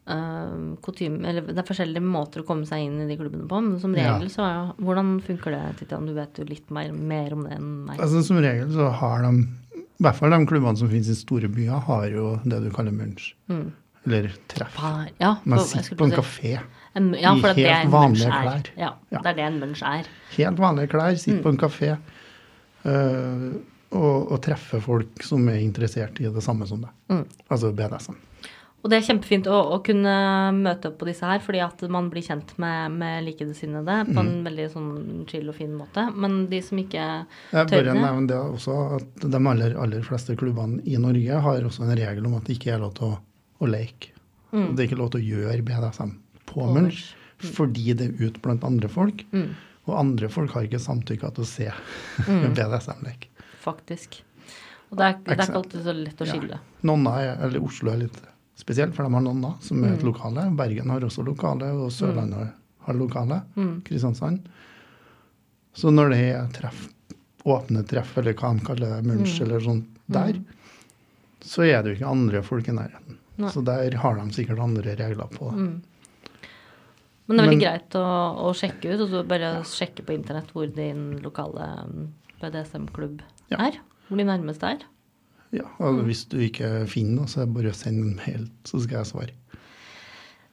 eh, 0.09 0.77
kutyme, 0.83 1.25
eller 1.29 1.43
det 1.47 1.59
er 1.59 1.67
forskjellige 1.69 2.03
måter 2.03 2.43
å 2.43 2.47
komme 2.49 2.65
seg 2.67 2.87
inn 2.87 3.01
i 3.05 3.07
de 3.11 3.17
klubbene 3.21 3.47
på. 3.49 3.61
Men 3.63 3.79
som 3.81 3.95
Ja. 3.95 4.15
regel 4.17 4.29
så 4.33 4.43
er 4.47 4.55
jo 4.57 4.85
Hvordan 4.87 5.21
funker 5.23 5.51
det, 5.53 5.77
Titian? 5.79 6.07
Du 6.07 6.15
vet 6.15 6.35
jo 6.39 6.45
litt 6.45 6.71
mer, 6.71 6.93
mer 6.93 7.33
om 7.35 7.45
det 7.45 7.53
enn 7.59 7.87
meg. 7.87 7.99
Altså, 8.01 8.23
som 8.25 8.37
regel 8.39 8.69
så 8.73 8.91
har 8.93 9.23
de, 9.23 9.47
i 9.77 10.03
hvert 10.03 10.15
fall 10.17 10.31
de 10.31 10.47
klubbene 10.47 10.77
som 10.79 10.89
finnes 10.89 11.09
i 11.09 11.15
store 11.15 11.49
byer, 11.49 11.81
har 11.85 12.09
jo 12.09 12.41
det 12.45 12.63
du 12.65 12.71
kaller 12.71 12.93
munch. 12.93 13.35
Mm. 13.51 13.73
Eller 14.07 14.33
treff. 14.49 14.77
Ja, 15.21 15.35
for- 15.35 15.49
Man 15.49 15.59
sitter 15.61 15.97
på 15.97 16.05
en 16.05 16.13
kafé. 16.13 16.61
En, 16.97 17.13
ja, 17.15 17.35
i 17.35 17.41
helt 17.41 17.91
vanlige 17.91 18.27
er. 18.27 18.43
klær. 18.43 18.67
Ja, 18.79 18.93
Ja. 19.13 19.19
det 19.21 19.27
er 19.27 19.35
det 19.35 19.45
en 19.45 19.61
munch 19.61 19.83
er. 19.83 20.05
Helt 20.37 20.57
vanlige 20.57 20.89
klær, 20.89 21.17
sitter 21.19 21.39
Mm. 21.39 21.43
på 21.43 21.49
en 21.51 21.59
kafé 21.59 21.99
Uh, 22.87 23.59
og, 23.91 24.31
og 24.33 24.41
treffer 24.45 24.81
folk 24.81 25.23
som 25.23 25.47
er 25.49 25.59
interessert 25.65 26.19
i 26.21 26.29
det 26.31 26.43
samme 26.45 26.67
som 26.69 26.81
deg. 26.85 26.91
Mm. 27.11 27.25
Altså 27.51 27.73
BDSM. 27.75 28.15
Og 28.79 28.91
det 28.93 29.01
er 29.01 29.07
kjempefint 29.09 29.49
å, 29.51 29.57
å 29.75 29.79
kunne 29.83 30.13
møte 30.55 30.93
opp 30.93 31.01
på 31.01 31.09
disse 31.09 31.27
her, 31.27 31.41
fordi 31.43 31.59
at 31.65 31.81
man 31.91 32.07
blir 32.13 32.23
kjent 32.23 32.53
med, 32.63 32.93
med 33.01 33.25
likesinnede 33.27 33.97
på 34.07 34.23
en 34.23 34.45
veldig 34.47 34.67
sånn 34.71 34.91
chill 35.27 35.49
og 35.51 35.57
fin 35.57 35.73
måte. 35.75 36.05
Men 36.15 36.45
de 36.53 36.61
som 36.63 36.79
ikke 36.79 37.07
tør 37.51 37.75
Jeg 37.75 37.89
det 37.89 37.97
nevne 37.99 38.29
det 38.31 38.39
også, 38.39 38.77
at 39.01 39.27
de 39.35 39.41
aller, 39.53 39.75
aller 39.83 40.07
fleste 40.07 40.37
klubbene 40.39 40.79
i 40.87 40.95
Norge 41.03 41.41
har 41.49 41.67
også 41.67 41.89
en 41.89 41.97
regel 41.99 42.31
om 42.31 42.37
at 42.39 42.47
det 42.47 42.55
ikke 42.61 42.77
er 42.77 42.85
lov 42.85 42.95
til 43.01 43.11
å, 43.11 43.19
å 43.59 43.71
leke. 43.71 44.15
Mm. 44.55 44.71
Det 44.77 44.85
er 44.85 44.87
ikke 44.93 45.01
lov 45.03 45.11
til 45.17 45.25
å 45.25 45.29
gjøre 45.35 45.67
BDSM 45.67 46.15
på 46.49 46.71
munch, 46.79 47.03
mm. 47.43 47.51
fordi 47.59 47.91
det 47.99 48.07
er 48.13 48.23
ut 48.31 48.39
blant 48.47 48.63
andre 48.65 48.89
folk. 48.95 49.27
mm, 49.35 49.51
Og 49.91 49.99
andre 49.99 50.31
folk 50.33 50.55
har 50.55 50.71
ikke 50.71 50.79
samtykka 50.87 51.35
til 51.35 51.45
å 51.45 51.51
se 51.51 51.69
Mm. 52.29 52.53
BDSM-lek. 52.57 53.29
Faktisk. 53.61 54.23
Og 54.89 54.97
det 55.03 55.05
er, 55.11 55.19
det 55.27 55.35
er 55.35 55.45
ikke 55.45 55.61
alltid 55.61 55.85
så 55.85 55.93
lett 55.99 56.23
å 56.23 56.27
Ja. 56.27 56.33
skille. 56.33 56.59
Nonna, 56.89 57.19
er, 57.21 57.35
eller 57.45 57.61
Oslo 57.67 57.91
er 57.93 58.05
litt 58.07 58.17
spesielt, 58.59 58.95
for 58.97 59.07
de 59.07 59.15
har 59.15 59.23
noen 59.25 59.41
da, 59.45 59.53
som 59.63 59.83
er 59.85 59.95
et 59.95 60.03
Mm. 60.03 60.09
lokale. 60.13 60.45
Bergen 60.57 60.91
har 60.91 61.01
også 61.07 61.25
lokale, 61.25 61.71
og 61.79 61.91
Sørlandet 61.95 62.53
har 62.87 62.95
lokale. 62.95 63.43
Mm. 63.57 63.83
Kristiansand. 63.85 64.41
Så 65.75 65.93
når 65.95 66.11
det 66.11 66.19
er 66.35 66.49
treff, 66.53 66.89
åpne 67.47 67.85
treff, 67.87 68.17
eller 68.19 68.35
hva 68.35 68.53
de 68.59 68.65
kaller 68.67 69.03
munch 69.03 69.39
Mm. 69.39 69.43
eller 69.47 69.61
sånt 69.61 69.87
der, 70.11 70.41
så 71.41 71.63
er 71.63 71.83
det 71.83 71.93
jo 71.99 72.05
ikke 72.05 72.11
andre 72.11 72.43
folk 72.43 72.69
i 72.69 72.73
nærheten. 72.73 73.17
Nei. 73.39 73.49
Så 73.51 73.63
der 73.65 73.95
har 73.97 74.15
de 74.17 74.31
sikkert 74.35 74.59
andre 74.59 74.97
regler 74.97 75.29
på 75.31 75.51
det. 75.53 75.59
Mm. 75.59 75.83
Men 77.29 77.37
det 77.37 77.45
er 77.45 77.49
veldig 77.49 77.59
Men- 77.59 77.61
greit 77.61 77.91
å, 77.91 78.37
å 78.49 78.55
sjekke 78.57 78.95
ut, 78.95 79.01
og 79.01 79.09
så 79.11 79.23
bare 79.29 79.63
sjekke 79.63 80.03
på 80.05 80.15
internett 80.19 80.51
hvor 80.53 80.67
din 80.75 81.21
lokale 81.23 81.87
mm, 81.87 82.09
BDSM-klubb 82.41 83.21
Ja. 83.51 83.59
er. 83.69 83.79
Hvor 84.09 84.17
de 84.17 84.25
nærmeste 84.25 84.65
er. 84.65 84.79
Ja, 85.55 85.65
og 85.81 86.03
Hvis 86.05 86.27
du 86.29 86.39
ikke 86.45 86.85
finner 86.91 87.23
noe, 87.23 87.31
så 87.31 87.43
er 87.43 87.49
det 87.49 87.57
bare 87.57 87.73
å 87.73 87.77
sende 87.77 88.05
en 88.05 88.17
mail, 88.19 88.49
så 88.69 88.81
skal 88.85 89.01
jeg 89.01 89.11
svare. 89.13 89.37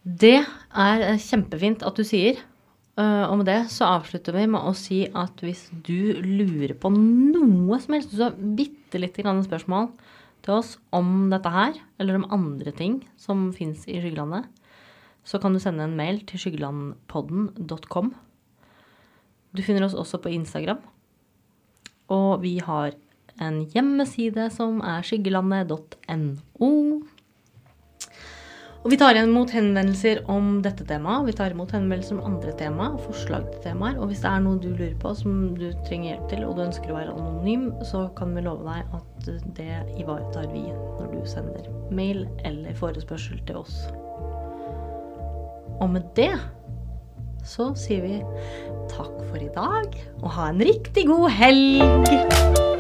Det 0.05 0.37
er 0.37 1.03
eh, 1.03 1.21
kjempefint 1.21 1.83
at 1.83 1.97
du 1.97 2.05
sier. 2.07 2.39
Eh, 2.95 3.23
og 3.27 3.41
med 3.41 3.49
det 3.49 3.59
så 3.73 3.89
avslutter 3.97 4.37
vi 4.37 4.45
med 4.47 4.63
å 4.63 4.71
si 4.77 5.01
at 5.09 5.41
hvis 5.43 5.65
du 5.83 6.21
lurer 6.23 6.75
på 6.79 6.93
noe 6.93 7.79
som 7.83 7.97
helst, 7.97 8.15
så 8.15 8.31
bitte 8.31 9.01
lite 9.01 9.25
grann 9.25 9.43
spørsmål 9.43 9.89
til 10.45 10.59
oss 10.59 10.75
om 10.95 11.31
dette 11.33 11.51
her, 11.51 11.75
eller 11.99 12.19
om 12.19 12.29
andre 12.31 12.71
ting 12.75 13.01
som 13.19 13.49
fins 13.55 13.83
i 13.89 13.97
Skyggelandet, 13.99 14.45
så 15.25 15.41
kan 15.41 15.55
du 15.55 15.59
sende 15.59 15.87
en 15.87 15.97
mail 15.97 16.21
til 16.29 16.39
skyggelandpodden.com. 16.39 18.11
Du 19.57 19.63
finner 19.65 19.87
oss 19.87 19.97
også 19.97 20.19
på 20.21 20.29
Instagram. 20.35 20.83
Og 22.13 22.43
vi 22.43 22.59
har 22.61 22.93
en 23.41 23.65
hjemmeside 23.73 24.49
som 24.53 24.79
er 24.85 25.03
skyggelandet.no. 25.05 26.71
Og 28.85 28.91
vi 28.93 28.99
tar 29.01 29.17
imot 29.17 29.49
henvendelser 29.49 30.19
om 30.29 30.59
dette 30.61 30.85
temaet. 30.85 31.25
Vi 31.25 31.33
tar 31.33 31.55
imot 31.55 31.71
henvendelser 31.73 32.19
om 32.19 32.27
andre 32.29 32.51
tema, 32.53 32.91
forslag 33.01 33.47
til 33.49 33.63
temaer. 33.63 33.97
Og 33.97 34.11
hvis 34.11 34.21
det 34.21 34.29
er 34.29 34.43
noe 34.45 34.61
du 34.61 34.67
lurer 34.69 34.93
på 35.01 35.13
som 35.17 35.55
du 35.57 35.71
trenger 35.87 36.11
hjelp 36.11 36.27
til, 36.29 36.43
og 36.45 36.53
du 36.53 36.61
ønsker 36.67 36.93
å 36.93 36.99
være 36.99 37.15
anonym, 37.15 37.71
så 37.89 38.03
kan 38.17 38.35
vi 38.37 38.45
love 38.45 38.61
deg 38.67 38.93
at 38.99 39.31
det 39.57 39.79
ivaretar 39.97 40.45
vi 40.53 40.67
når 40.69 41.15
du 41.15 41.25
sender 41.25 41.65
mail 41.89 42.27
eller 42.45 42.77
forespørsel 42.77 43.41
til 43.49 43.63
oss. 43.63 43.87
Og 45.81 45.89
med 45.97 46.05
det 46.15 46.35
så 47.45 47.71
sier 47.77 48.05
vi 48.05 48.21
takk 48.93 49.17
for 49.31 49.41
i 49.41 49.49
dag, 49.57 49.97
og 50.21 50.31
ha 50.37 50.51
en 50.53 50.61
riktig 50.61 51.09
god 51.09 51.29
helg! 51.41 52.74